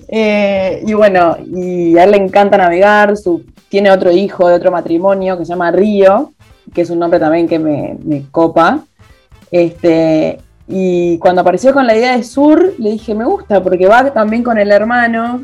Eh, 0.10 0.84
y 0.86 0.92
bueno, 0.92 1.38
y 1.46 1.98
a 1.98 2.04
él 2.04 2.12
le 2.12 2.18
encanta 2.18 2.58
navegar, 2.58 3.16
su, 3.16 3.46
tiene 3.70 3.90
otro 3.90 4.12
hijo 4.12 4.50
de 4.50 4.56
otro 4.56 4.70
matrimonio 4.70 5.38
que 5.38 5.46
se 5.46 5.54
llama 5.54 5.72
Río, 5.72 6.34
que 6.74 6.82
es 6.82 6.90
un 6.90 7.00
nombre 7.00 7.22
también 7.22 7.48
que 7.48 7.58
me, 7.58 7.98
me 8.04 8.26
copa. 8.30 8.82
Este, 9.52 10.40
y 10.68 11.18
cuando 11.20 11.42
apareció 11.42 11.74
con 11.74 11.88
la 11.88 11.96
idea 11.96 12.18
de 12.18 12.24
Sur, 12.24 12.74
le 12.78 12.92
dije, 12.92 13.16
me 13.16 13.26
gusta, 13.26 13.62
porque 13.64 13.88
va 13.88 14.12
también 14.14 14.44
con 14.44 14.58
el 14.58 14.72
hermano, 14.72 15.44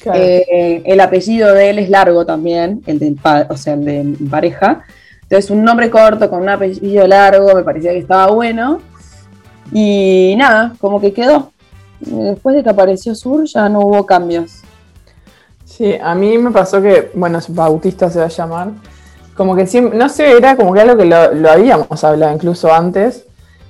Claro. 0.00 0.18
eh, 0.20 0.82
el 0.84 1.00
apellido 1.00 1.52
de 1.54 1.70
él 1.70 1.78
es 1.80 1.90
largo 1.90 2.24
también, 2.24 2.82
el 2.86 3.16
pa- 3.20 3.46
o 3.50 3.56
sea, 3.56 3.74
el 3.74 3.84
de 3.84 4.16
pareja. 4.30 4.82
Entonces, 5.22 5.50
un 5.50 5.62
nombre 5.64 5.90
corto 5.90 6.30
con 6.30 6.40
un 6.42 6.48
apellido 6.48 7.06
largo 7.06 7.54
me 7.54 7.62
parecía 7.62 7.90
que 7.92 7.98
estaba 7.98 8.28
bueno. 8.32 8.80
Y 9.72 10.34
nada, 10.38 10.72
como 10.80 11.00
que 11.00 11.12
quedó. 11.12 11.52
Después 12.00 12.56
de 12.56 12.62
que 12.62 12.70
apareció 12.70 13.14
Sur, 13.14 13.44
ya 13.44 13.68
no 13.68 13.80
hubo 13.80 14.06
cambios. 14.06 14.62
Sí, 15.64 15.94
a 16.00 16.14
mí 16.14 16.38
me 16.38 16.50
pasó 16.50 16.80
que, 16.80 17.10
bueno, 17.14 17.38
Bautista 17.48 18.08
se 18.08 18.20
va 18.20 18.24
a 18.26 18.28
llamar, 18.28 18.68
como 19.38 19.54
que 19.54 19.68
siempre, 19.68 19.96
no 19.96 20.08
sé, 20.08 20.36
era 20.36 20.56
como 20.56 20.74
que 20.74 20.80
algo 20.80 20.96
que 20.96 21.04
lo, 21.04 21.32
lo 21.32 21.48
habíamos 21.48 22.02
hablado 22.02 22.34
incluso 22.34 22.72
antes. 22.74 23.24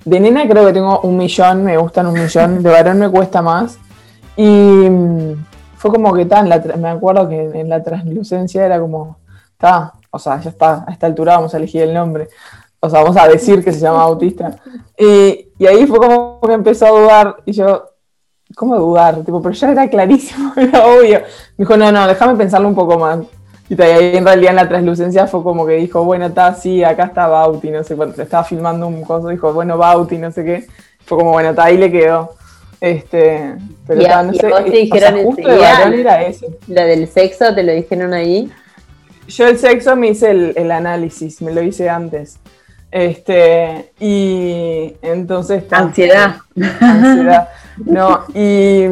De 0.07 0.19
nena 0.19 0.49
creo 0.49 0.65
que 0.67 0.73
tengo 0.73 1.01
un 1.01 1.19
millón, 1.19 1.63
me 1.63 1.77
gustan 1.77 2.07
un 2.07 2.15
millón, 2.15 2.63
de 2.63 2.71
varón 2.71 2.99
me 2.99 3.11
cuesta 3.11 3.43
más. 3.43 3.79
Y 4.35 4.49
mm, 4.89 5.45
fue 5.77 5.91
como 5.91 6.15
que 6.15 6.25
tan, 6.25 6.49
me 6.49 6.89
acuerdo 6.89 7.29
que 7.29 7.39
en 7.39 7.69
la 7.69 7.83
translucencia 7.83 8.65
era 8.65 8.81
como, 8.81 9.19
está, 9.53 9.93
o 10.11 10.19
sea, 10.19 10.41
ya 10.41 10.49
está, 10.49 10.85
a 10.89 10.91
esta 10.91 11.07
altura 11.07 11.37
vamos 11.37 11.53
a 11.53 11.59
elegir 11.59 11.83
el 11.83 11.93
nombre. 11.93 12.29
O 12.81 12.89
sea, 12.89 13.03
vamos 13.03 13.19
a 13.19 13.29
decir 13.29 13.63
que 13.63 13.73
se 13.73 13.81
llama 13.81 13.99
Bautista. 13.99 14.57
Y, 14.97 15.49
y 15.59 15.67
ahí 15.67 15.87
fue 15.87 15.99
como 15.99 16.41
que 16.41 16.53
empezó 16.55 16.87
a 16.87 16.91
dudar 16.99 17.37
y 17.45 17.53
yo, 17.53 17.91
¿cómo 18.57 18.79
dudar? 18.79 19.17
Tipo, 19.23 19.43
pero 19.43 19.55
ya 19.55 19.73
era 19.73 19.91
clarísimo, 19.91 20.55
era 20.57 20.87
obvio. 20.87 21.19
Me 21.59 21.65
dijo, 21.65 21.77
no, 21.77 21.93
no, 21.93 22.07
déjame 22.07 22.37
pensarlo 22.37 22.69
un 22.69 22.75
poco 22.75 22.99
más. 22.99 23.19
Y 23.69 23.81
ahí 23.83 24.17
en 24.17 24.25
realidad 24.25 24.51
en 24.51 24.57
la 24.57 24.69
translucencia 24.69 25.27
fue 25.27 25.43
como 25.43 25.67
que 25.67 25.75
dijo, 25.75 26.03
bueno, 26.05 26.27
está 26.27 26.47
así, 26.47 26.83
acá 26.83 27.05
está 27.05 27.27
Bauti, 27.27 27.71
no 27.71 27.85
sé 27.85 27.97
cuánto. 27.97 28.17
Se 28.17 28.23
estaba 28.23 28.45
filmando 28.45 28.87
un 28.87 29.03
coso, 29.03 29.29
dijo, 29.29 29.53
bueno, 29.53 29.77
Bauti, 29.77 30.17
no 30.17 30.31
sé 30.31 30.45
qué. 30.45 30.67
Fue 31.05 31.19
como, 31.19 31.33
bueno, 31.33 31.51
está 31.51 31.65
ahí 31.65 31.77
le 31.77 31.91
quedó. 31.91 32.35
Este, 32.81 33.57
pero 33.87 34.01
Y 34.01 34.05
ta, 34.07 34.23
no 34.23 34.33
y 34.33 34.39
sé, 34.39 34.49
vos 34.49 34.65
te 34.65 34.69
eh, 34.69 34.89
o 34.91 34.97
sea, 34.97 35.11
dijeron 35.11 35.25
justo 35.25 35.49
varón 35.49 35.91
¿no? 35.91 35.97
era 35.97 36.23
ese. 36.23 36.47
¿La 36.69 36.85
del 36.85 37.09
sexo 37.09 37.55
te 37.55 37.63
lo 37.63 37.73
dijeron 37.73 38.15
ahí? 38.15 38.51
Yo 39.27 39.47
el 39.49 39.59
sexo 39.59 39.97
me 39.97 40.09
hice 40.09 40.31
el, 40.31 40.53
el 40.57 40.71
análisis, 40.71 41.43
me 41.43 41.53
lo 41.53 41.63
hice 41.63 41.91
antes. 41.91 42.39
Este, 42.91 43.93
y 44.01 44.95
entonces. 45.03 45.65
Ansiedad. 45.71 46.37
ansiedad. 46.81 47.49
No, 47.85 48.25
y. 48.35 48.87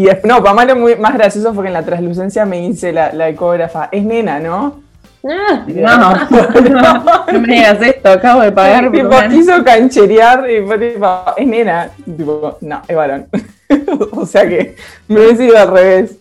Y 0.00 0.08
no, 0.24 0.42
para 0.42 0.54
más 0.54 0.66
lo 0.66 0.76
muy, 0.76 0.96
más 0.96 1.12
gracioso 1.12 1.52
fue 1.52 1.64
que 1.64 1.68
en 1.68 1.74
la 1.74 1.82
translucencia 1.82 2.46
me 2.46 2.64
hice 2.64 2.90
la, 2.90 3.12
la 3.12 3.28
ecógrafa. 3.28 3.90
Es 3.92 4.02
nena, 4.02 4.40
¿no? 4.40 4.80
Ah, 5.28 5.66
No, 5.66 7.30
no 7.30 7.40
me 7.40 7.54
digas 7.54 7.82
esto, 7.82 8.08
acabo 8.08 8.40
de 8.40 8.50
pagar. 8.50 8.84
por 8.90 8.92
tipo, 8.94 9.10
quiso 9.28 9.62
cancherear 9.62 10.50
y 10.50 10.64
fue 10.66 10.78
tipo, 10.78 11.06
es 11.36 11.46
nena. 11.46 11.90
Tipo, 12.16 12.56
no, 12.62 12.80
es 12.88 12.96
varón. 12.96 13.26
o 14.12 14.24
sea 14.24 14.48
que 14.48 14.74
me 15.06 15.20
hubiese 15.20 15.44
ido 15.44 15.58
al 15.58 15.70
revés. 15.70 16.16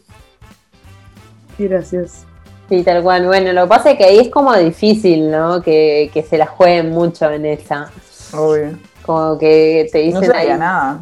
Qué 1.58 1.70
gracioso. 1.70 2.26
Sí, 2.68 2.84
tal 2.84 3.02
cual. 3.02 3.28
Bueno, 3.28 3.54
lo 3.54 3.62
que 3.62 3.70
pasa 3.70 3.92
es 3.92 3.98
que 3.98 4.04
ahí 4.04 4.20
es 4.20 4.30
como 4.30 4.54
difícil, 4.58 5.32
¿no? 5.32 5.62
Que, 5.62 6.12
que 6.14 6.22
se 6.22 6.38
la 6.38 6.48
jueguen 6.48 6.90
mucho 6.90 7.32
en 7.32 7.46
esa. 7.46 7.90
Obvio. 8.34 8.78
Como 9.06 9.40
que 9.40 9.88
te 9.90 10.00
No 10.12 10.20
dicen 10.20 10.26
sabía 10.34 10.54
ahí, 10.54 10.60
nada. 10.60 11.00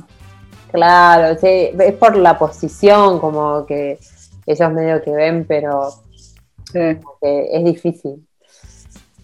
Claro, 0.78 1.38
sí, 1.40 1.72
es 1.80 1.94
por 1.94 2.16
la 2.16 2.38
posición, 2.38 3.20
como 3.20 3.66
que 3.66 3.98
ellos 4.46 4.72
medio 4.72 5.02
que 5.02 5.12
ven, 5.12 5.46
pero 5.48 5.90
Sí. 6.72 6.80
que 7.22 7.48
es 7.52 7.64
difícil. 7.66 8.24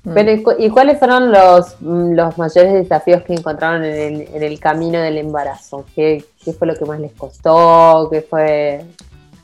Mm. 0.03 0.13
Pero, 0.15 0.31
¿y 0.31 0.43
cu- 0.43 0.55
¿y 0.57 0.69
cuáles 0.69 0.97
fueron 0.97 1.31
los, 1.31 1.75
mm, 1.79 2.13
los 2.13 2.37
mayores 2.37 2.73
desafíos 2.73 3.21
que 3.23 3.33
encontraron 3.33 3.85
en 3.85 3.93
el, 3.95 4.21
en 4.33 4.43
el 4.43 4.59
camino 4.59 4.99
del 4.99 5.17
embarazo? 5.19 5.85
¿Qué, 5.95 6.25
qué 6.43 6.53
fue 6.53 6.67
lo 6.67 6.75
que 6.75 6.85
más 6.85 6.99
les 6.99 7.13
costó? 7.13 8.09
¿Qué 8.11 8.21
fue 8.21 8.83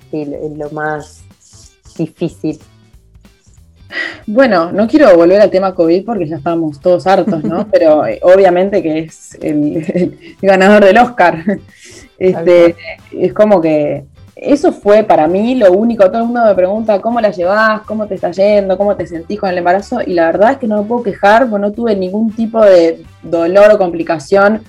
sí, 0.10 0.26
lo, 0.26 0.66
lo 0.66 0.72
más 0.72 1.22
difícil? 1.98 2.60
Bueno, 4.28 4.72
no 4.72 4.88
quiero 4.88 5.16
volver 5.16 5.42
al 5.42 5.50
tema 5.50 5.74
COVID 5.74 6.06
porque 6.06 6.28
ya 6.28 6.36
estamos 6.38 6.80
todos 6.80 7.08
hartos, 7.08 7.44
¿no? 7.44 7.68
Pero 7.72 8.06
eh, 8.06 8.20
obviamente 8.22 8.84
que 8.84 9.00
es 9.00 9.36
el, 9.42 9.78
el 9.78 10.38
ganador 10.42 10.86
del 10.86 10.98
Oscar. 11.00 11.44
Este, 12.20 12.76
es 13.12 13.34
como 13.34 13.62
que 13.62 14.06
eso 14.36 14.72
fue 14.72 15.04
para 15.04 15.28
mí 15.28 15.56
lo 15.56 15.72
único. 15.74 16.06
Todo 16.06 16.20
el 16.20 16.26
mundo 16.26 16.46
me 16.46 16.56
pregunta 16.56 17.02
cómo 17.02 17.20
la 17.20 17.32
llevas, 17.32 17.82
cómo 17.82 18.08
te 18.08 18.16
está 18.16 18.32
yendo, 18.32 18.78
cómo 18.78 18.96
te 18.96 19.06
sentís 19.06 19.40
con 19.40 19.50
el 19.50 19.58
embarazo. 19.58 20.00
Y 20.06 20.14
la 20.14 20.28
verdad 20.28 20.52
es 20.52 20.58
que 20.58 20.68
no 20.68 20.82
me 20.82 20.88
puedo 20.88 21.04
quejar 21.04 21.50
porque 21.50 21.62
no 21.62 21.72
tuve 21.72 21.96
ningún 21.96 22.32
tipo 22.32 22.64
de 22.64 23.04
dolor 23.22 23.72
o 23.72 23.78
complicación. 23.78 24.64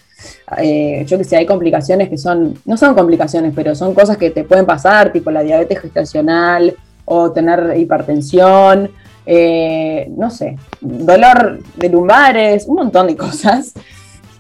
Eh, 0.59 1.05
yo 1.07 1.17
que 1.19 1.25
sé, 1.25 1.37
hay 1.37 1.47
complicaciones 1.47 2.09
que 2.09 2.19
son, 2.19 2.55
no 2.65 2.77
son 2.77 2.95
complicaciones, 2.95 3.53
pero 3.55 3.75
son 3.75 3.95
cosas 3.95 4.17
que 4.17 4.31
te 4.31 4.45
pueden 4.45 4.67
pasar, 4.67 5.13
tipo 5.13 5.31
la 5.31 5.43
diabetes 5.43 5.79
gestacional 5.81 6.77
o 7.07 7.31
tener 7.31 7.79
hipertensión, 7.79 8.91
eh, 9.25 10.11
no 10.15 10.29
sé, 10.29 10.57
dolor 10.81 11.61
de 11.77 11.89
lumbares, 11.89 12.67
un 12.67 12.77
montón 12.77 13.07
de 13.07 13.17
cosas 13.17 13.73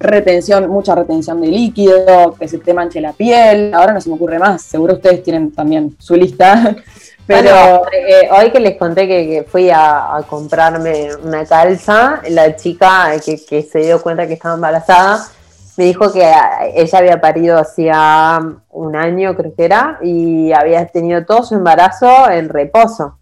retención, 0.01 0.69
mucha 0.69 0.95
retención 0.95 1.41
de 1.41 1.49
líquido, 1.49 2.35
que 2.39 2.49
se 2.49 2.59
te 2.59 2.75
manche 2.75 3.01
la 3.01 3.13
piel. 3.13 3.73
Ahora 3.75 3.93
no 3.93 4.01
se 4.01 4.09
me 4.09 4.17
ocurre 4.17 4.39
más, 4.39 4.63
seguro 4.63 4.95
ustedes 4.95 5.23
tienen 5.23 5.53
también 5.53 5.95
su 6.01 6.17
lista. 6.17 6.75
Pero 7.27 7.83
eh, 7.93 8.29
hoy 8.37 8.51
que 8.51 8.59
les 8.59 8.77
conté 8.77 9.07
que, 9.07 9.47
fui 9.49 9.71
a, 9.71 10.25
comprarme 10.29 11.11
una 11.23 11.45
calza, 11.45 12.21
la 12.29 12.57
chica 12.57 13.13
que, 13.25 13.63
se 13.63 13.79
dio 13.79 14.03
cuenta 14.03 14.27
que 14.27 14.33
estaba 14.33 14.57
embarazada 14.57 15.29
me 15.77 15.85
dijo 15.85 16.13
que 16.13 16.31
ella 16.75 16.99
había 16.99 17.21
parido 17.21 17.57
hacía 17.57 18.39
un 18.69 18.97
año, 18.97 19.35
creo 19.35 19.55
que 19.55 19.65
era, 19.65 19.99
y 20.03 20.53
había 20.53 20.85
tenido 20.87 21.25
todo 21.25 21.43
su 21.43 21.55
embarazo 21.55 22.29
en 22.29 22.51
reposo, 22.51 23.19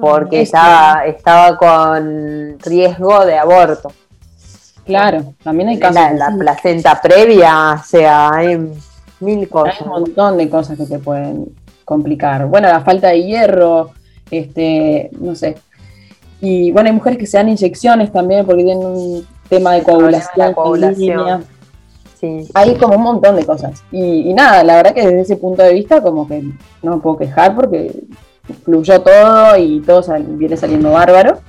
porque 0.00 0.46
ya 0.46 1.02
estaba 1.04 1.58
con 1.58 2.58
riesgo 2.60 3.26
de 3.26 3.36
aborto. 3.36 3.92
Claro, 4.88 5.34
también 5.44 5.68
hay 5.68 5.78
casos. 5.78 6.00
La, 6.14 6.34
placenta 6.38 6.98
previa, 6.98 7.74
o 7.74 7.84
sea, 7.84 8.30
hay 8.32 8.58
mil 9.20 9.46
cosas. 9.46 9.74
Hay 9.82 9.86
un 9.86 9.90
montón 9.90 10.38
de 10.38 10.48
cosas 10.48 10.78
que 10.78 10.86
te 10.86 10.98
pueden 10.98 11.54
complicar. 11.84 12.46
Bueno, 12.46 12.68
la 12.68 12.80
falta 12.80 13.08
de 13.08 13.22
hierro, 13.22 13.90
este, 14.30 15.10
no 15.20 15.34
sé. 15.34 15.56
Y 16.40 16.72
bueno, 16.72 16.88
hay 16.88 16.94
mujeres 16.94 17.18
que 17.18 17.26
se 17.26 17.36
dan 17.36 17.50
inyecciones 17.50 18.10
también 18.10 18.46
porque 18.46 18.64
tienen 18.64 18.86
un 18.86 19.26
tema 19.50 19.74
de 19.74 19.82
coagulación. 19.82 21.44
Sí. 22.18 22.48
Hay 22.54 22.74
como 22.76 22.96
un 22.96 23.02
montón 23.02 23.36
de 23.36 23.44
cosas. 23.44 23.84
Y, 23.92 24.30
y, 24.30 24.32
nada, 24.32 24.64
la 24.64 24.76
verdad 24.76 24.94
que 24.94 25.02
desde 25.02 25.20
ese 25.20 25.36
punto 25.36 25.62
de 25.62 25.74
vista 25.74 26.00
como 26.00 26.26
que 26.26 26.42
no 26.82 26.96
me 26.96 27.02
puedo 27.02 27.18
quejar 27.18 27.54
porque 27.54 27.92
fluyó 28.64 29.02
todo 29.02 29.54
y 29.58 29.80
todo 29.80 30.02
viene 30.28 30.56
saliendo 30.56 30.92
bárbaro. 30.92 31.40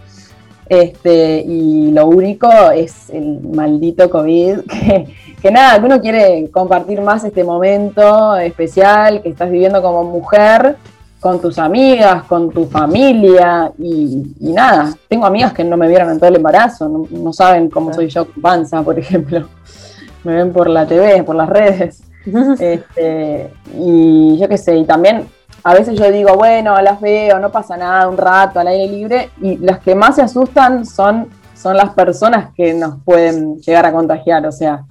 Este, 0.69 1.43
y 1.47 1.91
lo 1.91 2.05
único 2.05 2.47
es 2.69 3.09
el 3.09 3.41
maldito 3.41 4.07
COVID, 4.07 4.59
que, 5.41 5.51
nada, 5.51 5.79
que 5.79 5.85
uno 5.85 5.99
quiere 5.99 6.47
compartir 6.51 7.01
más 7.01 7.23
este 7.23 7.43
momento 7.43 8.37
especial 8.37 9.23
que 9.23 9.29
estás 9.29 9.49
viviendo 9.49 9.81
como 9.81 10.03
mujer 10.03 10.77
con 11.19 11.41
tus 11.41 11.57
amigas, 11.57 12.23
con 12.25 12.51
tu 12.51 12.65
familia 12.65 13.71
y, 13.79 14.23
nada. 14.39 14.93
Tengo 15.07 15.25
amigas 15.25 15.53
que 15.53 15.63
no 15.63 15.75
me 15.75 15.87
vieron 15.87 16.11
en 16.11 16.19
todo 16.19 16.29
el 16.29 16.35
embarazo, 16.35 17.07
no, 17.09 17.33
saben 17.33 17.69
cómo 17.69 17.91
soy 17.91 18.07
yo 18.07 18.25
con 18.31 18.41
panza, 18.41 18.83
por 18.83 18.97
ejemplo. 18.97 19.47
Me 20.23 20.35
ven 20.35 20.51
por 20.51 20.69
la 20.69 20.85
TV, 20.85 21.23
por 21.23 21.35
las 21.35 21.49
redes. 21.49 22.03
Este, 22.59 23.49
y 23.73 24.37
yo 24.37 24.47
qué 24.47 24.57
sé, 24.57 24.75
y 24.75 24.85
también 24.85 25.25
a 25.63 25.73
veces 25.73 25.97
yo 25.97 26.11
digo, 26.11 26.35
bueno, 26.35 26.79
las 26.81 26.99
veo, 27.01 27.39
no 27.39 27.51
pasa 27.51 27.77
nada, 27.77 28.07
un 28.07 28.17
rato 28.17 28.59
al 28.59 28.67
aire 28.67 28.87
libre, 28.87 29.29
y 29.41 29.57
las 29.57 29.79
que 29.79 29.95
más 29.95 30.15
se 30.15 30.21
asustan 30.21 30.85
son, 30.85 31.29
son 31.55 31.77
las 31.77 31.93
personas 31.93 32.53
que 32.55 32.73
nos 32.73 33.01
pueden 33.03 33.57
llegar 33.57 33.85
a 33.85 33.91
contagiar, 33.91 34.45
o 34.45 34.51
sea, 34.51 34.85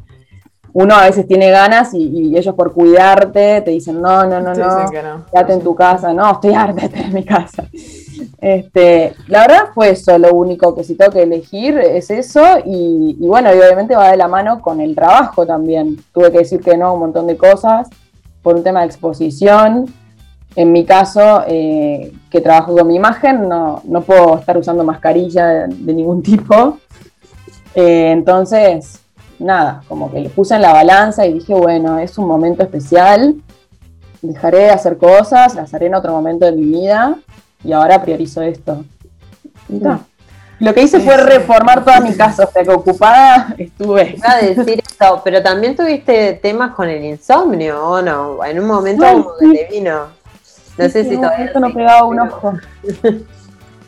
uno 0.73 0.95
a 0.95 1.07
veces 1.07 1.27
tiene 1.27 1.51
ganas 1.51 1.93
y, 1.95 2.37
ellos 2.37 2.55
por 2.55 2.73
cuidarte 2.73 3.63
te 3.63 3.71
dicen, 3.71 4.01
no, 4.01 4.25
no, 4.25 4.41
no, 4.41 4.55
no, 4.55 5.25
quédate 5.31 5.55
en 5.55 5.61
tu 5.61 5.75
casa, 5.75 6.13
no, 6.13 6.33
estoy 6.33 6.55
harta 6.55 6.83
en 6.95 7.13
mi 7.13 7.25
casa. 7.25 7.65
Este, 8.41 9.15
la 9.27 9.41
verdad 9.41 9.63
fue 9.75 9.91
eso, 9.91 10.17
lo 10.19 10.33
único 10.35 10.75
que 10.75 10.85
si 10.85 10.95
tengo 10.95 11.11
que 11.11 11.23
elegir 11.23 11.79
es 11.79 12.11
eso 12.11 12.43
y, 12.65 13.17
y 13.19 13.27
bueno, 13.27 13.53
y 13.55 13.59
obviamente 13.59 13.97
va 13.97 14.11
de 14.11 14.17
la 14.17 14.29
mano 14.29 14.61
con 14.61 14.81
el 14.81 14.95
trabajo 14.95 15.47
también. 15.47 15.97
Tuve 16.13 16.31
que 16.31 16.39
decir 16.39 16.61
que 16.61 16.77
no 16.77 16.95
un 16.95 17.01
montón 17.01 17.27
de 17.27 17.37
cosas 17.37 17.89
por 18.43 18.55
un 18.57 18.63
tema 18.63 18.81
de 18.81 18.87
exposición, 18.87 19.87
en 20.57 20.73
mi 20.73 20.85
caso, 20.85 21.45
eh, 21.47 22.13
que 22.31 22.41
trabajo 22.41 22.75
con 22.75 22.87
mi 22.89 22.97
imagen, 22.97 23.49
no, 23.49 23.83
puedo 24.07 24.39
estar 24.39 24.57
usando 24.57 24.85
mascarilla 24.85 25.67
de, 25.67 25.95
ningún 25.95 26.23
tipo. 26.25 26.79
Eh, 27.75 28.11
entonces, 28.13 29.01
nada, 29.39 29.83
como 29.89 30.11
que 30.11 30.21
le 30.21 30.31
puse 30.31 30.55
en 30.55 30.63
la 30.63 30.73
balanza 30.73 31.27
y 31.27 31.35
dije, 31.35 31.55
bueno, 31.55 31.99
es 31.99 32.19
un 32.19 32.27
momento 32.27 32.63
especial, 32.63 33.37
dejaré 34.23 34.59
de 34.59 34.71
hacer 34.71 34.99
cosas, 34.99 35.55
las 35.55 35.73
haré 35.75 35.87
en 35.87 35.95
otro 35.95 36.13
momento 36.13 36.47
de 36.47 36.53
mi 36.53 36.65
vida 36.65 37.19
y 37.63 37.73
ahora 37.73 38.03
priorizo 38.03 38.43
esto. 38.43 38.85
Lo 40.61 40.75
que 40.75 40.83
hice 40.83 40.99
fue 40.99 41.17
reformar 41.17 41.85
toda 41.85 42.01
mi 42.01 42.15
casa, 42.15 42.45
o 42.45 42.51
sea 42.51 42.65
que 42.65 42.71
ocupada 42.71 43.55
estuve. 43.59 44.17
Iba 44.17 44.33
a 44.33 44.39
decir 44.39 44.83
eso, 44.85 45.21
pero 45.23 45.41
también 45.41 45.77
tuviste 45.77 46.35
temas 46.35 46.75
con 46.75 46.89
el 46.89 47.05
insomnio, 47.05 47.81
¿o 47.81 48.03
no? 48.03 48.45
En 48.45 48.59
un 48.59 48.67
momento 48.67 49.07
como 49.07 49.37
que 49.39 49.47
te 49.47 49.69
vino. 49.71 50.18
No 50.79 50.89
sé 50.89 51.05
si 51.05 51.17
todavía. 51.17 51.53
no 51.59 51.73
pegaba 51.73 52.05
un 52.05 52.21
ojo. 52.21 52.55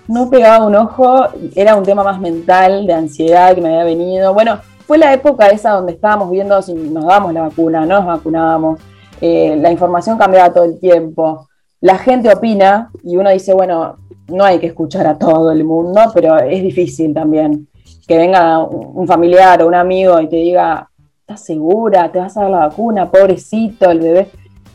No 0.09 0.28
pegaba 0.28 0.66
un 0.66 0.74
ojo, 0.74 1.28
era 1.55 1.76
un 1.76 1.84
tema 1.84 2.03
más 2.03 2.20
mental, 2.20 2.84
de 2.84 2.93
ansiedad 2.93 3.55
que 3.55 3.61
me 3.61 3.68
había 3.68 3.84
venido. 3.84 4.34
Bueno, 4.34 4.59
fue 4.84 4.99
la 4.99 5.12
época 5.12 5.47
esa 5.51 5.70
donde 5.70 5.93
estábamos 5.93 6.32
viendo 6.32 6.61
si 6.62 6.74
nos 6.74 7.05
dábamos 7.05 7.32
la 7.32 7.43
vacuna, 7.43 7.86
no 7.86 7.99
nos 7.99 8.07
vacunábamos. 8.07 8.80
Eh, 9.20 9.57
la 9.61 9.70
información 9.70 10.18
cambiaba 10.18 10.53
todo 10.53 10.64
el 10.64 10.80
tiempo. 10.80 11.49
La 11.80 11.97
gente 11.97 12.28
opina 12.28 12.91
y 13.05 13.16
uno 13.16 13.30
dice, 13.30 13.55
bueno, 13.55 13.99
no 14.26 14.45
hay 14.45 14.59
que 14.59 14.66
escuchar 14.66 15.07
a 15.07 15.16
todo 15.16 15.53
el 15.53 15.62
mundo, 15.62 16.01
pero 16.12 16.38
es 16.38 16.61
difícil 16.61 17.14
también 17.14 17.68
que 18.09 18.16
venga 18.16 18.59
un 18.59 19.07
familiar 19.07 19.62
o 19.62 19.68
un 19.68 19.76
amigo 19.76 20.20
y 20.20 20.28
te 20.28 20.34
diga, 20.34 20.91
¿estás 21.20 21.45
segura? 21.45 22.11
¿Te 22.11 22.18
vas 22.18 22.36
a 22.36 22.41
dar 22.41 22.51
la 22.51 22.59
vacuna? 22.66 23.09
Pobrecito, 23.09 23.88
el 23.88 24.01
bebé. 24.01 24.30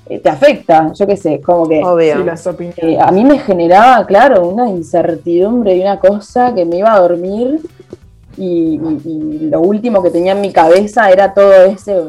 Eh, 0.07 0.19
te 0.19 0.29
afecta, 0.29 0.93
yo 0.93 1.07
qué 1.07 1.17
sé, 1.17 1.41
como 1.41 1.67
que 1.67 1.79
eh, 1.79 2.99
a 2.99 3.11
mí 3.11 3.25
me 3.25 3.39
generaba, 3.39 4.05
claro, 4.05 4.47
una 4.47 4.69
incertidumbre 4.69 5.75
y 5.75 5.81
una 5.81 5.99
cosa 5.99 6.53
que 6.53 6.63
me 6.63 6.77
iba 6.77 6.93
a 6.93 6.99
dormir 6.99 7.59
y, 8.37 8.77
lo 9.49 9.61
último 9.61 10.03
que 10.03 10.11
tenía 10.11 10.33
en 10.33 10.41
mi 10.41 10.51
cabeza 10.51 11.09
era 11.09 11.33
todo 11.33 11.53
ese, 11.53 12.03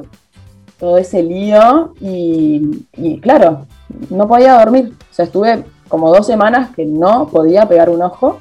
todo 0.78 0.99
ese 0.99 1.22
lío 1.22 1.94
y, 2.01 2.86
y 2.97 3.18
claro, 3.20 3.66
no 4.11 4.28
podía 4.28 4.59
dormir, 4.59 4.92
o 5.11 5.14
sea, 5.14 5.24
estuve 5.24 5.64
como 5.88 6.14
dos 6.14 6.26
semanas 6.26 6.74
que 6.74 6.84
no 6.84 7.28
podía 7.28 7.66
pegar 7.66 7.88
un 7.88 8.03
ojo 8.03 8.40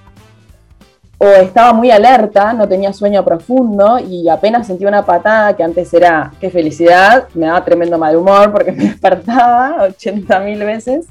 o 1.17 1.27
estaba 1.27 1.71
muy 1.73 1.91
alerta, 1.91 2.53
no 2.53 2.67
tenía 2.67 2.91
sueño 2.91 3.23
profundo 3.23 3.99
y 3.99 4.27
apenas 4.27 4.67
sentía 4.67 4.87
una 4.87 5.05
patada 5.05 5.55
que 5.55 5.63
antes 5.63 5.93
era 5.93 6.31
qué 6.39 6.49
felicidad, 6.49 7.27
me 7.33 7.45
daba 7.45 7.63
tremendo 7.63 7.97
mal 7.97 8.15
humor 8.15 8.51
porque 8.51 8.71
me 8.73 8.85
despertaba 8.85 9.83
80 9.83 10.39
mil 10.41 10.59
veces 10.59 11.07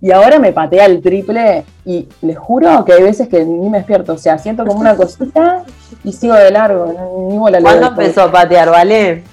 y 0.00 0.12
ahora 0.12 0.38
me 0.38 0.52
patea 0.52 0.84
el 0.86 1.00
triple 1.02 1.64
y 1.84 2.08
les 2.20 2.38
juro 2.38 2.84
que 2.84 2.92
hay 2.92 3.02
veces 3.02 3.28
que 3.28 3.44
ni 3.44 3.68
me 3.70 3.78
despierto, 3.78 4.12
o 4.12 4.18
sea, 4.18 4.38
siento 4.38 4.64
como 4.66 4.80
una 4.80 4.96
cosita 4.96 5.64
y 6.04 6.12
sigo 6.12 6.34
de 6.34 6.50
largo, 6.50 7.28
ni 7.30 7.38
bola 7.38 7.60
¿Cuándo 7.60 7.88
empezó 7.88 8.22
a 8.22 8.32
patear, 8.32 8.70
vale? 8.70 9.24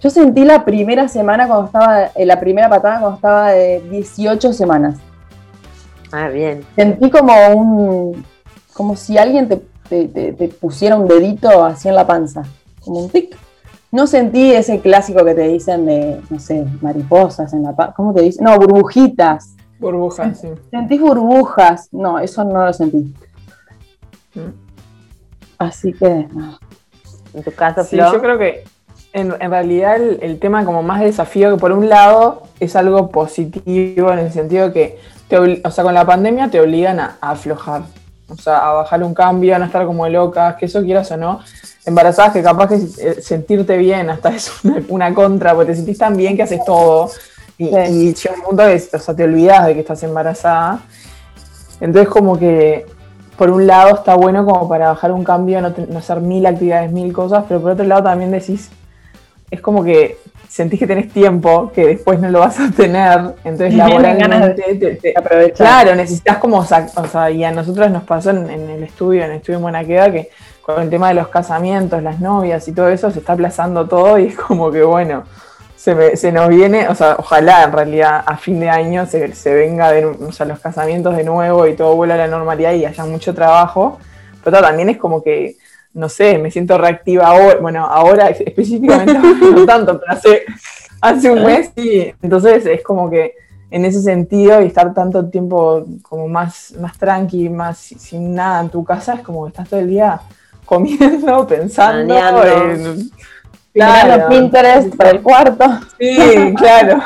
Yo 0.00 0.10
sentí 0.10 0.44
la 0.44 0.64
primera 0.64 1.08
semana 1.08 1.46
cuando 1.46 1.66
estaba, 1.66 2.06
eh, 2.14 2.26
la 2.26 2.38
primera 2.38 2.68
patada 2.68 3.00
cuando 3.00 3.16
estaba 3.16 3.50
de 3.52 3.80
18 3.90 4.52
semanas. 4.52 4.96
Ah, 6.12 6.28
bien. 6.28 6.64
Sentí 6.76 7.10
como 7.10 7.32
un 7.48 8.24
como 8.76 8.94
si 8.94 9.16
alguien 9.16 9.48
te, 9.48 10.48
pusiera 10.60 10.96
un 10.96 11.08
dedito 11.08 11.64
así 11.64 11.88
en 11.88 11.94
la 11.94 12.06
panza, 12.06 12.42
como 12.84 13.00
un 13.00 13.08
tic. 13.08 13.34
No 13.90 14.06
sentí 14.06 14.52
ese 14.52 14.80
clásico 14.80 15.24
que 15.24 15.34
te 15.34 15.48
dicen 15.48 15.86
de, 15.86 16.20
no 16.28 16.38
sé, 16.38 16.66
mariposas 16.82 17.54
en 17.54 17.62
la 17.62 17.74
panza, 17.74 17.94
¿cómo 17.94 18.12
te 18.12 18.20
dicen? 18.20 18.44
No, 18.44 18.56
burbujitas. 18.58 19.54
Burbujas, 19.78 20.40
sí. 20.40 20.48
Sentí 20.70 20.98
burbujas, 20.98 21.88
no, 21.92 22.18
eso 22.18 22.44
no 22.44 22.66
lo 22.66 22.72
sentí. 22.72 23.14
Mm. 24.34 24.52
Así 25.58 25.92
que, 25.94 26.28
no. 26.32 26.58
En 27.32 27.42
tu 27.42 27.52
caso, 27.52 27.84
Sí, 27.84 27.96
yo 27.96 28.20
creo 28.20 28.38
que 28.38 28.64
en, 29.14 29.30
realidad 29.30 29.96
el, 29.96 30.38
tema 30.38 30.64
como 30.66 30.82
más 30.82 31.00
desafío 31.00 31.54
que 31.54 31.60
por 31.60 31.72
un 31.72 31.88
lado 31.88 32.42
es 32.60 32.76
algo 32.76 33.10
positivo 33.10 34.12
en 34.12 34.18
el 34.18 34.32
sentido 34.32 34.72
que, 34.72 34.98
o 35.64 35.70
sea, 35.70 35.84
con 35.84 35.94
la 35.94 36.04
pandemia 36.04 36.50
te 36.50 36.60
obligan 36.60 37.00
a 37.00 37.16
aflojar 37.20 37.82
o 38.28 38.36
sea, 38.36 38.68
a 38.68 38.72
bajar 38.72 39.02
un 39.04 39.14
cambio, 39.14 39.54
a 39.54 39.58
no 39.58 39.66
estar 39.66 39.86
como 39.86 40.08
locas, 40.08 40.56
que 40.56 40.66
eso 40.66 40.82
quieras 40.82 41.10
o 41.12 41.16
no. 41.16 41.40
Embarazadas 41.84 42.32
que 42.32 42.42
capaz 42.42 42.68
que 42.68 42.74
eh, 42.74 43.22
sentirte 43.22 43.76
bien 43.76 44.10
hasta 44.10 44.30
es 44.30 44.52
una, 44.88 45.14
contra, 45.14 45.54
porque 45.54 45.72
te 45.72 45.76
sentís 45.76 45.98
tan 45.98 46.16
bien 46.16 46.36
que 46.36 46.42
haces 46.42 46.64
todo. 46.64 47.10
Y, 47.58 47.70
llega 47.70 48.34
un 48.36 48.42
punto 48.42 48.64
que 48.64 48.96
o 48.96 48.98
sea, 48.98 49.14
te 49.14 49.24
olvidas 49.24 49.66
de 49.66 49.74
que 49.74 49.80
estás 49.80 50.02
embarazada. 50.02 50.80
Entonces 51.80 52.08
como 52.08 52.38
que 52.38 52.86
por 53.36 53.50
un 53.50 53.66
lado 53.66 53.94
está 53.96 54.14
bueno 54.14 54.44
como 54.44 54.68
para 54.68 54.88
bajar 54.88 55.12
un 55.12 55.22
cambio, 55.22 55.60
no, 55.60 55.72
no 55.88 55.98
hacer 55.98 56.20
mil 56.20 56.44
actividades, 56.46 56.90
mil 56.90 57.12
cosas, 57.12 57.44
pero 57.46 57.60
por 57.60 57.72
otro 57.72 57.84
lado 57.84 58.02
también 58.02 58.30
decís, 58.30 58.70
es 59.50 59.60
como 59.60 59.84
que 59.84 60.18
sentís 60.48 60.78
que 60.78 60.86
tenés 60.86 61.12
tiempo 61.12 61.70
que 61.74 61.86
después 61.86 62.20
no 62.20 62.30
lo 62.30 62.40
vas 62.40 62.58
a 62.60 62.70
tener, 62.70 63.34
entonces 63.44 63.74
laboralmente 63.76 64.74
te, 64.74 64.94
te, 64.94 65.52
Claro, 65.52 65.94
necesitas 65.94 66.38
como, 66.38 66.58
o 66.58 66.64
sea, 66.64 67.30
y 67.30 67.44
a 67.44 67.52
nosotros 67.52 67.90
nos 67.90 68.04
pasó 68.04 68.30
en, 68.30 68.48
el 68.48 68.82
estudio, 68.82 69.24
en 69.24 69.32
el 69.32 69.36
estudio 69.38 69.58
en 69.58 69.62
Buenaqueda, 69.62 70.12
que 70.12 70.30
con 70.62 70.82
el 70.82 70.90
tema 70.90 71.08
de 71.08 71.14
los 71.14 71.28
casamientos, 71.28 72.02
las 72.02 72.20
novias 72.20 72.66
y 72.68 72.72
todo 72.72 72.88
eso, 72.88 73.10
se 73.10 73.20
está 73.20 73.34
aplazando 73.34 73.86
todo 73.86 74.18
y 74.18 74.26
es 74.26 74.36
como 74.36 74.70
que 74.70 74.82
bueno, 74.82 75.24
se, 75.76 76.16
se 76.16 76.32
nos 76.32 76.48
viene, 76.48 76.88
o 76.88 76.94
sea, 76.94 77.16
ojalá 77.18 77.64
en 77.64 77.72
realidad 77.72 78.24
a 78.26 78.36
fin 78.36 78.58
de 78.58 78.68
año 78.68 79.06
se, 79.06 79.34
se 79.34 79.54
venga 79.54 79.92
de, 79.92 80.04
o 80.06 80.32
sea, 80.32 80.46
los 80.46 80.58
casamientos 80.58 81.16
de 81.16 81.24
nuevo 81.24 81.66
y 81.66 81.74
todo 81.74 81.94
vuelva 81.94 82.14
a 82.14 82.18
la 82.18 82.28
normalidad 82.28 82.72
y 82.72 82.84
haya 82.84 83.04
mucho 83.04 83.34
trabajo, 83.34 83.98
pero 84.42 84.60
también 84.60 84.88
es 84.88 84.96
como 84.96 85.22
que 85.22 85.56
no 85.96 86.08
sé, 86.10 86.38
me 86.38 86.50
siento 86.50 86.76
reactiva 86.76 87.26
ahora, 87.26 87.56
bueno, 87.56 87.86
ahora 87.86 88.28
específicamente 88.28 89.14
no 89.54 89.64
tanto, 89.64 89.98
pero 89.98 90.12
hace, 90.12 90.42
hace 91.00 91.30
un 91.30 91.42
mes 91.42 91.72
sí, 91.74 92.12
entonces 92.22 92.66
es 92.66 92.82
como 92.82 93.08
que 93.08 93.34
en 93.70 93.84
ese 93.84 94.02
sentido 94.02 94.60
y 94.60 94.66
estar 94.66 94.92
tanto 94.92 95.28
tiempo 95.28 95.84
como 96.02 96.28
más, 96.28 96.74
más 96.78 96.96
tranqui, 96.98 97.48
más 97.48 97.78
sin 97.78 98.34
nada 98.34 98.60
en 98.60 98.68
tu 98.68 98.84
casa, 98.84 99.14
es 99.14 99.20
como 99.22 99.44
que 99.44 99.48
estás 99.48 99.68
todo 99.68 99.80
el 99.80 99.88
día 99.88 100.20
comiendo, 100.66 101.46
pensando, 101.48 102.14
en, 102.44 103.10
claro, 103.72 104.28
Pinterest 104.28 104.94
para 104.94 105.10
el 105.10 105.22
cuarto. 105.22 105.64
Sí, 105.98 106.54
claro. 106.56 107.00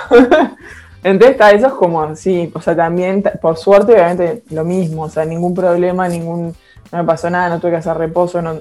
Entonces 1.03 1.32
está, 1.32 1.53
eso 1.53 1.68
es 1.68 1.72
como, 1.74 2.14
sí, 2.14 2.51
o 2.53 2.61
sea, 2.61 2.76
también, 2.76 3.22
por 3.41 3.57
suerte, 3.57 3.93
obviamente, 3.93 4.43
lo 4.51 4.64
mismo, 4.64 5.05
o 5.05 5.09
sea, 5.09 5.24
ningún 5.24 5.55
problema, 5.55 6.09
ningún, 6.09 6.55
no 6.93 6.99
me 6.99 7.05
pasó 7.05 7.30
nada, 7.30 7.49
no 7.49 7.59
tuve 7.59 7.70
que 7.70 7.76
hacer 7.78 7.97
reposo, 7.97 8.43
no, 8.43 8.61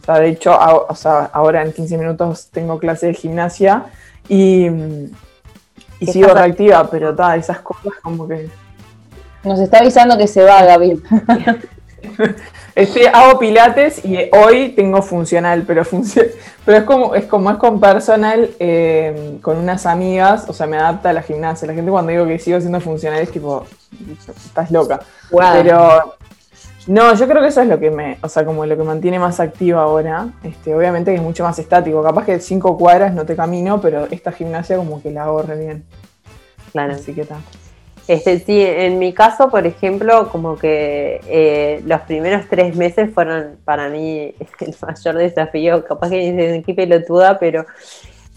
o 0.00 0.04
sea, 0.04 0.18
de 0.18 0.28
hecho, 0.28 0.52
ahora 0.52 1.62
en 1.62 1.72
15 1.72 1.98
minutos 1.98 2.48
tengo 2.50 2.78
clase 2.78 3.08
de 3.08 3.14
gimnasia 3.14 3.84
y, 4.28 4.66
y 6.00 6.06
sigo 6.06 6.32
reactiva, 6.32 6.88
pero 6.90 7.14
ta, 7.14 7.36
esas 7.36 7.60
cosas 7.60 7.92
como 8.02 8.26
que... 8.26 8.48
Nos 9.44 9.58
está 9.60 9.78
avisando 9.78 10.16
que 10.18 10.26
se 10.26 10.42
va, 10.42 10.62
Gaby. 10.64 11.02
Este, 12.74 13.08
hago 13.08 13.38
pilates 13.38 14.04
y 14.04 14.16
hoy 14.32 14.70
tengo 14.70 15.02
funcional, 15.02 15.64
pero, 15.66 15.82
pero 16.64 16.78
es 16.78 16.84
como 16.84 17.14
es 17.14 17.26
como 17.26 17.50
es 17.50 17.56
con 17.56 17.80
personal, 17.80 18.50
eh, 18.58 19.38
con 19.42 19.58
unas 19.58 19.86
amigas, 19.86 20.44
o 20.48 20.52
sea, 20.52 20.66
me 20.66 20.78
adapta 20.78 21.10
a 21.10 21.12
la 21.12 21.22
gimnasia. 21.22 21.66
La 21.66 21.74
gente 21.74 21.90
cuando 21.90 22.12
digo 22.12 22.26
que 22.26 22.38
sigo 22.38 22.60
siendo 22.60 22.80
funcional 22.80 23.20
es 23.20 23.30
tipo, 23.30 23.66
estás 24.46 24.70
loca. 24.70 25.00
Pero 25.30 26.14
no, 26.90 27.14
yo 27.14 27.28
creo 27.28 27.40
que 27.40 27.46
eso 27.46 27.60
es 27.62 27.68
lo 27.68 27.78
que 27.78 27.88
me, 27.88 28.18
o 28.20 28.28
sea, 28.28 28.44
como 28.44 28.66
lo 28.66 28.76
que 28.76 28.82
mantiene 28.82 29.20
más 29.20 29.38
activa 29.38 29.80
ahora. 29.80 30.26
Este, 30.42 30.74
obviamente 30.74 31.12
que 31.12 31.18
es 31.18 31.22
mucho 31.22 31.44
más 31.44 31.56
estático. 31.60 32.02
Capaz 32.02 32.26
que 32.26 32.40
cinco 32.40 32.76
cuadras 32.76 33.14
no 33.14 33.24
te 33.24 33.36
camino, 33.36 33.80
pero 33.80 34.08
esta 34.10 34.32
gimnasia 34.32 34.76
como 34.76 35.00
que 35.00 35.12
la 35.12 35.22
hago 35.22 35.40
re 35.42 35.56
bien. 35.56 35.84
Claro. 36.72 36.94
Así 36.94 37.12
que 37.12 37.24
tal. 37.24 37.38
Este, 38.08 38.40
sí, 38.40 38.60
en 38.60 38.98
mi 38.98 39.12
caso, 39.12 39.50
por 39.50 39.68
ejemplo, 39.68 40.30
como 40.32 40.56
que 40.56 41.20
eh, 41.28 41.80
los 41.86 42.00
primeros 42.00 42.48
tres 42.50 42.74
meses 42.74 43.08
fueron 43.14 43.58
para 43.64 43.88
mí 43.88 44.34
el 44.58 44.74
mayor 44.84 45.14
desafío. 45.14 45.84
Capaz 45.84 46.10
que 46.10 46.16
dicen 46.16 46.64
qué 46.64 46.74
pelotuda, 46.74 47.38
pero 47.38 47.66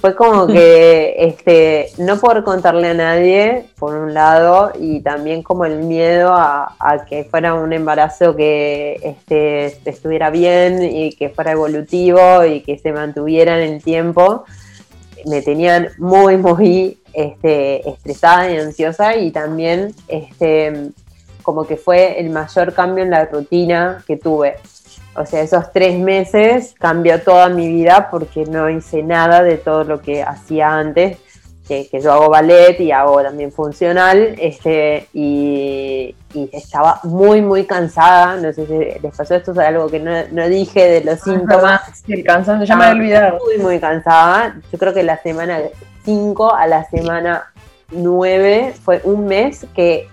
fue 0.04 0.16
como 0.16 0.48
que 0.48 1.16
este, 1.18 1.88
no 1.98 2.20
poder 2.20 2.44
contarle 2.44 2.90
a 2.90 2.94
nadie, 2.94 3.68
por 3.80 3.96
un 3.96 4.14
lado, 4.14 4.74
y 4.78 5.00
también 5.00 5.44
como 5.44 5.64
el 5.64 5.78
miedo 5.78 6.34
a, 6.36 6.76
que 7.08 7.24
fuera 7.24 7.54
un 7.54 7.72
embarazo 7.72 8.36
que 8.36 9.00
este, 9.02 9.80
estuviera 9.90 10.30
bien 10.30 10.84
y 10.84 11.14
que 11.14 11.30
fuera 11.30 11.54
evolutivo 11.54 12.44
y 12.44 12.60
que 12.60 12.78
se 12.78 12.92
mantuviera 12.92 13.58
en 13.64 13.76
el 13.76 13.82
tiempo, 13.82 14.44
me 15.26 15.42
tenían 15.42 15.88
muy, 15.98 16.36
muy 16.36 16.98
este, 17.14 17.90
estresada 17.90 18.52
y 18.52 18.58
ansiosa 18.58 19.16
y 19.16 19.32
también 19.32 19.96
este, 20.10 20.92
como 21.44 21.66
que 21.66 21.78
fue 21.78 22.20
el 22.20 22.30
mayor 22.30 22.74
cambio 22.74 23.06
en 23.06 23.10
la 23.10 23.24
rutina 23.24 24.04
que 24.06 24.18
tuve. 24.18 24.58
O 25.16 25.26
sea, 25.26 25.42
esos 25.42 25.72
tres 25.72 26.00
meses 26.00 26.74
cambió 26.80 27.22
toda 27.22 27.50
mi 27.50 27.68
vida 27.68 28.10
porque 28.10 28.46
no 28.46 28.70
hice 28.70 29.04
nada 29.04 29.44
de 29.44 29.58
todo 29.58 29.84
lo 29.84 30.02
que 30.02 30.24
hacía 30.24 30.74
antes, 30.74 31.18
que, 31.68 31.88
yo 32.02 32.12
hago 32.12 32.30
ballet 32.30 32.80
y 32.80 32.92
hago 32.92 33.22
también 33.22 33.52
funcional, 33.52 34.36
este, 34.40 35.08
y, 35.14 36.16
estaba 36.52 37.00
muy, 37.04 37.42
muy 37.42 37.66
cansada. 37.66 38.36
No 38.38 38.52
sé 38.52 38.66
si 38.66 39.02
les 39.02 39.16
pasó 39.16 39.36
esto, 39.36 39.52
es 39.52 39.58
algo 39.60 39.88
que 39.88 40.00
no, 40.00 40.48
dije 40.48 40.88
de 40.88 41.04
los 41.04 41.20
síntomas. 41.20 42.04
el 42.08 42.24
cansancio, 42.24 42.66
ya 42.66 42.76
me 42.76 42.88
he 42.88 42.92
olvidado. 42.92 43.40
Muy, 43.46 43.58
muy 43.60 43.80
cansada. 43.80 44.56
Yo 44.72 44.80
creo 44.80 44.94
que 44.94 45.04
la 45.04 45.22
semana 45.22 45.60
5 46.06 46.56
a 46.56 46.68
la 46.68 46.84
semana 46.86 47.54
9 47.92 48.74
fue 48.84 49.02
un 49.04 49.28
mes 49.28 49.66
que 49.76 50.10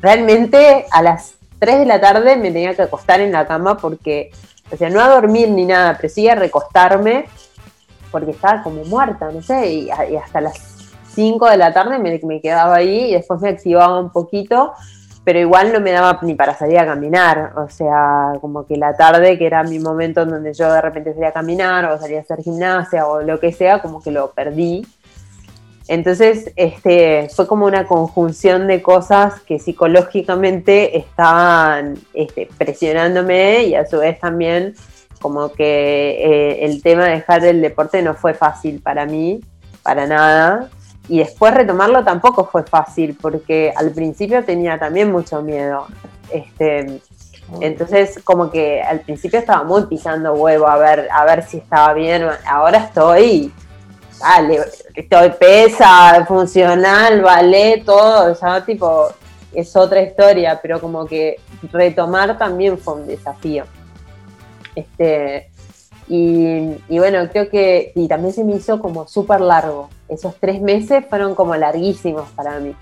realmente 0.00 0.84
a 0.90 1.02
las 1.02 1.34
3 1.64 1.78
de 1.78 1.86
la 1.86 1.98
tarde 1.98 2.36
me 2.36 2.50
tenía 2.50 2.74
que 2.74 2.82
acostar 2.82 3.20
en 3.20 3.32
la 3.32 3.46
cama 3.46 3.78
porque, 3.78 4.30
o 4.70 4.76
sea, 4.76 4.90
no 4.90 5.00
a 5.00 5.08
dormir 5.08 5.48
ni 5.48 5.64
nada, 5.64 5.96
pero 5.96 6.12
sí 6.12 6.28
a 6.28 6.34
recostarme 6.34 7.24
porque 8.10 8.32
estaba 8.32 8.62
como 8.62 8.84
muerta, 8.84 9.30
no 9.32 9.40
sé, 9.40 9.72
y, 9.72 9.90
hasta 9.90 10.42
las 10.42 10.58
5 11.14 11.48
de 11.48 11.56
la 11.56 11.72
tarde 11.72 11.98
me, 11.98 12.20
me, 12.22 12.42
quedaba 12.42 12.76
ahí 12.76 13.06
y 13.06 13.12
después 13.14 13.40
me 13.40 13.48
activaba 13.48 13.98
un 13.98 14.10
poquito, 14.10 14.74
pero 15.24 15.38
igual 15.38 15.72
no 15.72 15.80
me 15.80 15.92
daba 15.92 16.18
ni 16.20 16.34
para 16.34 16.54
salir 16.54 16.78
a 16.78 16.84
caminar, 16.84 17.54
o 17.56 17.70
sea, 17.70 18.34
como 18.42 18.66
que 18.66 18.76
la 18.76 18.94
tarde, 18.94 19.38
que 19.38 19.46
era 19.46 19.62
mi 19.62 19.78
momento 19.78 20.20
en 20.20 20.28
donde 20.32 20.52
yo 20.52 20.70
de 20.70 20.82
repente 20.82 21.14
salía 21.14 21.30
a 21.30 21.32
caminar 21.32 21.86
o 21.86 21.98
salía 21.98 22.18
a 22.18 22.20
hacer 22.20 22.42
gimnasia 22.42 23.06
o 23.06 23.22
lo 23.22 23.40
que 23.40 23.52
sea, 23.52 23.80
como 23.80 24.02
que 24.02 24.10
lo 24.10 24.32
perdí. 24.32 24.86
Entonces, 25.86 26.50
este, 26.56 27.28
fue 27.34 27.46
como 27.46 27.66
una 27.66 27.86
conjunción 27.86 28.66
de 28.66 28.80
cosas 28.80 29.40
que 29.42 29.58
psicológicamente 29.58 30.96
estaban 30.96 31.98
este, 32.14 32.48
presionándome 32.56 33.64
y 33.64 33.74
a 33.74 33.86
su 33.86 33.98
vez 33.98 34.18
también 34.18 34.74
como 35.20 35.52
que 35.52 35.64
eh, 35.64 36.64
el 36.64 36.82
tema 36.82 37.04
de 37.04 37.12
dejar 37.12 37.44
el 37.44 37.60
deporte 37.60 38.02
no 38.02 38.14
fue 38.14 38.34
fácil 38.34 38.80
para 38.80 39.06
mí, 39.06 39.40
para 39.82 40.06
nada. 40.06 40.70
Y 41.08 41.18
después 41.18 41.52
retomarlo 41.54 42.02
tampoco 42.02 42.46
fue 42.46 42.62
fácil, 42.62 43.16
porque 43.20 43.72
al 43.76 43.90
principio 43.90 44.42
tenía 44.42 44.78
también 44.78 45.12
mucho 45.12 45.42
miedo. 45.42 45.86
Este, 46.30 47.00
entonces, 47.60 48.20
como 48.24 48.50
que 48.50 48.82
al 48.82 49.00
principio 49.00 49.38
estaba 49.38 49.64
muy 49.64 49.86
pisando 49.86 50.32
huevo 50.32 50.66
a 50.66 50.76
ver, 50.76 51.08
a 51.12 51.24
ver 51.24 51.42
si 51.42 51.58
estaba 51.58 51.92
bien. 51.92 52.26
Ahora 52.46 52.78
estoy 52.78 53.52
dale, 54.24 54.60
estoy 54.94 55.30
pesa, 55.38 56.24
funcional, 56.26 57.20
vale, 57.20 57.82
todo, 57.84 58.32
o 58.32 58.34
sea, 58.34 58.64
tipo, 58.64 59.08
es 59.52 59.76
otra 59.76 60.00
historia, 60.00 60.58
pero 60.62 60.80
como 60.80 61.06
que 61.06 61.36
retomar 61.72 62.38
también 62.38 62.78
fue 62.78 62.94
un 62.94 63.06
desafío. 63.06 63.64
Este, 64.74 65.50
y, 66.08 66.98
bueno, 66.98 67.28
creo 67.30 67.48
que, 67.48 67.92
y 67.94 68.08
también 68.08 68.32
se 68.32 68.44
me 68.44 68.54
hizo 68.56 68.80
como 68.80 69.06
súper 69.06 69.40
largo. 69.40 69.88
Esos 70.08 70.34
tres 70.38 70.60
meses 70.60 71.04
fueron 71.08 71.34
como 71.34 71.54
larguísimos 71.56 72.28
para 72.30 72.58
mí. 72.60 72.74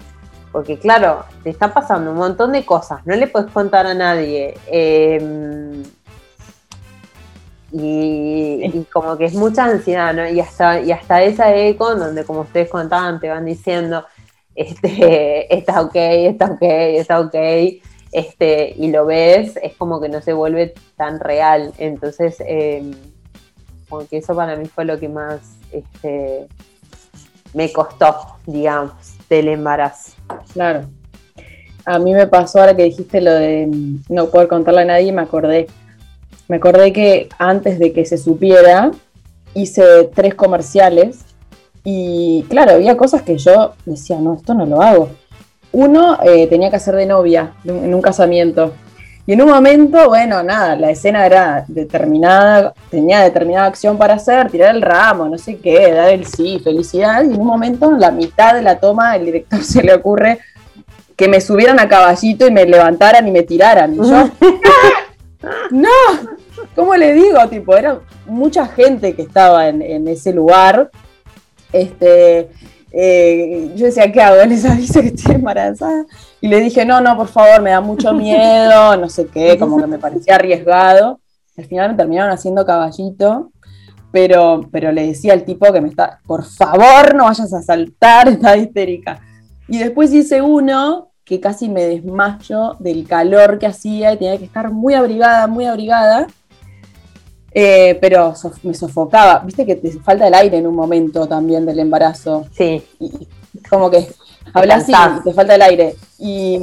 Porque 0.51 0.79
claro, 0.79 1.25
te 1.43 1.51
está 1.51 1.73
pasando 1.73 2.11
un 2.11 2.19
montón 2.19 2.53
de 2.53 2.65
cosas, 2.65 3.07
no 3.07 3.17
le 3.17 3.27
puedes 3.27 3.51
contar 3.51 3.87
a 3.87 3.95
nadie. 3.95 4.55
Eh, 4.67 5.83
y, 7.73 8.87
como 8.93 9.17
que 9.17 9.27
es 9.27 9.35
mucha 9.35 9.65
ansiedad, 9.65 10.13
¿no? 10.13 10.29
Y 10.29 10.41
hasta, 10.41 10.81
y 10.81 10.93
hasta 10.93 11.23
esa 11.23 11.55
eco, 11.55 11.95
donde 11.95 12.25
como 12.25 12.41
ustedes 12.41 12.69
contaban, 12.69 13.19
te 13.21 13.29
van 13.29 13.45
diciendo, 13.45 14.05
este, 14.55 15.55
está 15.57 15.81
ok, 15.81 15.95
está 15.95 16.47
ok, 16.47 16.63
está 16.63 17.21
ok, 17.21 17.35
este, 18.13 18.75
y 18.77 18.91
lo 18.91 19.07
ves, 19.07 19.59
es 19.63 19.75
como 19.77 20.01
que 20.01 20.09
no 20.09 20.21
se 20.21 20.35
vuelve 20.35 20.75
tan 20.97 21.19
real. 21.19 21.73
Entonces, 21.79 22.37
eh, 22.47 22.91
como 23.89 24.07
que 24.07 24.19
eso 24.19 24.35
para 24.35 24.57
mí 24.57 24.67
fue 24.67 24.85
lo 24.85 24.99
que 24.99 25.09
más 25.09 25.41
este, 25.73 26.47
me 27.55 27.73
costó, 27.73 28.37
digamos, 28.47 28.93
del 29.31 29.49
embarazo. 29.49 30.13
Claro. 30.53 30.87
A 31.85 31.99
mí 31.99 32.13
me 32.13 32.27
pasó 32.27 32.61
ahora 32.61 32.77
que 32.77 32.85
dijiste 32.85 33.21
lo 33.21 33.33
de 33.33 33.69
no 34.09 34.27
poder 34.29 34.47
contarle 34.47 34.83
a 34.83 34.85
nadie, 34.85 35.11
me 35.11 35.23
acordé 35.23 35.67
me 36.53 36.59
acordé 36.59 36.93
que 36.93 37.31
antes 37.39 37.79
de 37.79 37.95
que 37.95 38.05
se 38.05 38.19
supiera, 38.19 38.91
hice 39.55 40.11
tres 40.15 40.35
comerciales 40.35 41.21
y 41.83 42.45
claro, 42.51 42.73
había 42.73 42.95
cosas 42.95 43.23
que 43.23 43.39
yo 43.39 43.73
decía, 43.87 44.19
no, 44.21 44.35
esto 44.35 44.53
no 44.53 44.67
lo 44.67 44.83
hago. 44.83 45.09
Uno 45.73 46.19
eh, 46.23 46.47
tenía 46.49 46.69
que 46.69 46.77
hacer 46.77 46.95
de 46.95 47.07
novia 47.07 47.55
en 47.65 47.95
un 47.95 48.03
casamiento. 48.03 48.75
Y 49.27 49.33
en 49.33 49.41
un 49.41 49.49
momento, 49.49 50.11
bueno, 50.11 50.43
nada, 50.43 50.77
la 50.77 50.91
escena 50.91 51.25
era 51.25 51.65
determinada, 51.69 52.75
tenía 52.91 53.23
determinada 53.23 53.69
acción 53.69 53.97
para 53.97 54.13
hacer, 54.13 54.51
tirar 54.51 54.75
el 54.75 54.83
ramo, 54.83 55.31
no 55.31 55.39
sé 55.39 55.57
qué, 55.57 55.91
dar 55.91 56.11
el 56.11 56.27
sí, 56.27 56.61
felicidad. 56.63 57.25
Y 57.25 57.33
en 57.33 57.41
un 57.41 57.47
momento, 57.47 57.91
en 57.91 57.99
la 57.99 58.11
mitad 58.11 58.55
de 58.55 58.61
la 58.61 58.79
toma, 58.79 59.17
el 59.17 59.25
director 59.25 59.65
se 59.65 59.83
le 59.83 59.95
ocurre 59.95 60.39
que 61.17 61.29
me 61.29 61.41
subieran 61.41 61.81
a 61.81 61.89
caballito 61.89 62.47
y 62.47 62.51
me 62.51 62.67
levantaran 62.67 63.27
y 63.27 63.31
me 63.31 63.43
tiraran. 63.43 63.95
Y 63.95 63.97
yo, 63.97 64.29
No, 65.71 65.89
¿cómo 66.75 66.95
le 66.97 67.13
digo? 67.15 67.49
Tipo, 67.49 67.77
era 67.77 68.01
mucha 68.27 68.67
gente 68.67 69.15
que 69.15 69.23
estaba 69.23 69.69
en, 69.69 70.09
ese 70.09 70.33
lugar. 70.33 70.91
Este, 71.73 72.51
eh, 72.93 73.73
yo 73.75 73.87
decía, 73.87 74.11
¿qué 74.13 74.21
hago? 74.21 74.45
Les 74.47 74.65
aviso 74.65 75.01
que 75.01 75.09
estoy 75.09 75.37
embarazada. 75.37 76.05
Y 76.41 76.49
le 76.49 76.61
dije, 76.61 76.85
no, 76.85 77.01
no, 77.01 77.17
por 77.17 77.29
favor, 77.29 77.63
me 77.63 77.71
da 77.71 77.81
mucho 77.81 78.13
miedo, 78.15 78.97
no 78.97 79.09
sé 79.09 79.27
qué, 79.27 79.59
como 79.59 79.79
que 79.79 79.87
me 79.87 79.99
parecía 79.99 80.37
arriesgado. 80.37 81.21
Al 81.57 81.67
final 81.67 81.91
me 81.91 81.97
terminaron 81.97 82.33
haciendo 82.33 82.65
caballito, 82.65 83.51
pero, 84.11 84.69
pero 84.71 84.91
le 84.91 85.07
decía 85.07 85.35
al 85.35 85.45
tipo 85.45 85.71
que 85.73 85.81
me 85.81 85.89
está, 85.89 86.21
por 86.27 86.45
favor, 86.45 87.15
no 87.15 87.25
vayas 87.25 87.53
a 87.53 87.63
saltar, 87.63 88.29
está 88.29 88.57
histérica. 88.57 89.21
Y 89.69 89.79
después 89.79 90.13
hice 90.13 90.43
uno 90.43 91.13
que 91.25 91.41
casi 91.41 91.69
me 91.69 91.85
desmayo 91.85 92.77
del 92.79 93.07
calor 93.07 93.59
que 93.59 93.67
hacía 93.67 94.13
y 94.13 94.19
tenía 94.19 94.37
que 94.39 94.45
estar 94.45 94.71
muy 94.71 94.95
abrigada, 94.95 95.47
muy 95.47 95.67
abrigada. 95.67 96.27
Eh, 97.55 97.99
pero 98.01 98.35
me 98.63 98.75
sofocaba. 98.75 99.41
Viste 99.41 99.67
que 99.67 99.77
te 99.77 99.91
falta 100.01 100.27
el 100.27 100.35
aire 100.35 100.59
en 100.59 100.67
un 100.67 100.75
momento 100.75 101.27
también 101.27 101.67
del 101.67 101.79
embarazo. 101.79 102.47
Sí. 102.53 102.83
Y 102.99 103.11
como 103.69 103.91
que 103.91 104.09
hablas 104.55 104.89
así 104.89 104.93
y 104.93 105.25
te 105.25 105.35
falta 105.35 105.55
el 105.55 105.63
aire. 105.63 105.97
Y 106.19 106.61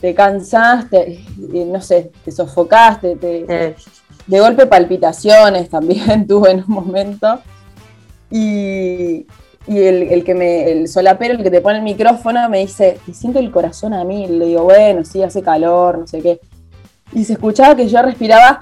te 0.00 0.14
cansaste, 0.14 1.24
no 1.66 1.80
sé, 1.80 2.10
te 2.24 2.30
sofocaste, 2.30 3.16
te, 3.16 3.74
de 4.26 4.40
golpe 4.40 4.66
palpitaciones 4.66 5.68
también 5.68 6.26
tuve 6.28 6.52
en 6.52 6.58
un 6.58 6.74
momento. 6.74 7.40
Y, 8.30 9.26
y 9.66 9.78
el, 9.78 10.24
que 10.24 10.34
me, 10.34 10.70
el 10.70 10.88
solapero, 10.88 11.34
el 11.34 11.42
que 11.42 11.50
te 11.50 11.60
pone 11.60 11.78
el 11.78 11.84
micrófono, 11.84 12.48
me 12.48 12.58
dice, 12.58 12.98
te 13.06 13.14
siento 13.14 13.38
el 13.38 13.50
corazón 13.50 13.94
a 13.94 14.04
mí. 14.04 14.26
Le 14.26 14.46
digo, 14.46 14.64
bueno, 14.64 15.04
sí, 15.04 15.22
hace 15.22 15.42
calor, 15.42 15.98
no 15.98 16.06
sé 16.06 16.20
qué. 16.20 16.40
Y 17.12 17.24
se 17.24 17.34
escuchaba 17.34 17.74
que 17.74 17.88
yo 17.88 18.02
respiraba, 18.02 18.60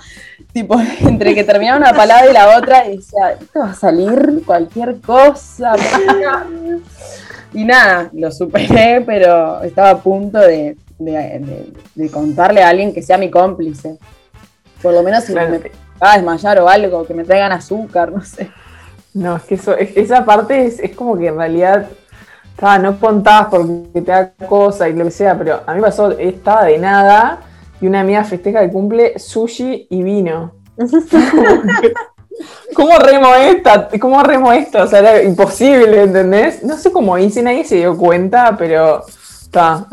tipo, 0.53 0.81
entre 1.01 1.35
que 1.35 1.45
terminaba 1.45 1.79
una 1.79 1.93
palabra 1.93 2.31
y 2.31 2.33
la 2.33 2.57
otra, 2.57 2.87
y 2.87 2.99
decía, 2.99 3.33
esto 3.33 3.61
va 3.61 3.71
a 3.71 3.75
salir 3.75 4.43
cualquier 4.45 5.01
cosa. 5.01 5.75
y 7.53 7.65
nada, 7.65 8.11
lo 8.13 8.31
superé, 8.31 9.03
pero 9.05 9.63
estaba 9.63 9.91
a 9.91 9.99
punto 9.99 10.39
de, 10.39 10.77
contarle 12.13 12.63
a 12.63 12.69
alguien 12.69 12.93
que 12.93 13.03
sea 13.03 13.19
mi 13.19 13.31
cómplice. 13.31 13.99
Por 14.83 14.93
lo 14.93 15.03
menos 15.03 15.25
si 15.25 15.35
me 15.35 15.59
va 16.03 16.13
a 16.13 16.17
desmayar 16.17 16.59
o 16.61 16.69
algo, 16.69 17.07
que 17.07 17.15
me 17.15 17.25
traigan 17.25 17.53
azúcar, 17.53 18.13
no 18.13 18.23
sé. 18.23 18.51
No, 19.15 19.37
es 19.37 19.45
que 19.45 19.55
eso, 19.55 19.75
esa 19.75 20.25
parte 20.27 20.67
es, 20.67 20.95
como 20.95 21.17
que 21.17 21.29
en 21.29 21.39
realidad 21.39 21.87
no 22.81 23.01
contás 23.01 23.47
porque 23.47 24.03
te 24.03 24.13
da 24.13 24.31
cosa 24.47 24.89
y 24.89 24.93
lo 24.93 25.05
que 25.05 25.11
sea, 25.11 25.37
pero 25.37 25.63
a 25.67 25.75
mí 25.75 25.81
pasó, 25.81 26.11
estaba 26.13 26.65
de 26.65 26.79
nada 26.79 27.41
y 27.81 27.87
una 27.87 28.01
amiga 28.01 28.25
festeja 28.25 28.61
de 28.61 28.71
cumple 28.71 29.19
sushi 29.19 29.87
y 29.91 30.03
vino. 30.03 30.53
¿Cómo 32.75 32.99
remo 32.99 33.35
esta? 33.35 33.89
¿Cómo 33.99 34.23
remo 34.23 34.53
esto? 34.53 34.83
O 34.83 34.87
sea, 34.87 34.99
era 34.99 35.23
imposible, 35.23 36.03
¿entendés? 36.03 36.63
No 36.63 36.77
sé 36.77 36.93
cómo 36.93 37.17
hice, 37.17 37.43
nadie 37.43 37.65
se 37.65 37.77
dio 37.77 37.97
cuenta, 37.97 38.55
pero, 38.59 39.03
está 39.43 39.87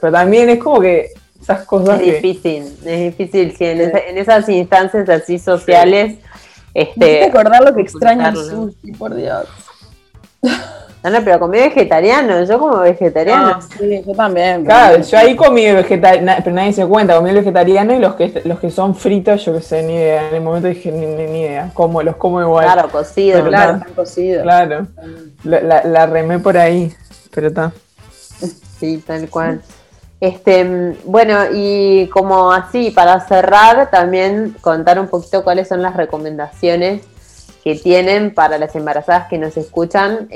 pero 0.00 0.12
también 0.12 0.48
es 0.48 0.58
como 0.58 0.80
que 0.80 1.10
esas 1.40 1.66
cosas. 1.66 2.00
Es 2.00 2.22
difícil, 2.22 2.62
es 2.84 3.00
difícil, 3.16 3.54
que 3.56 3.72
en, 3.72 4.16
esas 4.16 4.48
instancias 4.48 5.08
así 5.10 5.38
sociales 5.38 6.16
este, 6.72 7.24
acordar 7.24 7.62
lo 7.62 7.74
que 7.74 7.82
extraño 7.82 8.28
el 8.28 8.36
sushi, 8.36 8.92
por 8.92 9.14
Dios. 9.14 9.46
No, 11.04 11.10
no, 11.10 11.22
pero 11.22 11.38
comí 11.38 11.58
vegetariano, 11.58 12.44
yo 12.44 12.58
como 12.58 12.78
vegetariano. 12.78 13.60
sí, 13.60 14.02
yo 14.06 14.14
también. 14.14 14.64
Claro, 14.64 15.02
yo 15.02 15.18
ahí 15.18 15.36
comí 15.36 15.70
vegetariano, 15.70 16.32
pero 16.42 16.56
nadie 16.56 16.72
se 16.72 16.86
cuenta, 16.86 17.14
comí 17.14 17.28
el 17.28 17.36
vegetariano 17.36 17.92
y 17.92 17.98
los 17.98 18.14
que 18.14 18.40
los 18.46 18.58
que 18.58 18.70
son 18.70 18.94
fritos, 18.94 19.44
yo 19.44 19.52
que 19.52 19.60
sé, 19.60 19.82
ni 19.82 19.96
idea. 19.96 20.30
En 20.30 20.36
el 20.36 20.40
momento 20.40 20.66
dije, 20.66 20.90
ni, 20.90 21.42
idea, 21.42 21.70
como, 21.74 22.02
los 22.02 22.16
como 22.16 22.40
igual. 22.40 22.64
Claro, 22.64 22.88
cocidos. 22.88 23.46
Claro, 23.46 23.76
están 23.76 23.92
cocidos. 23.92 24.42
Claro, 24.44 24.86
la, 25.42 25.84
la 25.84 26.06
remé 26.06 26.38
por 26.38 26.56
ahí, 26.56 26.90
pero 27.30 27.48
está. 27.48 27.70
Sí, 28.80 29.04
tal 29.06 29.28
cual. 29.28 29.60
Este, 30.20 30.96
bueno, 31.04 31.38
y 31.52 32.08
como 32.14 32.50
así, 32.50 32.90
para 32.90 33.20
cerrar, 33.20 33.90
también 33.90 34.56
contar 34.62 34.98
un 34.98 35.08
poquito 35.08 35.44
cuáles 35.44 35.68
son 35.68 35.82
las 35.82 35.94
recomendaciones 35.98 37.02
que 37.64 37.76
tienen 37.76 38.34
para 38.34 38.58
las 38.58 38.76
embarazadas 38.76 39.26
que 39.28 39.38
nos 39.38 39.56
escuchan, 39.56 40.28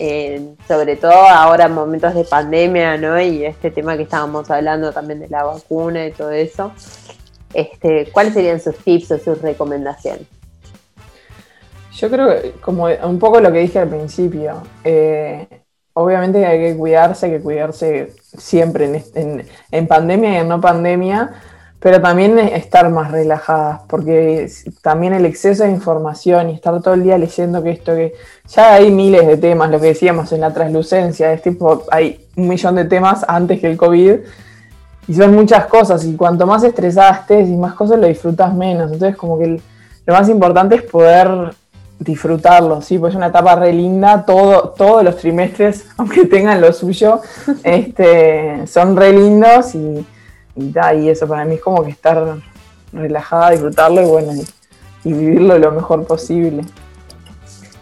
sobre 0.66 0.97
todo 0.97 1.12
ahora 1.12 1.66
en 1.66 1.74
momentos 1.74 2.14
de 2.14 2.24
pandemia, 2.24 2.97
¿no? 2.97 3.20
Y 3.20 3.45
este 3.45 3.70
tema 3.70 3.99
que 3.99 4.05
estábamos 4.05 4.51
hablando 4.51 4.93
también 4.93 5.20
de 5.20 5.29
la 5.29 5.45
vacuna 5.45 6.07
y 6.07 6.12
todo 6.12 6.31
eso. 6.31 6.72
Este, 7.53 8.11
¿Cuáles 8.12 8.33
serían 8.33 8.61
sus 8.61 8.76
tips 8.79 9.11
o 9.11 9.18
sus 9.18 9.43
recomendaciones? 9.43 10.26
Yo 11.93 12.09
creo 12.09 12.31
que, 12.31 12.53
como 12.62 12.87
un 12.87 13.18
poco 13.18 13.41
lo 13.41 13.53
que 13.53 13.59
dije 13.59 13.79
al 13.79 13.89
principio, 13.89 14.62
eh, 14.83 15.47
obviamente 15.93 16.47
hay 16.47 16.59
que 16.61 16.79
cuidarse, 16.79 17.26
hay 17.26 17.33
que 17.33 17.41
cuidarse 17.41 18.14
siempre 18.22 19.05
en, 19.14 19.87
pandemia 19.87 20.33
y 20.33 20.37
en 20.37 20.49
no 20.49 20.62
pandemia, 20.62 21.33
pero 21.81 22.01
también 22.01 22.39
estar 22.39 22.91
más 22.91 23.12
relajadas, 23.12 23.83
porque 23.87 24.51
también 24.83 25.12
el 25.12 25.24
exceso 25.26 25.62
de 25.62 25.70
información 25.70 26.51
y 26.51 26.55
estar 26.55 26.81
todo 26.83 26.95
el 26.95 27.05
día 27.05 27.16
leyendo 27.18 27.62
que 27.62 27.70
esto, 27.70 27.95
que 27.95 28.14
ya 28.49 28.74
hay 28.74 28.91
miles 28.91 29.26
de 29.26 29.37
temas, 29.37 29.70
lo 29.70 29.81
que 29.81 29.89
decíamos 29.89 30.33
en 30.33 30.41
la 30.41 30.53
translucencia, 30.53 31.33
es 31.33 31.43
tipo, 31.43 31.85
hay 31.91 32.26
un 32.37 32.49
millón 32.49 32.74
de 32.74 32.85
temas 32.85 33.24
antes 33.29 33.61
que 33.61 33.70
el 33.70 33.76
COVID, 33.76 34.14
y 35.07 35.14
son 35.14 35.35
muchas 35.35 35.66
cosas, 35.66 36.05
y 36.05 36.16
cuanto 36.16 36.47
más 36.47 36.64
estresada 36.64 37.11
estés 37.11 37.49
y 37.49 37.57
más 37.57 37.74
cosas 37.74 37.99
lo 38.01 38.09
disfrutas 38.09 38.53
menos, 38.53 38.91
entonces 38.91 39.16
como 39.16 39.39
que 39.39 39.61
lo 40.05 40.14
más 40.14 40.29
importante 40.29 40.74
es 40.74 40.83
poder 40.83 41.53
disfrutarlo, 42.01 42.83
sí, 42.83 42.99
pues 42.99 43.12
es 43.12 43.16
una 43.16 43.29
etapa 43.29 43.55
re 43.55 43.72
linda, 43.72 44.24
todo, 44.24 44.70
todos 44.70 45.05
los 45.05 45.16
trimestres, 45.16 45.87
aunque 45.97 46.26
tengan 46.26 46.61
lo 46.61 46.72
suyo, 46.72 47.20
este, 47.62 48.66
son 48.66 48.97
re 48.97 49.12
lindos 49.12 49.76
y, 49.76 50.05
y, 50.59 51.09
eso 51.09 51.27
para 51.27 51.45
mí 51.45 51.55
es 51.55 51.61
como 51.61 51.85
que 51.85 51.91
estar 51.91 52.37
relajada, 52.93 53.51
disfrutarlo 53.51 54.03
y 54.03 54.07
bueno, 54.07 54.33
y, 55.05 55.13
vivirlo 55.13 55.59
lo 55.59 55.73
mejor 55.73 56.05
posible. 56.07 56.65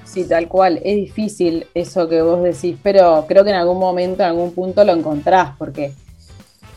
Sí, 0.04 0.24
tal 0.24 0.48
cual, 0.48 0.80
es 0.84 0.96
difícil 0.96 1.66
eso 1.74 2.08
que 2.08 2.22
vos 2.22 2.42
decís, 2.42 2.76
pero 2.82 3.24
creo 3.26 3.44
que 3.44 3.50
en 3.50 3.56
algún 3.56 3.78
momento, 3.78 4.22
en 4.22 4.30
algún 4.30 4.52
punto 4.52 4.84
lo 4.84 4.92
encontrás, 4.92 5.50
porque 5.58 5.92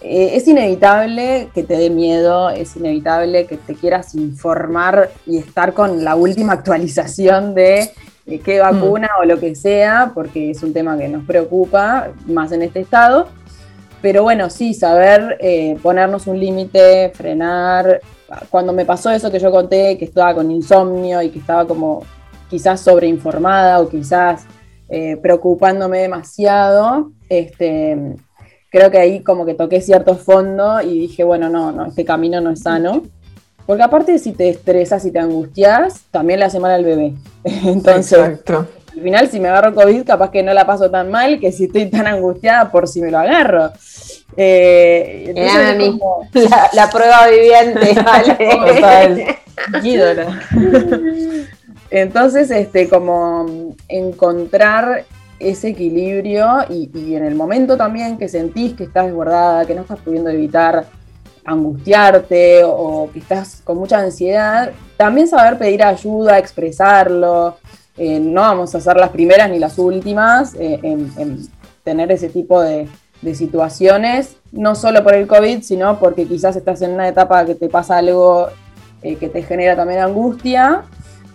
eh, 0.01 0.31
es 0.33 0.47
inevitable 0.47 1.49
que 1.53 1.63
te 1.63 1.77
dé 1.77 1.89
miedo, 1.89 2.49
es 2.49 2.75
inevitable 2.75 3.45
que 3.45 3.57
te 3.57 3.75
quieras 3.75 4.15
informar 4.15 5.11
y 5.25 5.37
estar 5.37 5.73
con 5.73 6.03
la 6.03 6.15
última 6.15 6.53
actualización 6.59 7.53
de 7.53 7.91
qué 8.37 8.59
vacuna 8.59 9.09
o 9.19 9.25
lo 9.25 9.39
que 9.39 9.55
sea, 9.55 10.11
porque 10.13 10.51
es 10.51 10.61
un 10.61 10.71
tema 10.71 10.97
que 10.97 11.07
nos 11.07 11.25
preocupa 11.25 12.09
más 12.27 12.51
en 12.51 12.61
este 12.61 12.81
estado. 12.81 13.27
Pero 14.01 14.23
bueno, 14.23 14.49
sí, 14.49 14.73
saber 14.73 15.37
eh, 15.41 15.77
ponernos 15.81 16.27
un 16.27 16.39
límite, 16.39 17.11
frenar. 17.13 17.99
Cuando 18.49 18.71
me 18.71 18.85
pasó 18.85 19.11
eso 19.11 19.31
que 19.31 19.39
yo 19.39 19.51
conté, 19.51 19.97
que 19.97 20.05
estaba 20.05 20.33
con 20.33 20.49
insomnio 20.51 21.21
y 21.21 21.29
que 21.29 21.39
estaba 21.39 21.65
como 21.65 22.03
quizás 22.49 22.79
sobreinformada 22.81 23.79
o 23.79 23.89
quizás 23.89 24.45
eh, 24.87 25.17
preocupándome 25.17 25.99
demasiado, 25.99 27.11
este, 27.27 28.15
creo 28.71 28.89
que 28.89 28.97
ahí 28.97 29.21
como 29.21 29.45
que 29.45 29.53
toqué 29.53 29.81
cierto 29.81 30.15
fondo 30.15 30.81
y 30.81 30.99
dije, 30.99 31.23
bueno, 31.23 31.49
no, 31.49 31.71
no, 31.71 31.87
este 31.87 32.05
camino 32.05 32.39
no 32.39 32.51
es 32.51 32.61
sano. 32.61 33.03
Porque 33.65 33.83
aparte 33.83 34.17
si 34.17 34.31
te 34.31 34.49
estresas 34.49 35.05
y 35.05 35.11
te 35.11 35.19
angustias, 35.19 36.05
también 36.09 36.39
le 36.39 36.45
hace 36.47 36.59
mal 36.59 36.71
al 36.71 36.83
bebé. 36.83 37.13
Entonces, 37.43 38.39
al 38.99 39.03
final 39.03 39.29
si 39.29 39.39
me 39.39 39.47
agarro 39.47 39.73
COVID, 39.73 40.03
capaz 40.03 40.29
que 40.29 40.43
no 40.43 40.53
la 40.53 40.65
paso 40.65 40.91
tan 40.91 41.09
mal 41.09 41.39
que 41.39 41.53
si 41.53 41.65
estoy 41.65 41.85
tan 41.85 42.05
angustiada 42.05 42.69
por 42.69 42.87
si 42.87 43.01
me 43.01 43.09
lo 43.09 43.19
agarro. 43.19 43.71
Eh, 44.35 45.33
la, 46.73 46.89
prueba 46.89 47.27
viviente, 47.27 47.93
vale. 48.81 49.37
Entonces, 51.91 52.51
este, 52.51 52.87
como 52.89 53.75
encontrar 53.87 55.05
ese 55.39 55.69
equilibrio 55.69 56.65
y, 56.69 57.15
en 57.15 57.23
el 57.23 57.35
momento 57.35 57.77
también 57.77 58.17
que 58.17 58.27
sentís 58.27 58.73
que 58.73 58.83
estás 58.83 59.05
desbordada, 59.05 59.65
que 59.65 59.75
no 59.75 59.81
estás 59.81 59.99
pudiendo 59.99 60.29
evitar 60.29 60.85
angustiarte 61.45 62.61
o 62.65 63.09
que 63.11 63.19
estás 63.19 63.61
con 63.63 63.77
mucha 63.77 63.99
ansiedad, 63.99 64.71
también 64.97 65.27
saber 65.27 65.57
pedir 65.57 65.83
ayuda, 65.83 66.37
expresarlo. 66.37 67.57
Eh, 67.99 68.19
no 68.19 68.41
vamos 68.41 68.73
a 68.73 68.81
ser 68.81 68.97
las 68.97 69.09
primeras 69.09 69.49
ni 69.49 69.59
las 69.59 69.77
últimas 69.77 70.55
eh, 70.55 70.79
en, 70.81 71.47
tener 71.83 72.11
ese 72.11 72.29
tipo 72.29 72.61
de, 72.61 72.87
situaciones, 73.33 74.37
no 74.53 74.75
solo 74.75 75.03
por 75.03 75.13
el 75.13 75.27
COVID, 75.27 75.61
sino 75.61 75.99
porque 75.99 76.25
quizás 76.25 76.55
estás 76.55 76.81
en 76.81 76.91
una 76.91 77.09
etapa 77.09 77.45
que 77.45 77.53
te 77.53 77.67
pasa 77.67 77.97
algo 77.97 78.47
eh, 79.01 79.17
que 79.17 79.27
te 79.27 79.43
genera 79.43 79.75
también 79.75 79.99
angustia. 79.99 80.83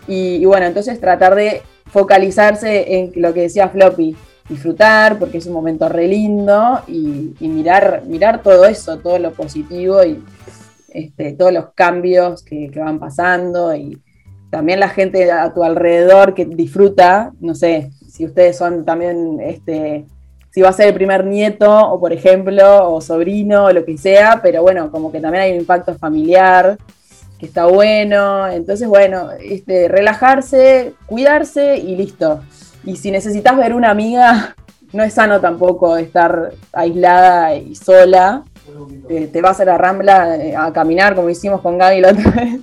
y 0.08 0.42
bueno, 0.46 0.64
entonces 0.64 0.98
tratar 0.98 1.34
de 1.34 1.60
focalizarse 1.86 2.96
en 2.96 3.12
lo 3.16 3.34
que 3.34 3.42
decía 3.42 3.68
Floppy, 3.68 4.16
disfrutar 4.48 5.18
porque 5.18 5.38
es 5.38 5.46
un 5.46 5.52
momento 5.52 5.88
re 5.88 6.08
lindo 6.08 6.82
y, 6.86 7.34
mirar, 7.40 8.02
mirar 8.06 8.42
todo 8.42 8.64
eso, 8.66 8.98
todo 8.98 9.18
lo 9.18 9.32
positivo 9.32 10.04
y 10.04 10.22
este, 10.88 11.32
todos 11.32 11.52
los 11.52 11.66
cambios 11.74 12.42
que, 12.42 12.70
van 12.74 12.98
pasando 12.98 13.74
y 13.74 14.00
también 14.54 14.78
la 14.78 14.88
gente 14.88 15.32
a 15.32 15.52
tu 15.52 15.64
alrededor 15.64 16.32
que 16.32 16.44
disfruta, 16.44 17.32
no 17.40 17.56
sé, 17.56 17.90
si 18.08 18.24
ustedes 18.24 18.56
son 18.56 18.84
también, 18.84 19.40
este, 19.40 20.04
si 20.52 20.62
va 20.62 20.68
a 20.68 20.72
ser 20.72 20.86
el 20.86 20.94
primer 20.94 21.24
nieto 21.24 21.68
o 21.68 21.98
por 21.98 22.12
ejemplo, 22.12 22.88
o 22.88 23.00
sobrino 23.00 23.64
o 23.64 23.72
lo 23.72 23.84
que 23.84 23.98
sea, 23.98 24.38
pero 24.44 24.62
bueno, 24.62 24.92
como 24.92 25.10
que 25.10 25.20
también 25.20 25.42
hay 25.42 25.52
un 25.54 25.58
impacto 25.58 25.92
familiar 25.96 26.78
que 27.40 27.46
está 27.46 27.66
bueno, 27.66 28.46
entonces 28.46 28.86
bueno, 28.86 29.30
este, 29.42 29.88
relajarse, 29.88 30.94
cuidarse 31.06 31.76
y 31.76 31.96
listo. 31.96 32.40
Y 32.84 32.94
si 32.94 33.10
necesitas 33.10 33.56
ver 33.56 33.74
una 33.74 33.90
amiga, 33.90 34.54
no 34.92 35.02
es 35.02 35.14
sano 35.14 35.40
tampoco 35.40 35.96
estar 35.96 36.52
aislada 36.72 37.56
y 37.56 37.74
sola. 37.74 38.44
Eh, 39.08 39.28
te 39.32 39.42
vas 39.42 39.58
a 39.58 39.64
la 39.64 39.76
rambla 39.76 40.36
eh, 40.36 40.54
a 40.54 40.72
caminar, 40.72 41.16
como 41.16 41.28
hicimos 41.28 41.60
con 41.60 41.76
Gaby 41.76 42.00
la 42.02 42.12
otra 42.12 42.30
vez. 42.36 42.60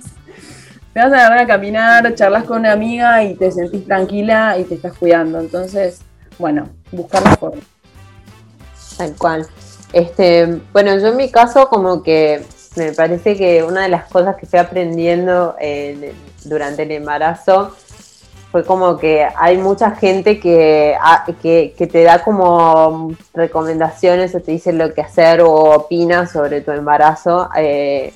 Te 0.92 1.00
vas 1.00 1.12
a 1.12 1.28
rambla 1.28 1.42
a 1.42 1.46
caminar, 1.46 2.14
charlas 2.14 2.44
con 2.44 2.60
una 2.60 2.72
amiga 2.72 3.24
y 3.24 3.34
te 3.34 3.50
sentís 3.50 3.86
tranquila 3.86 4.58
y 4.58 4.64
te 4.64 4.74
estás 4.74 4.92
cuidando. 4.92 5.40
Entonces, 5.40 6.00
bueno, 6.38 6.68
buscar 6.90 7.22
la. 7.22 7.38
Tal 8.98 9.16
cual. 9.16 9.46
Este, 9.92 10.60
bueno, 10.72 10.98
yo 10.98 11.08
en 11.08 11.16
mi 11.16 11.30
caso 11.30 11.68
como 11.68 12.02
que 12.02 12.42
me 12.76 12.92
parece 12.92 13.36
que 13.36 13.62
una 13.62 13.82
de 13.82 13.88
las 13.88 14.04
cosas 14.08 14.36
que 14.36 14.44
estoy 14.44 14.60
aprendiendo 14.60 15.56
durante 16.44 16.82
el 16.82 16.90
embarazo 16.90 17.74
fue 18.50 18.64
como 18.64 18.98
que 18.98 19.26
hay 19.36 19.56
mucha 19.56 19.92
gente 19.92 20.38
que, 20.38 20.94
que, 21.40 21.86
te 21.90 22.02
da 22.02 22.22
como 22.22 23.14
recomendaciones 23.32 24.34
o 24.34 24.40
te 24.40 24.52
dice 24.52 24.74
lo 24.74 24.92
que 24.92 25.00
hacer 25.00 25.40
o 25.40 25.50
opina 25.50 26.26
sobre 26.26 26.60
tu 26.60 26.70
embarazo. 26.70 27.48
Eh, 27.56 28.12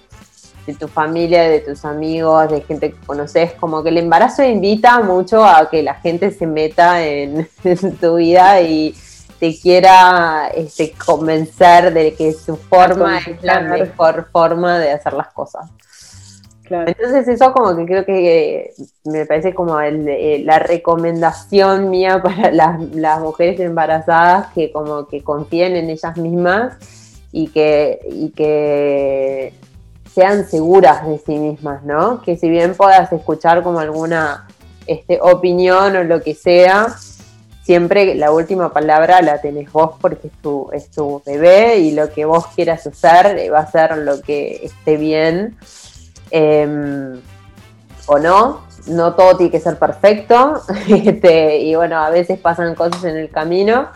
de 0.67 0.75
tu 0.75 0.89
familia, 0.89 1.45
de 1.45 1.61
tus 1.61 1.85
amigos, 1.85 2.51
de 2.51 2.61
gente 2.63 2.93
que 2.93 3.01
conoces, 3.07 3.53
como 3.53 3.83
que 3.83 3.91
el 3.91 3.99
embarazo 3.99 4.43
invita 4.43 5.01
mucho 5.01 5.45
a 5.45 5.71
que 5.71 5.83
la 5.83 5.95
gente 5.95 6.31
se 6.31 6.47
meta 6.47 7.05
en, 7.05 7.49
tu 8.01 8.17
vida 8.17 8.61
y 8.61 8.95
te 9.39 9.59
quiera 9.59 10.49
este, 10.55 10.93
convencer 10.93 11.93
de 11.93 12.15
que 12.15 12.33
su 12.33 12.57
forma 12.57 13.19
es 13.19 13.43
la 13.43 13.61
mejor 13.61 14.29
forma 14.33 14.79
de 14.79 14.93
hacer 14.93 15.13
las 15.13 15.29
cosas. 15.33 15.71
Entonces 16.69 17.29
eso 17.29 17.53
como 17.53 17.77
que 17.77 17.87
creo 17.87 18.05
que 18.05 18.73
me 19.05 19.25
parece 19.25 19.55
como 19.55 19.81
eh, 19.81 20.43
la 20.45 20.59
recomendación 20.59 21.91
mía 21.91 22.21
para 22.25 22.51
las, 22.51 23.21
mujeres 23.21 23.61
embarazadas 23.61 24.53
que 24.53 24.73
como 24.73 25.07
que 25.07 25.23
confíen 25.23 25.77
en 25.77 25.91
ellas 25.91 26.17
mismas 26.17 26.77
y 27.33 27.49
que, 27.49 28.01
y 28.11 28.31
que 28.31 29.53
sean 30.17 30.49
seguras 30.49 31.07
de 31.07 31.19
sí 31.19 31.37
mismas, 31.37 31.85
¿no? 31.85 32.23
Que 32.23 32.37
si 32.37 32.49
bien 32.49 32.75
puedas 32.75 33.13
escuchar 33.13 33.63
como 33.63 33.81
alguna 33.81 34.49
este, 34.87 35.21
opinión 35.21 35.95
o 35.95 36.03
lo 36.03 36.23
que 36.23 36.35
sea, 36.35 36.89
siempre 37.63 38.15
la 38.15 38.33
última 38.33 38.73
palabra 38.73 39.21
la 39.21 39.41
tenés 39.41 39.71
vos 39.71 39.93
porque 40.01 40.29
es 40.29 40.33
tu, 40.41 40.71
es 40.73 40.91
tu 40.91 41.23
bebé 41.25 41.79
y 41.81 41.93
lo 41.93 42.11
que 42.11 42.25
vos 42.25 42.47
quieras 42.55 42.87
hacer 42.87 43.53
va 43.53 43.59
a 43.59 43.71
ser 43.71 43.99
lo 43.99 44.23
que 44.23 44.65
esté 44.65 44.97
bien 44.97 45.57
Em, 46.31 47.21
o 48.07 48.19
no, 48.19 48.63
no 48.89 49.15
todo 49.15 49.37
tiene 49.37 49.51
que 49.51 49.61
ser 49.61 49.79
perfecto, 49.79 50.63
este, 50.89 51.59
y 51.59 51.75
bueno, 51.75 51.99
a 51.99 52.11
veces 52.11 52.39
pasan 52.39 52.75
cosas 52.75 53.05
en 53.05 53.17
el 53.17 53.31
camino, 53.31 53.89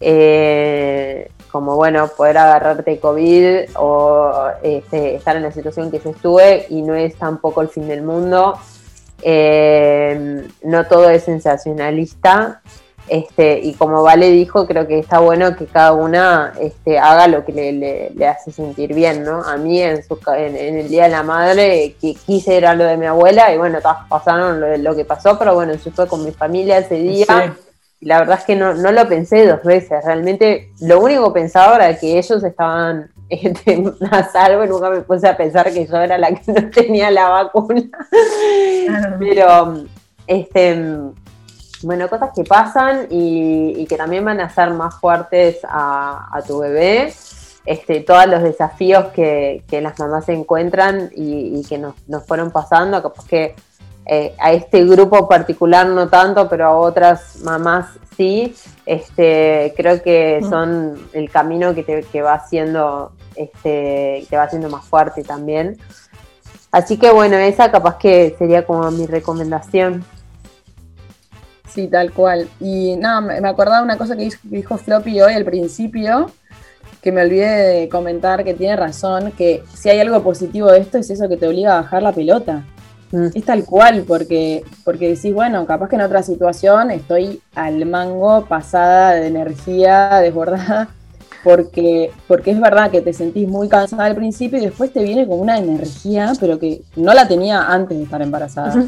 eh, 0.00 1.30
como 1.56 1.74
bueno, 1.74 2.08
poder 2.08 2.36
agarrarte 2.36 3.00
COVID 3.00 3.70
o 3.78 4.48
este, 4.62 5.14
estar 5.14 5.36
en 5.36 5.42
la 5.42 5.52
situación 5.52 5.90
que 5.90 5.98
yo 6.00 6.10
estuve 6.10 6.66
y 6.68 6.82
no 6.82 6.94
es 6.94 7.16
tampoco 7.16 7.62
el 7.62 7.68
fin 7.68 7.88
del 7.88 8.02
mundo. 8.02 8.58
Em, 9.22 10.46
no 10.62 10.84
todo 10.84 11.08
es 11.08 11.22
sensacionalista, 11.22 12.60
este, 13.08 13.58
y 13.62 13.72
como 13.72 14.02
Vale 14.02 14.30
dijo, 14.30 14.66
creo 14.66 14.86
que 14.86 14.98
está 14.98 15.20
bueno 15.20 15.56
que 15.56 15.64
cada 15.64 15.94
una 15.94 16.52
este, 16.60 16.98
haga 16.98 17.26
lo 17.26 17.42
que 17.46 17.52
le, 18.12 18.26
hace 18.26 18.52
sentir 18.52 18.92
bien, 18.92 19.24
¿no? 19.24 19.42
A 19.42 19.56
mí 19.56 19.80
en, 19.80 20.02
el 20.36 20.88
Día 20.88 21.04
de 21.04 21.08
la 21.08 21.22
Madre 21.22 21.96
que 21.98 22.14
quise 22.14 22.58
ir 22.58 22.66
a 22.66 22.74
lo 22.74 22.84
de 22.84 22.98
mi 22.98 23.06
abuela 23.06 23.50
y 23.54 23.56
bueno, 23.56 23.80
todas 23.80 24.06
pasaron 24.10 24.82
lo, 24.84 24.94
que 24.94 25.06
pasó, 25.06 25.38
pero 25.38 25.54
bueno, 25.54 25.72
yo 25.72 25.88
estuve 25.88 26.06
con 26.06 26.22
mi 26.22 26.32
familia 26.32 26.76
ese 26.76 26.96
día. 26.96 27.24
Y 27.26 27.65
la 28.00 28.18
verdad 28.18 28.38
es 28.38 28.44
que 28.44 28.56
no, 28.56 28.72
lo 28.72 29.08
pensé 29.08 29.46
dos 29.46 29.62
veces, 29.62 30.04
realmente 30.04 30.70
lo 30.80 31.00
único 31.00 31.32
que 31.32 31.40
pensaba 31.40 31.76
era 31.76 31.98
que 31.98 32.18
ellos 32.18 32.42
estaban 32.42 33.10
este, 33.28 33.82
a 34.10 34.24
salvo 34.24 34.64
y 34.64 34.68
nunca 34.68 34.90
me 34.90 35.00
puse 35.00 35.28
a 35.28 35.36
pensar 35.36 35.72
que 35.72 35.86
yo 35.86 35.96
era 35.96 36.18
la 36.18 36.32
que 36.32 36.52
no 36.52 36.70
tenía 36.70 37.10
la 37.10 37.28
vacuna. 37.28 37.82
Pero, 39.18 39.84
este 40.26 41.12
bueno, 41.82 42.08
cosas 42.08 42.30
que 42.34 42.44
pasan 42.44 43.06
y, 43.10 43.86
que 43.86 43.96
también 43.96 44.24
van 44.24 44.40
a 44.40 44.48
ser 44.48 44.70
más 44.70 44.98
fuertes 44.98 45.58
a, 45.64 46.42
tu 46.46 46.58
bebé. 46.58 47.12
Este, 47.64 48.00
todos 48.00 48.26
los 48.26 48.42
desafíos 48.42 49.06
que, 49.06 49.62
las 49.70 49.98
mamás 49.98 50.24
se 50.26 50.32
encuentran 50.32 51.10
y, 51.14 51.64
que 51.68 51.78
nos, 51.78 51.94
fueron 52.26 52.50
pasando, 52.50 53.02
capaz 53.02 53.26
que 53.26 53.54
eh, 54.08 54.34
a 54.38 54.52
este 54.52 54.84
grupo 54.84 55.28
particular 55.28 55.86
no 55.88 56.08
tanto, 56.08 56.48
pero 56.48 56.66
a 56.66 56.76
otras 56.76 57.40
mamás 57.42 57.86
sí, 58.16 58.54
este, 58.86 59.74
creo 59.76 60.00
que 60.02 60.40
mm. 60.42 60.48
son 60.48 61.08
el 61.12 61.28
camino 61.30 61.74
que 61.74 61.82
te 61.82 62.22
va 62.22 62.34
haciendo, 62.34 63.12
este, 63.34 64.24
te 64.30 64.36
va 64.36 64.44
haciendo 64.44 64.68
más 64.68 64.84
fuerte 64.84 65.24
también. 65.24 65.76
Así 66.70 66.98
que 66.98 67.10
bueno, 67.10 67.36
esa 67.36 67.70
capaz 67.70 67.98
que 67.98 68.34
sería 68.38 68.64
como 68.64 68.90
mi 68.90 69.06
recomendación. 69.06 70.04
Sí, 71.68 71.88
tal 71.88 72.12
cual. 72.12 72.48
Y 72.60 72.96
nada, 72.96 73.20
me 73.20 73.48
acordaba 73.48 73.82
una 73.82 73.98
cosa 73.98 74.16
que 74.16 74.30
dijo 74.44 74.78
Floppy 74.78 75.20
hoy 75.20 75.34
al 75.34 75.44
principio, 75.44 76.30
que 77.02 77.12
me 77.12 77.22
olvidé 77.22 77.80
de 77.80 77.88
comentar 77.88 78.44
que 78.44 78.54
tiene 78.54 78.76
razón, 78.76 79.32
que 79.32 79.62
si 79.74 79.90
hay 79.90 79.98
algo 80.00 80.22
positivo 80.22 80.70
de 80.70 80.78
esto 80.78 80.98
es 80.98 81.10
eso 81.10 81.28
que 81.28 81.36
te 81.36 81.48
obliga 81.48 81.76
a 81.76 81.82
bajar 81.82 82.02
la 82.02 82.12
pelota. 82.12 82.64
Mm. 83.12 83.26
Es 83.34 83.44
tal 83.44 83.64
cual, 83.64 84.04
porque, 84.06 84.64
porque 84.84 85.08
decís, 85.08 85.32
bueno, 85.32 85.64
capaz 85.66 85.88
que 85.88 85.96
en 85.96 86.02
otra 86.02 86.22
situación 86.22 86.90
estoy 86.90 87.40
al 87.54 87.86
mango, 87.86 88.46
pasada 88.46 89.12
de 89.12 89.26
energía, 89.26 90.16
desbordada, 90.22 90.88
porque, 91.44 92.10
porque 92.26 92.50
es 92.50 92.60
verdad 92.60 92.90
que 92.90 93.02
te 93.02 93.12
sentís 93.12 93.46
muy 93.46 93.68
cansada 93.68 94.06
al 94.06 94.16
principio 94.16 94.58
y 94.58 94.62
después 94.62 94.92
te 94.92 95.04
viene 95.04 95.28
con 95.28 95.38
una 95.38 95.58
energía, 95.58 96.32
pero 96.40 96.58
que 96.58 96.82
no 96.96 97.14
la 97.14 97.28
tenía 97.28 97.72
antes 97.72 97.96
de 97.96 98.04
estar 98.04 98.20
embarazada. 98.20 98.74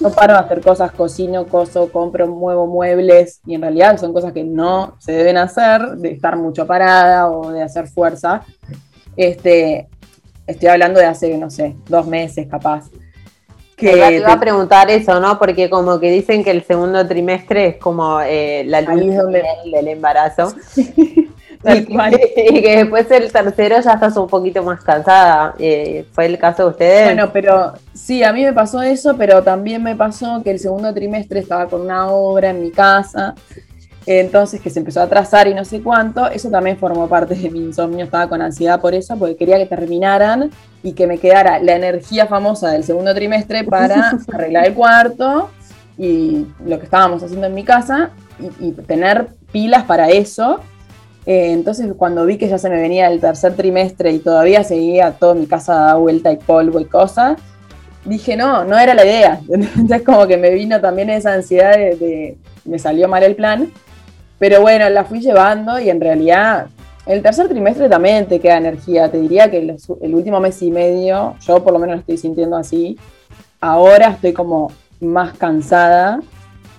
No 0.00 0.10
paro 0.10 0.34
de 0.34 0.40
hacer 0.40 0.60
cosas, 0.60 0.92
cocino, 0.92 1.46
coso, 1.46 1.90
compro, 1.90 2.26
muevo 2.26 2.66
muebles 2.66 3.40
y 3.46 3.54
en 3.54 3.62
realidad 3.62 3.98
son 3.98 4.12
cosas 4.12 4.32
que 4.32 4.42
no 4.42 4.96
se 4.98 5.12
deben 5.12 5.36
hacer, 5.36 5.96
de 5.96 6.10
estar 6.10 6.36
mucho 6.36 6.66
parada 6.66 7.30
o 7.30 7.52
de 7.52 7.62
hacer 7.62 7.86
fuerza. 7.86 8.42
Este, 9.16 9.88
estoy 10.46 10.68
hablando 10.68 10.98
de 10.98 11.06
hace, 11.06 11.38
no 11.38 11.50
sé, 11.50 11.76
dos 11.88 12.06
meses 12.06 12.46
capaz. 12.48 12.90
Que 13.76 13.92
te 13.92 14.16
iba 14.16 14.32
a 14.32 14.40
preguntar 14.40 14.90
eso, 14.90 15.18
¿no? 15.18 15.38
Porque 15.38 15.68
como 15.68 15.98
que 15.98 16.10
dicen 16.10 16.44
que 16.44 16.50
el 16.50 16.62
segundo 16.62 17.06
trimestre 17.06 17.66
es 17.68 17.76
como 17.76 18.20
eh, 18.20 18.64
la 18.66 18.80
luz 18.82 19.14
del 19.64 19.88
embarazo. 19.88 20.54
Y 21.64 22.62
que, 22.62 22.76
después 22.78 23.10
el 23.10 23.30
tercero 23.30 23.80
ya 23.80 23.92
estás 23.92 24.16
un 24.16 24.26
poquito 24.26 24.62
más 24.62 24.82
cansada. 24.82 25.54
Eh, 25.58 26.04
¿Fue 26.12 26.26
el 26.26 26.38
caso 26.38 26.64
de 26.64 26.70
ustedes? 26.70 27.04
Bueno, 27.04 27.30
pero 27.32 27.72
sí, 27.94 28.22
a 28.22 28.32
mí 28.32 28.44
me 28.44 28.52
pasó 28.52 28.82
eso, 28.82 29.16
pero 29.16 29.42
también 29.42 29.82
me 29.82 29.94
pasó 29.94 30.42
que 30.42 30.50
el 30.50 30.58
segundo 30.58 30.92
trimestre 30.92 31.40
estaba 31.40 31.68
con 31.68 31.82
una 31.82 32.08
obra 32.08 32.50
en 32.50 32.62
mi 32.62 32.70
casa, 32.70 33.34
entonces 34.06 34.60
que 34.60 34.70
se 34.70 34.80
empezó 34.80 35.00
a 35.00 35.04
atrasar 35.04 35.48
y 35.48 35.54
no 35.54 35.64
sé 35.64 35.82
cuánto. 35.82 36.28
Eso 36.28 36.50
también 36.50 36.76
formó 36.76 37.08
parte 37.08 37.34
de 37.34 37.50
mi 37.50 37.60
insomnio, 37.60 38.04
estaba 38.04 38.28
con 38.28 38.42
ansiedad 38.42 38.80
por 38.80 38.94
eso, 38.94 39.16
porque 39.16 39.36
quería 39.36 39.58
que 39.58 39.66
terminaran 39.66 40.50
y 40.82 40.92
que 40.92 41.06
me 41.06 41.18
quedara 41.18 41.58
la 41.58 41.76
energía 41.76 42.26
famosa 42.26 42.70
del 42.70 42.84
segundo 42.84 43.14
trimestre 43.14 43.64
para 43.64 44.18
arreglar 44.32 44.66
el 44.66 44.74
cuarto 44.74 45.50
y 45.98 46.46
lo 46.64 46.78
que 46.78 46.84
estábamos 46.84 47.22
haciendo 47.22 47.46
en 47.46 47.54
mi 47.54 47.64
casa 47.64 48.10
y 48.58 48.72
tener 48.72 49.28
pilas 49.52 49.84
para 49.84 50.08
eso 50.08 50.60
eh, 51.24 51.52
entonces 51.52 51.92
cuando 51.96 52.26
vi 52.26 52.36
que 52.36 52.48
ya 52.48 52.58
se 52.58 52.68
me 52.68 52.80
venía 52.80 53.08
el 53.08 53.20
tercer 53.20 53.54
trimestre 53.54 54.10
y 54.10 54.18
todavía 54.18 54.64
seguía 54.64 55.12
toda 55.12 55.34
mi 55.34 55.46
casa 55.46 55.74
da 55.74 55.94
vuelta 55.94 56.32
y 56.32 56.36
polvo 56.36 56.80
y 56.80 56.84
cosas, 56.84 57.38
dije, 58.04 58.36
no, 58.36 58.64
no 58.64 58.78
era 58.78 58.94
la 58.94 59.04
idea. 59.04 59.40
Entonces 59.48 60.02
como 60.02 60.26
que 60.26 60.36
me 60.36 60.50
vino 60.50 60.80
también 60.80 61.10
esa 61.10 61.32
ansiedad 61.32 61.76
de, 61.76 62.36
me 62.64 62.78
salió 62.78 63.08
mal 63.08 63.22
el 63.22 63.36
plan. 63.36 63.70
Pero 64.42 64.60
bueno, 64.60 64.90
la 64.90 65.04
fui 65.04 65.20
llevando 65.20 65.78
y 65.78 65.88
en 65.88 66.00
realidad 66.00 66.66
el 67.06 67.22
tercer 67.22 67.48
trimestre 67.48 67.88
también 67.88 68.26
te 68.26 68.40
queda 68.40 68.56
energía. 68.56 69.08
Te 69.08 69.20
diría 69.20 69.48
que 69.48 69.58
el, 69.58 70.14
último 70.16 70.40
mes 70.40 70.60
y 70.62 70.72
medio, 70.72 71.36
yo 71.42 71.62
por 71.62 71.72
lo 71.72 71.78
menos 71.78 71.94
lo 71.94 72.00
estoy 72.00 72.16
sintiendo 72.16 72.56
así. 72.56 72.98
Ahora 73.60 74.08
estoy 74.08 74.32
como 74.32 74.72
más 75.00 75.38
cansada 75.38 76.18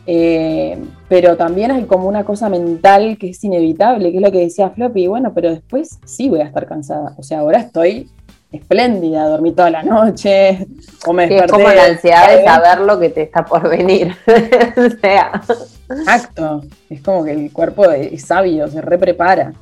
eh, 0.05 0.77
pero 1.07 1.37
también 1.37 1.71
hay 1.71 1.85
como 1.85 2.09
una 2.09 2.25
cosa 2.25 2.49
mental 2.49 3.17
que 3.17 3.29
es 3.29 3.41
inevitable, 3.45 4.11
que 4.11 4.17
es 4.17 4.23
lo 4.23 4.31
que 4.33 4.39
decía 4.39 4.69
Floppy, 4.69 5.07
bueno, 5.07 5.31
pero 5.33 5.49
después 5.49 5.99
sí 6.03 6.27
voy 6.27 6.41
a 6.41 6.45
estar 6.45 6.67
cansada. 6.67 7.15
O 7.17 7.23
sea, 7.23 7.39
ahora 7.39 7.59
estoy 7.59 8.09
espléndida, 8.53 9.27
dormí 9.27 9.51
toda 9.51 9.71
la 9.71 9.83
noche, 9.83 10.67
o 11.05 11.13
me 11.13 11.25
es 11.25 11.51
como 11.51 11.67
la 11.67 11.85
ansiedad 11.85 12.29
de 12.29 12.45
saber 12.45 12.81
lo 12.81 12.99
que 12.99 13.09
te 13.09 13.23
está 13.23 13.43
por 13.43 13.67
venir. 13.67 14.15
o 14.27 15.01
sea. 15.01 15.41
Exacto, 15.89 16.63
es 16.89 17.01
como 17.01 17.25
que 17.25 17.31
el 17.31 17.51
cuerpo 17.51 17.89
es 17.89 18.25
sabio, 18.25 18.67
se 18.67 18.81
reprepara. 18.81 19.53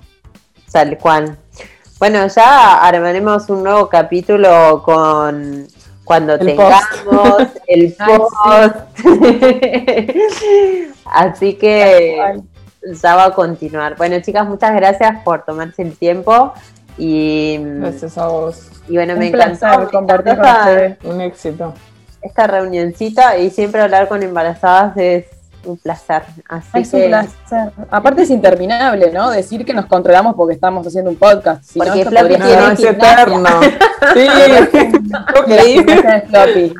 Tal 0.72 0.98
cual. 0.98 1.38
Bueno, 2.00 2.28
ya 2.28 2.78
armaremos 2.78 3.50
un 3.50 3.64
nuevo 3.64 3.88
capítulo 3.88 4.82
con 4.84 5.68
cuando 6.04 6.38
tengamos 6.38 7.48
el 7.68 7.94
post. 7.94 8.76
Así 11.06 11.54
que 11.54 12.42
ya 13.02 13.16
va 13.16 13.26
a 13.26 13.34
continuar. 13.34 13.96
Bueno, 13.98 14.20
chicas, 14.22 14.48
muchas 14.48 14.74
gracias 14.74 15.24
por 15.24 15.46
tomarse 15.46 15.84
el 15.84 15.98
tiempo 15.98 16.54
y 17.02 17.58
gracias 17.58 18.18
a 18.20 18.28
vos. 18.28 18.70
Y 18.88 18.93
bueno, 18.93 19.16
me 19.16 19.30
encantó 19.30 19.89
compartir 19.89 20.38
con 20.38 20.45
ustedes. 20.45 20.97
Un 21.04 21.22
éxito. 21.22 21.74
Esta 22.22 22.45
reunioncita 22.45 23.39
y 23.39 23.49
siempre 23.49 23.82
hablar 23.82 24.08
con 24.08 24.22
embarazadas 24.22 24.95
es 24.97 25.26
un 25.66 25.78
placer. 25.78 26.22
Así 26.47 26.70
es 26.76 26.93
un 26.93 27.08
placer. 27.08 27.72
Aparte 27.89 28.22
es 28.22 28.30
interminable, 28.30 29.12
¿no? 29.12 29.32
Decir 29.32 29.66
que 29.66 29.74
nos 29.74 29.88
controlamos 29.88 30.36
porque 30.36 30.54
estamos 30.54 30.86
haciendo 30.86 31.10
un 31.10 31.16
podcast. 31.16 31.64
Si 31.64 31.80
porque 31.80 32.06
no, 32.06 32.12
Floppy 32.12 32.38
no, 32.38 32.70
es 32.70 32.80
eterno. 32.80 33.49
sí, 34.14 34.28
Floppy. 36.30 36.76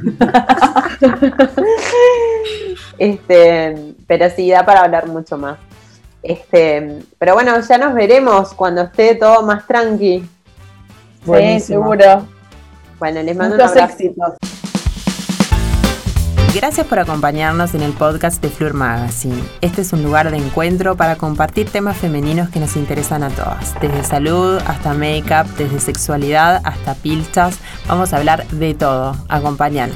este, 3.00 3.96
pero 4.06 4.30
sí, 4.30 4.52
da 4.52 4.64
para 4.64 4.82
hablar 4.82 5.08
mucho 5.08 5.36
más. 5.36 5.58
Este, 6.24 7.00
pero 7.18 7.34
bueno, 7.34 7.60
ya 7.60 7.78
nos 7.78 7.94
veremos 7.94 8.54
cuando 8.54 8.84
esté 8.84 9.16
todo 9.16 9.44
más 9.44 9.66
tranqui. 9.66 10.28
Sí, 11.26 11.60
seguro. 11.60 12.26
Bueno, 13.00 13.22
les 13.24 13.36
mando 13.36 13.56
Muchos 13.56 13.76
éxitos. 13.76 14.34
Gracias 16.54 16.86
por 16.86 17.00
acompañarnos 17.00 17.74
en 17.76 17.82
el 17.82 17.94
podcast 17.94 18.42
de 18.42 18.50
Fleur 18.50 18.74
Magazine. 18.74 19.42
Este 19.62 19.82
es 19.82 19.94
un 19.94 20.04
lugar 20.04 20.32
de 20.32 20.38
encuentro 20.38 20.98
para 20.98 21.16
compartir 21.16 21.70
temas 21.70 21.98
femeninos 21.98 22.50
que 22.50 22.60
nos 22.60 22.76
interesan 22.76 23.24
a 23.24 23.30
todas. 23.30 23.74
Desde 23.80 24.04
salud 24.04 24.60
hasta 24.68 24.94
make-up, 24.94 25.48
desde 25.58 25.80
sexualidad 25.80 26.62
hasta 26.66 26.94
pilchas. 26.96 27.58
Vamos 27.88 28.12
a 28.12 28.18
hablar 28.18 28.46
de 28.48 28.74
todo. 28.74 29.16
Acompáñanos. 29.30 29.96